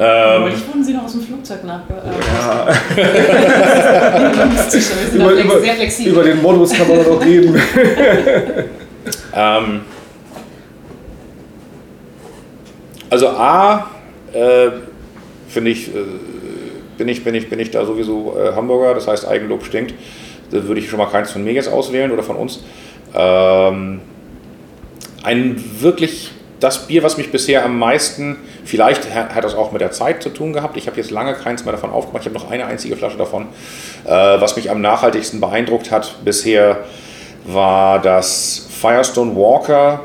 [0.00, 1.80] Ähm, ich wurden Sie noch aus dem Flugzeug nach.
[1.90, 1.94] Äh,
[2.36, 2.68] ja.
[5.12, 6.12] über, über, sehr flexibel.
[6.12, 7.56] über den Modus kann man noch reden.
[9.34, 9.80] ähm,
[13.10, 13.90] also A,
[14.32, 14.68] äh,
[15.48, 15.94] finde ich, äh,
[16.96, 19.94] bin ich, bin ich, bin ich da sowieso äh, Hamburger, das heißt Eigenlob stinkt.
[20.50, 22.60] Da würde ich schon mal keins von mir jetzt auswählen oder von uns.
[23.14, 24.00] Ähm,
[25.22, 29.92] ein wirklich das Bier, was mich bisher am meisten, vielleicht hat das auch mit der
[29.92, 32.50] Zeit zu tun gehabt, ich habe jetzt lange keins mehr davon aufgemacht, ich habe noch
[32.50, 33.46] eine einzige Flasche davon,
[34.04, 36.78] äh, was mich am nachhaltigsten beeindruckt hat bisher,
[37.46, 40.00] war das Firestone Walker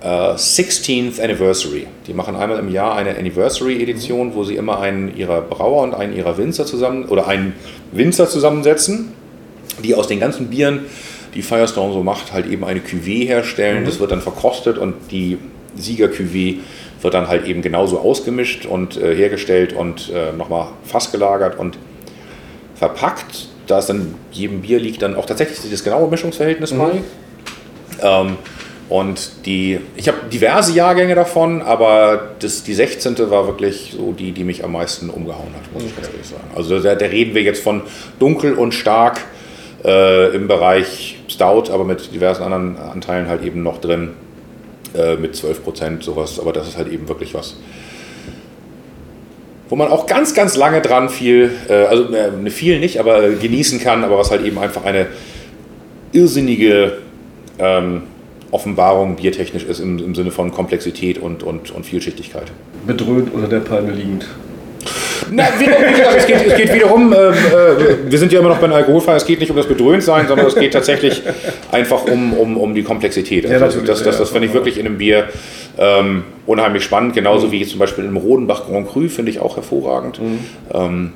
[0.00, 1.86] äh, 16th Anniversary.
[2.06, 6.14] Die machen einmal im Jahr eine Anniversary-Edition, wo sie immer einen ihrer Brauer und einen
[6.14, 7.54] ihrer Winzer zusammen oder einen
[7.92, 9.12] Winzer zusammensetzen
[9.82, 10.86] die aus den ganzen Bieren,
[11.34, 13.82] die Firestone so macht, halt eben eine Cuvée herstellen.
[13.82, 13.86] Mhm.
[13.86, 15.38] Das wird dann verkostet und die
[15.76, 16.56] Sieger-Cuvée
[17.00, 21.78] wird dann halt eben genauso ausgemischt und äh, hergestellt und äh, nochmal fassgelagert und
[22.74, 23.48] verpackt.
[23.66, 26.78] Da ist dann jedem Bier liegt dann auch tatsächlich das genaue Mischungsverhältnis mhm.
[26.78, 26.90] bei.
[28.02, 28.36] Ähm,
[28.88, 33.18] und die, ich habe diverse Jahrgänge davon, aber das, die 16.
[33.30, 36.50] war wirklich so die, die mich am meisten umgehauen hat, muss ich ganz ehrlich sagen.
[36.56, 37.82] Also da, da reden wir jetzt von
[38.18, 39.20] dunkel und stark
[39.84, 44.10] äh, im Bereich Stout, aber mit diversen anderen Anteilen halt eben noch drin,
[44.94, 46.40] äh, mit 12 Prozent sowas.
[46.40, 47.56] Aber das ist halt eben wirklich was,
[49.68, 53.80] wo man auch ganz, ganz lange dran viel, äh, also äh, viel nicht, aber genießen
[53.80, 55.06] kann, aber was halt eben einfach eine
[56.12, 56.98] irrsinnige
[57.58, 58.02] ähm,
[58.50, 62.50] Offenbarung biertechnisch ist im, im Sinne von Komplexität und, und, und Vielschichtigkeit.
[62.86, 64.26] Bedröhnt unter der Palme liegend.
[65.30, 65.44] Na,
[66.16, 67.32] es geht, es geht wiederum, äh, äh,
[68.08, 70.54] wir sind ja immer noch bei alkoholfrei, es geht nicht um das Bedröhntsein, sondern es
[70.54, 71.22] geht tatsächlich
[71.70, 73.44] einfach um, um, um die Komplexität.
[73.44, 74.18] Also Ja, das, das, ja.
[74.18, 75.28] das finde ich wirklich in einem Bier
[75.78, 80.20] ähm, unheimlich spannend, genauso wie zum Beispiel im Rodenbach Grand Cru, finde ich auch hervorragend.
[80.72, 81.12] Ähm,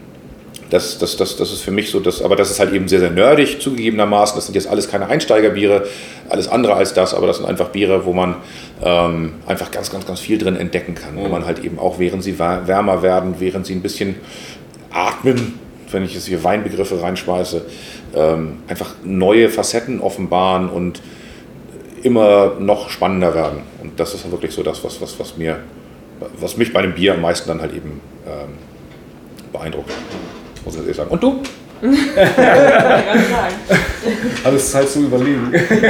[0.72, 3.00] das, das, das, das ist für mich so, das, aber das ist halt eben sehr,
[3.00, 4.36] sehr nerdig zugegebenermaßen.
[4.36, 5.86] Das sind jetzt alles keine Einsteigerbiere,
[6.30, 8.36] alles andere als das, aber das sind einfach Biere, wo man
[8.82, 11.16] ähm, einfach ganz, ganz, ganz viel drin entdecken kann.
[11.16, 14.14] Wo man halt eben auch, während sie wär- wärmer werden, während sie ein bisschen
[14.90, 15.58] atmen,
[15.90, 17.66] wenn ich jetzt hier Weinbegriffe reinschmeiße,
[18.14, 21.02] ähm, einfach neue Facetten offenbaren und
[22.02, 23.60] immer noch spannender werden.
[23.82, 25.58] Und das ist wirklich so das, was, was, was mir,
[26.40, 28.54] was mich bei dem Bier am meisten dann halt eben ähm,
[29.52, 29.92] beeindruckt.
[30.64, 31.10] Muss ich jetzt ehrlich sagen.
[31.10, 31.40] Und du?
[34.44, 35.52] Alles Zeit zu überlegen.
[35.52, 35.80] Ich bin,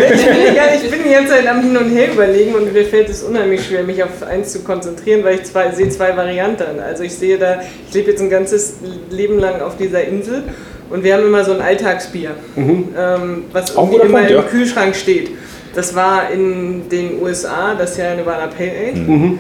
[0.57, 3.23] ja, ich bin die ganze Zeit am Hin und Her überlegen und mir fällt es
[3.23, 6.81] unheimlich schwer, mich auf eins zu konzentrieren, weil ich zwei, sehe zwei Varianten.
[6.81, 8.77] Also ich sehe da, ich lebe jetzt ein ganzes
[9.11, 10.45] Leben lang auf dieser Insel
[10.89, 14.43] und wir haben immer so ein Alltagsbier, ähm, was immer Punkt, im ja.
[14.43, 15.33] Kühlschrank steht.
[15.75, 19.39] Das war in den USA, das Jahr Nevada Pale Ale,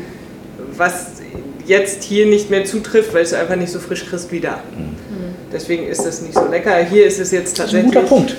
[0.76, 1.12] was
[1.66, 4.60] jetzt hier nicht mehr zutrifft, weil es einfach nicht so frisch kriegst wie da.
[5.52, 6.76] Deswegen ist das nicht so lecker.
[6.78, 8.36] Hier ist es jetzt Das ist ein tatsächlich guter Punkt.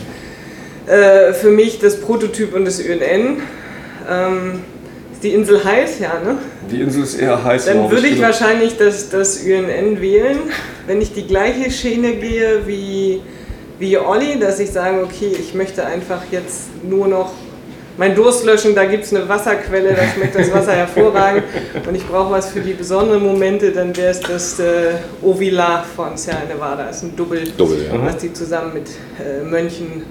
[0.87, 3.41] äh, für mich das Prototyp und das ÖNN.
[4.09, 4.61] Ähm,
[5.13, 6.37] ist die Insel heiß, ja, ne?
[6.69, 7.65] Die Insel ist eher heiß.
[7.65, 8.27] Dann würde ich genau.
[8.27, 10.39] wahrscheinlich das, das ÖNN wählen,
[10.87, 13.21] wenn ich die gleiche Schiene gehe wie,
[13.79, 17.31] wie Olli, dass ich sage, okay, ich möchte einfach jetzt nur noch
[17.97, 21.43] mein Durst löschen, da gibt es eine Wasserquelle, da schmeckt das Wasser hervorragend
[21.87, 26.17] und ich brauche was für die besonderen Momente, dann wäre es das äh, Ovila von
[26.17, 26.85] Sierra Nevada.
[26.85, 28.05] Das ist ein Double, Double, ja.
[28.05, 28.87] was die zusammen mit
[29.19, 30.03] äh, Mönchen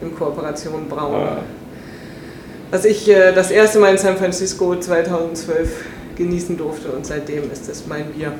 [0.00, 1.14] in Kooperation brauen.
[1.14, 1.38] Ah.
[2.70, 5.68] Was ich äh, das erste Mal in San Francisco 2012
[6.16, 8.32] genießen durfte und seitdem ist das mein Bier.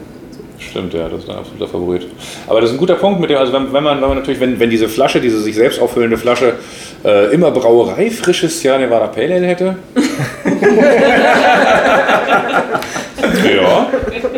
[0.59, 2.07] Stimmt, ja, das ist ein absoluter Favorit.
[2.47, 4.41] Aber das ist ein guter Punkt mit dem, also wenn, wenn man, wenn man natürlich,
[4.41, 6.55] wenn, wenn diese Flasche, diese sich selbst auffüllende Flasche,
[7.05, 9.77] äh, immer Brauerei frisches Sierra Nevada Pale Ale hätte.
[13.55, 13.89] ja,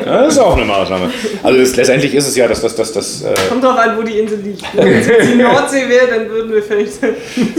[0.04, 1.10] das ist auch eine Maßnahme.
[1.42, 4.02] Also es, letztendlich ist es ja, dass das, das, das, äh, Kommt drauf an, wo
[4.02, 4.62] die Insel liegt.
[4.74, 6.92] Wenn es die Nordsee wäre, dann würden wir vielleicht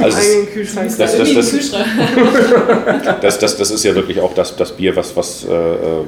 [0.02, 1.52] Also eigenen Kühlschrank das- das- das-
[3.22, 6.04] das, das, das ist ja wirklich auch das, das Bier, was, was äh, äh,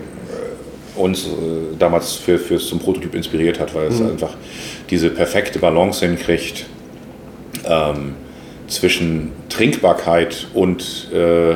[0.96, 1.30] uns äh,
[1.78, 4.34] damals für, für zum Prototyp inspiriert hat, weil es einfach
[4.90, 6.66] diese perfekte Balance hinkriegt
[7.66, 8.16] ähm,
[8.68, 11.56] zwischen Trinkbarkeit und, äh,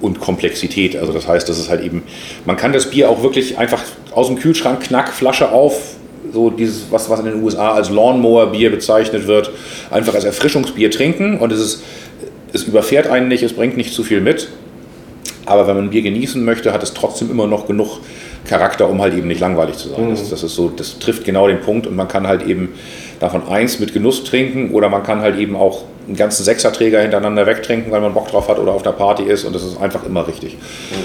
[0.00, 0.96] und Komplexität.
[0.96, 2.02] Also das heißt, das ist halt eben,
[2.44, 3.82] man kann das Bier auch wirklich einfach
[4.12, 5.96] aus dem Kühlschrank, knack, Flasche auf,
[6.32, 9.50] so dieses, was, was in den USA als Lawnmower-Bier bezeichnet wird,
[9.90, 11.82] einfach als Erfrischungsbier trinken und es ist,
[12.52, 14.48] es überfährt einen nicht, es bringt nicht zu viel mit.
[15.46, 18.00] Aber wenn man ein Bier genießen möchte, hat es trotzdem immer noch genug
[18.44, 20.10] Charakter, um halt eben nicht langweilig zu sein.
[20.10, 22.70] Das, das ist so, das trifft genau den Punkt und man kann halt eben
[23.20, 27.46] davon eins mit Genuss trinken oder man kann halt eben auch einen ganzen Sechserträger hintereinander
[27.46, 30.04] wegtrinken, weil man Bock drauf hat oder auf der Party ist und das ist einfach
[30.04, 30.56] immer richtig.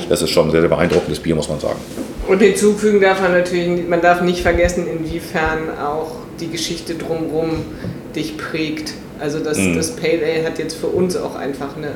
[0.09, 1.77] Das ist schon ein sehr, sehr beeindruckendes Bier, muss man sagen.
[2.27, 7.49] Und hinzufügen darf man natürlich, man darf nicht vergessen, inwiefern auch die Geschichte drumherum
[8.15, 8.93] dich prägt.
[9.19, 9.75] Also das, Mhm.
[9.75, 11.91] das Pale Ale hat jetzt für uns auch einfach eine,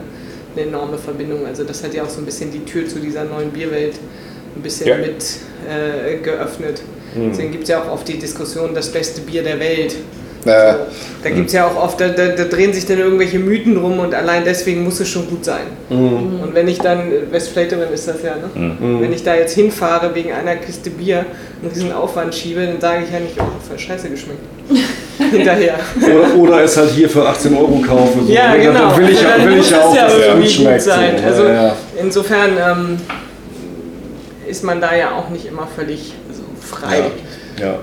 [0.56, 1.46] eine enorme Verbindung.
[1.46, 3.96] Also das hat ja auch so ein bisschen die Tür zu dieser neuen Bierwelt
[4.56, 4.98] ein bisschen Ja.
[4.98, 5.24] mit
[5.70, 6.82] äh, geöffnet.
[7.16, 9.96] Deswegen gibt es ja auch oft die Diskussion, das beste Bier der Welt.
[10.46, 10.74] Äh,
[11.22, 14.00] Da gibt es ja auch oft, da, da, da drehen sich dann irgendwelche Mythen drum
[14.00, 15.64] und allein deswegen muss es schon gut sein.
[15.90, 18.78] Und wenn ich dann, Westflaterin ist das ja, ne?
[19.02, 21.26] wenn ich da jetzt hinfahre wegen einer Kiste Bier
[21.62, 24.40] und diesen Aufwand schiebe, dann sage ich ja nicht, oh, voll scheiße geschmeckt.
[25.32, 25.76] Hinterher.
[26.02, 28.20] Oder, oder es halt hier für 18 Euro kaufe.
[28.26, 28.32] So.
[28.32, 28.98] Ja, Dann genau.
[28.98, 30.82] will ich, ja- Dann will muss ich ja auch, ja dass es gut schmeckt.
[30.84, 31.16] sein.
[31.20, 31.26] So.
[31.26, 31.76] Also ja, ja.
[32.02, 32.98] insofern ähm,
[34.48, 36.29] ist man da ja auch nicht immer völlig so
[36.70, 37.12] frei.
[37.60, 37.80] Ja.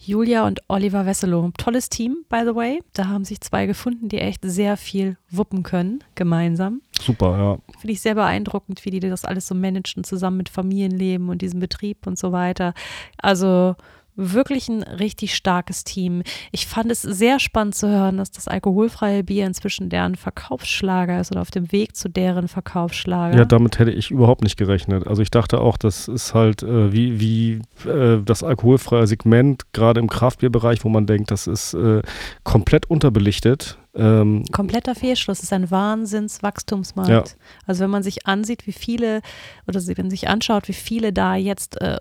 [0.00, 1.50] Julia und Oliver Wesselow.
[1.58, 2.80] Tolles Team, by the way.
[2.92, 6.80] Da haben sich zwei gefunden, die echt sehr viel wuppen können, gemeinsam.
[6.98, 7.74] Super, ja.
[7.78, 11.60] Finde ich sehr beeindruckend, wie die das alles so managen, zusammen mit Familienleben und diesem
[11.60, 12.72] Betrieb und so weiter.
[13.18, 13.74] Also
[14.18, 16.22] wirklich ein richtig starkes Team.
[16.50, 21.30] Ich fand es sehr spannend zu hören, dass das alkoholfreie Bier inzwischen deren Verkaufsschlager ist
[21.30, 23.38] oder auf dem Weg zu deren Verkaufsschlager.
[23.38, 25.06] Ja, damit hätte ich überhaupt nicht gerechnet.
[25.06, 30.00] Also ich dachte auch, das ist halt äh, wie, wie äh, das alkoholfreie Segment, gerade
[30.00, 32.02] im Kraftbierbereich, wo man denkt, das ist äh,
[32.42, 33.78] komplett unterbelichtet.
[33.94, 35.38] Ähm, Kompletter Fehlschluss.
[35.38, 37.10] Es ist ein Wahnsinnswachstumsmarkt.
[37.10, 37.24] Ja.
[37.66, 39.20] Also wenn man sich ansieht, wie viele,
[39.66, 41.98] oder wenn man sich anschaut, wie viele da jetzt äh,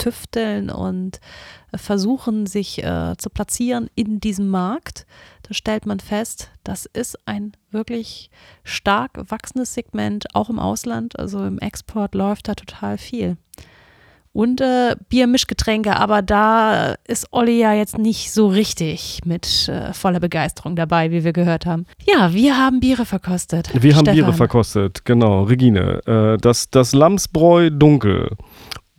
[0.00, 1.20] rumtüfteln und
[1.72, 5.06] äh, versuchen, sich äh, zu platzieren in diesem Markt,
[5.42, 8.30] da stellt man fest, das ist ein wirklich
[8.64, 11.18] stark wachsendes Segment, auch im Ausland.
[11.18, 13.36] Also im Export läuft da total viel.
[14.32, 20.20] und äh, Biermischgetränke, aber da ist Olli ja jetzt nicht so richtig mit äh, voller
[20.20, 21.84] Begeisterung dabei, wie wir gehört haben.
[22.06, 23.70] Ja, wir haben Biere verkostet.
[23.74, 24.14] Wir haben Stefan.
[24.14, 26.00] Biere verkostet, genau, Regine.
[26.06, 28.36] Äh, das, das Lamsbräu dunkel.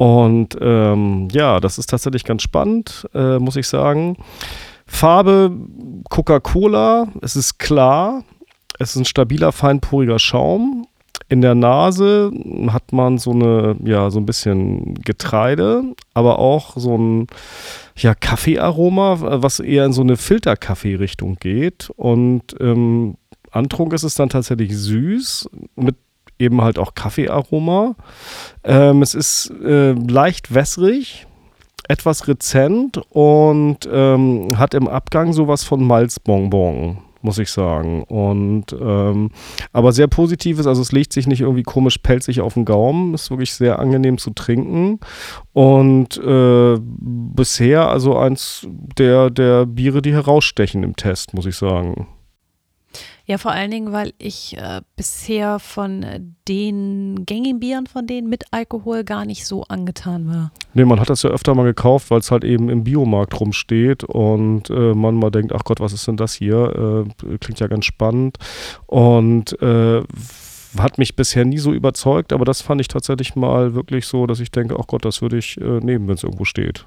[0.02, 4.18] Und ähm, ja, das ist tatsächlich ganz spannend, äh, muss ich sagen.
[4.88, 5.56] Farbe
[6.10, 8.24] Coca-Cola, es ist klar,
[8.80, 10.88] es ist ein stabiler, feinporiger Schaum.
[11.30, 12.32] In der Nase
[12.70, 15.84] hat man so eine, ja, so ein bisschen Getreide,
[16.16, 17.28] aber auch so ein,
[17.96, 21.92] ja, Kaffeearoma, was eher in so eine Filterkaffee-Richtung geht.
[21.96, 23.18] Und ähm,
[23.52, 25.96] Antrunk ist es dann tatsächlich süß, mit
[26.42, 27.96] eben halt auch Kaffeearoma.
[28.64, 31.28] Ähm, es ist äh, leicht wässrig,
[31.88, 38.04] etwas rezent und ähm, hat im Abgang sowas von Malzbonbon muss ich sagen.
[38.04, 39.30] Und ähm,
[39.72, 43.30] aber sehr positives, also es legt sich nicht irgendwie komisch pelzig auf den Gaumen, ist
[43.30, 45.00] wirklich sehr angenehm zu trinken.
[45.54, 48.68] Und äh, bisher also eins
[48.98, 52.08] der, der Biere, die herausstechen im Test, muss ich sagen.
[53.32, 56.20] Ja, vor allen Dingen, weil ich äh, bisher von äh,
[56.50, 60.52] den gängigen Bieren von denen mit Alkohol gar nicht so angetan war.
[60.74, 64.04] Nee, man hat das ja öfter mal gekauft, weil es halt eben im Biomarkt rumsteht
[64.04, 67.08] und äh, man mal denkt, ach Gott, was ist denn das hier?
[67.26, 68.36] Äh, klingt ja ganz spannend.
[68.88, 70.02] Und äh,
[70.78, 74.42] hat mich bisher nie so überzeugt, aber das fand ich tatsächlich mal wirklich so, dass
[74.42, 76.86] ich denke, ach Gott, das würde ich äh, nehmen, wenn es irgendwo steht.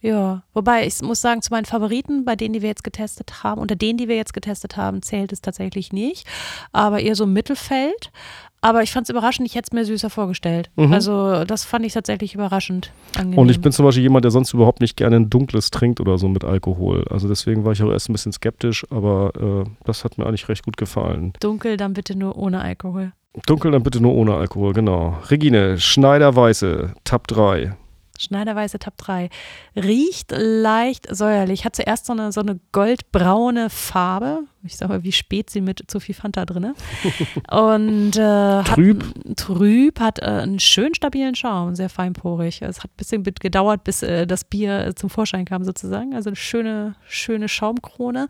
[0.00, 3.60] Ja, wobei ich muss sagen, zu meinen Favoriten, bei denen, die wir jetzt getestet haben,
[3.60, 6.26] unter denen, die wir jetzt getestet haben, zählt es tatsächlich nicht,
[6.72, 8.12] aber eher so im Mittelfeld.
[8.60, 10.70] Aber ich fand es überraschend, ich hätte es mir süßer vorgestellt.
[10.74, 10.92] Mhm.
[10.92, 13.38] Also das fand ich tatsächlich überraschend angenehm.
[13.38, 16.18] Und ich bin zum Beispiel jemand, der sonst überhaupt nicht gerne ein dunkles trinkt oder
[16.18, 17.04] so mit Alkohol.
[17.08, 20.48] Also deswegen war ich auch erst ein bisschen skeptisch, aber äh, das hat mir eigentlich
[20.48, 21.32] recht gut gefallen.
[21.38, 23.12] Dunkel dann bitte nur ohne Alkohol.
[23.46, 25.18] Dunkel dann bitte nur ohne Alkohol, genau.
[25.30, 27.76] Regine, Schneider Weiße, Tab 3.
[28.18, 29.30] Schneiderweise Tab 3.
[29.76, 31.64] Riecht leicht säuerlich.
[31.64, 34.40] Hat zuerst so eine, so eine goldbraune Farbe.
[34.64, 36.74] Ich sag mal, wie Spezi mit zu viel Fanta drin.
[37.50, 39.04] Und äh, Trüb.
[39.04, 42.60] Hat, trüb, hat äh, einen schön stabilen Schaum, sehr feinporig.
[42.62, 46.14] Es hat ein bisschen gedauert, bis äh, das Bier äh, zum Vorschein kam sozusagen.
[46.14, 48.28] Also eine schöne, schöne Schaumkrone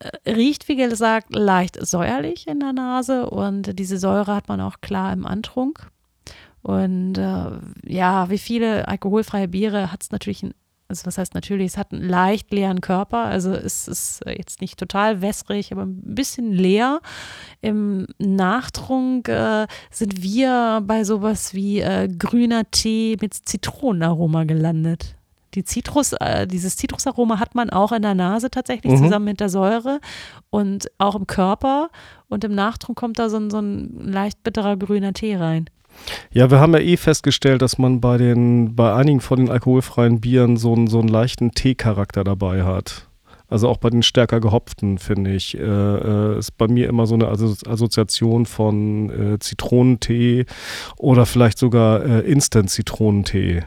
[0.00, 4.80] Äh, riecht, wie gesagt, leicht säuerlich in der Nase und diese Säure hat man auch
[4.80, 5.91] klar im Antrunk.
[6.62, 7.50] Und äh,
[7.86, 10.54] ja, wie viele alkoholfreie Biere hat es natürlich, ein,
[10.88, 14.78] also was heißt natürlich, es hat einen leicht leeren Körper, also es ist jetzt nicht
[14.78, 17.00] total wässrig, aber ein bisschen leer.
[17.62, 25.16] Im Nachtrunk äh, sind wir bei sowas wie äh, grüner Tee mit Zitronenaroma gelandet.
[25.54, 29.04] Die Zitrus, äh, dieses Zitrusaroma hat man auch in der Nase tatsächlich Mhm.
[29.04, 30.00] zusammen mit der Säure
[30.50, 31.90] und auch im Körper.
[32.28, 35.66] Und im Nachtrunk kommt da so ein, so ein leicht bitterer grüner Tee rein.
[36.32, 40.20] Ja, wir haben ja eh festgestellt, dass man bei den, bei einigen von den alkoholfreien
[40.20, 43.08] Bieren so einen, so einen leichten Teecharakter dabei hat.
[43.48, 47.14] Also auch bei den stärker gehopften, finde ich, äh, äh, ist bei mir immer so
[47.14, 50.46] eine Asso- Assoziation von äh, Zitronentee
[50.96, 53.64] oder vielleicht sogar äh, Instant-Zitronentee.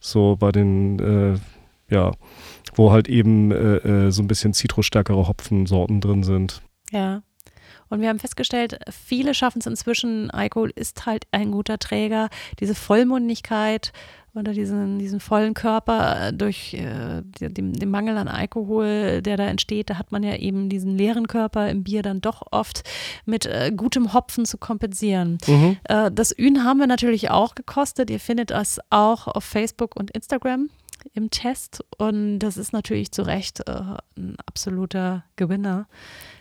[0.00, 1.38] So bei den, äh,
[1.88, 2.10] ja,
[2.74, 6.60] wo halt eben äh, so ein bisschen zitrusstärkere Hopfensorten drin sind.
[6.90, 7.22] Ja.
[7.94, 10.28] Und wir haben festgestellt, viele schaffen es inzwischen.
[10.32, 12.28] Alkohol ist halt ein guter Träger.
[12.58, 13.92] Diese Vollmundigkeit
[14.34, 19.90] oder diesen, diesen vollen Körper durch äh, den, den Mangel an Alkohol, der da entsteht,
[19.90, 22.82] da hat man ja eben diesen leeren Körper im Bier dann doch oft
[23.26, 25.38] mit äh, gutem Hopfen zu kompensieren.
[25.46, 25.76] Mhm.
[25.84, 28.10] Äh, das Ün haben wir natürlich auch gekostet.
[28.10, 30.68] Ihr findet es auch auf Facebook und Instagram
[31.12, 31.84] im Test.
[31.98, 33.82] Und das ist natürlich zu Recht äh,
[34.16, 35.86] ein absoluter Gewinner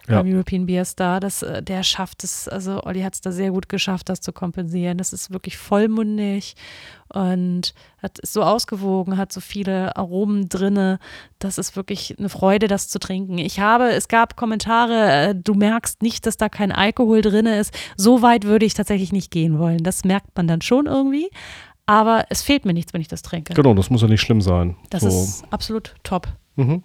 [0.08, 0.22] Ja.
[0.22, 1.20] beim European Beer Star.
[1.20, 4.34] Das, äh, der schafft es, also Olli hat es da sehr gut geschafft, das zu
[4.34, 4.98] kompensieren.
[4.98, 6.56] Das ist wirklich vollmundig
[7.10, 11.00] und hat, ist so ausgewogen, hat so viele Aromen drinne.
[11.40, 13.38] Das ist wirklich eine Freude, das zu trinken.
[13.38, 17.74] Ich habe, es gab Kommentare, äh, du merkst nicht, dass da kein Alkohol drinne ist.
[17.96, 19.84] So weit würde ich tatsächlich nicht gehen wollen.
[19.84, 21.30] Das merkt man dann schon irgendwie.
[21.86, 23.54] Aber es fehlt mir nichts, wenn ich das trinke.
[23.54, 24.78] Genau, das muss ja nicht schlimm sein.
[24.90, 25.10] Das so.
[25.10, 26.28] ist absolut top.
[26.56, 26.84] Mhm.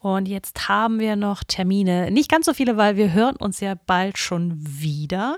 [0.00, 2.10] Und jetzt haben wir noch Termine.
[2.10, 5.36] Nicht ganz so viele, weil wir hören uns ja bald schon wieder.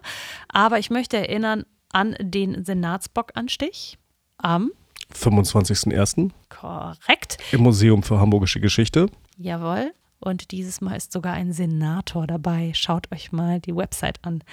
[0.49, 3.99] Aber ich möchte erinnern an den Senatsbockanstich
[4.39, 4.71] am,
[5.15, 6.31] 25.01.
[6.49, 9.11] korrekt, im Museum für Hamburgische Geschichte.
[9.37, 9.93] jawohl.
[10.21, 12.71] Und dieses Mal ist sogar ein Senator dabei.
[12.77, 14.45] Schaut euch mal die Website an.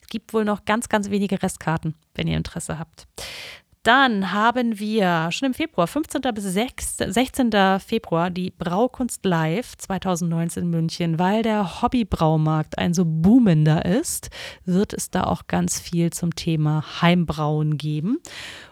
[0.00, 3.06] Es gibt wohl noch ganz, ganz wenige Restkarten, wenn ihr Interesse habt.
[3.82, 6.20] Dann haben wir schon im Februar, 15.
[6.34, 7.80] bis 6, 16.
[7.80, 11.18] Februar, die Braukunst Live 2019 in München.
[11.18, 14.30] Weil der Hobbybraumarkt ein so boomender ist,
[14.64, 18.18] wird es da auch ganz viel zum Thema Heimbrauen geben.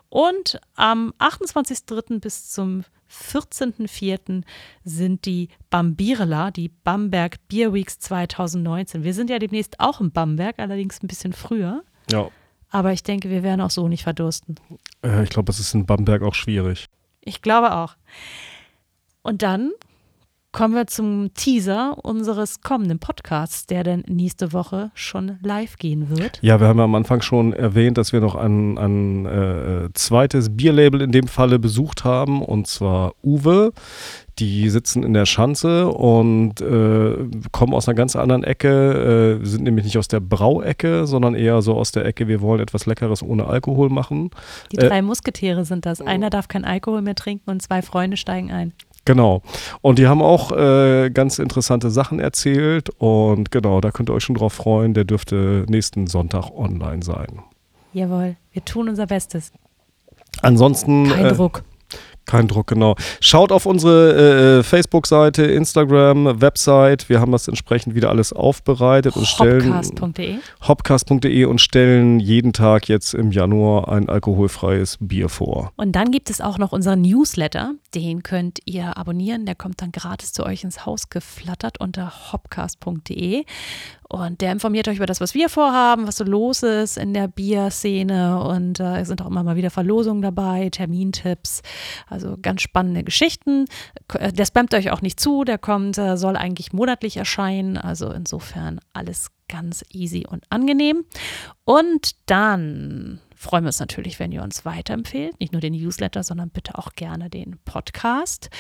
[0.08, 2.20] Und am 28.03.
[2.20, 4.42] bis zum 14.04.
[4.84, 9.04] sind die Bambirela, die Bamberg Beer Weeks 2019.
[9.04, 11.84] Wir sind ja demnächst auch in Bamberg, allerdings ein bisschen früher.
[12.10, 12.28] Ja.
[12.76, 14.56] Aber ich denke, wir werden auch so nicht verdursten.
[15.02, 16.88] Äh, ich glaube, es ist in Bamberg auch schwierig.
[17.22, 17.96] Ich glaube auch.
[19.22, 19.72] Und dann
[20.56, 26.38] kommen wir zum Teaser unseres kommenden Podcasts, der dann nächste Woche schon live gehen wird.
[26.40, 30.56] Ja, wir haben ja am Anfang schon erwähnt, dass wir noch ein, ein äh, zweites
[30.56, 33.72] Bierlabel in dem Falle besucht haben, und zwar Uwe.
[34.38, 39.64] Die sitzen in der Schanze und äh, kommen aus einer ganz anderen Ecke, äh, sind
[39.64, 43.22] nämlich nicht aus der Brauecke, sondern eher so aus der Ecke, wir wollen etwas Leckeres
[43.22, 44.30] ohne Alkohol machen.
[44.72, 46.00] Die drei Musketiere sind das.
[46.00, 48.72] Einer darf kein Alkohol mehr trinken und zwei Freunde steigen ein.
[49.06, 49.40] Genau.
[49.80, 52.90] Und die haben auch äh, ganz interessante Sachen erzählt.
[52.98, 54.92] Und genau, da könnt ihr euch schon drauf freuen.
[54.92, 57.40] Der dürfte nächsten Sonntag online sein.
[57.94, 59.52] Jawohl, wir tun unser Bestes.
[60.42, 61.08] Ansonsten.
[61.08, 61.62] Kein äh, Druck.
[62.26, 62.96] Kein Druck, genau.
[63.20, 67.08] Schaut auf unsere äh, Facebook-Seite, Instagram, Website.
[67.08, 70.38] Wir haben das entsprechend wieder alles aufbereitet und stellen Hopcast.de.
[70.66, 75.72] hopcast.de und stellen jeden Tag jetzt im Januar ein alkoholfreies Bier vor.
[75.76, 77.74] Und dann gibt es auch noch unseren Newsletter.
[77.94, 79.46] Den könnt ihr abonnieren.
[79.46, 83.44] Der kommt dann gratis zu euch ins Haus geflattert unter hopcast.de.
[84.08, 87.26] Und der informiert euch über das, was wir vorhaben, was so los ist in der
[87.26, 88.40] Bierszene.
[88.40, 91.62] Und äh, es sind auch immer mal wieder Verlosungen dabei, Termintipps.
[92.06, 93.64] Also ganz spannende Geschichten.
[94.06, 95.42] K- Der spammt euch auch nicht zu.
[95.44, 97.76] Der kommt, äh, soll eigentlich monatlich erscheinen.
[97.76, 101.04] Also insofern alles ganz easy und angenehm.
[101.64, 105.38] Und dann freuen wir uns natürlich, wenn ihr uns weiterempfehlt.
[105.40, 108.50] Nicht nur den Newsletter, sondern bitte auch gerne den Podcast.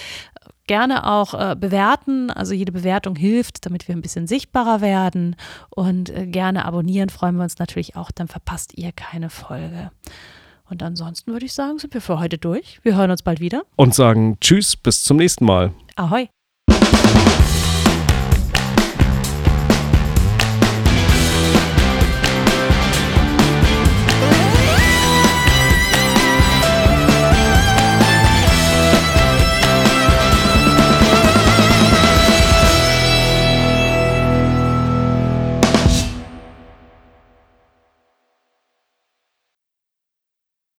[0.66, 2.30] Gerne auch äh, bewerten.
[2.30, 5.36] Also jede Bewertung hilft, damit wir ein bisschen sichtbarer werden.
[5.70, 8.10] Und äh, gerne abonnieren freuen wir uns natürlich auch.
[8.10, 9.90] Dann verpasst ihr keine Folge.
[10.68, 12.80] Und ansonsten würde ich sagen, sind wir für heute durch.
[12.82, 13.62] Wir hören uns bald wieder.
[13.76, 15.72] Und sagen Tschüss, bis zum nächsten Mal.
[15.94, 16.28] Ahoi!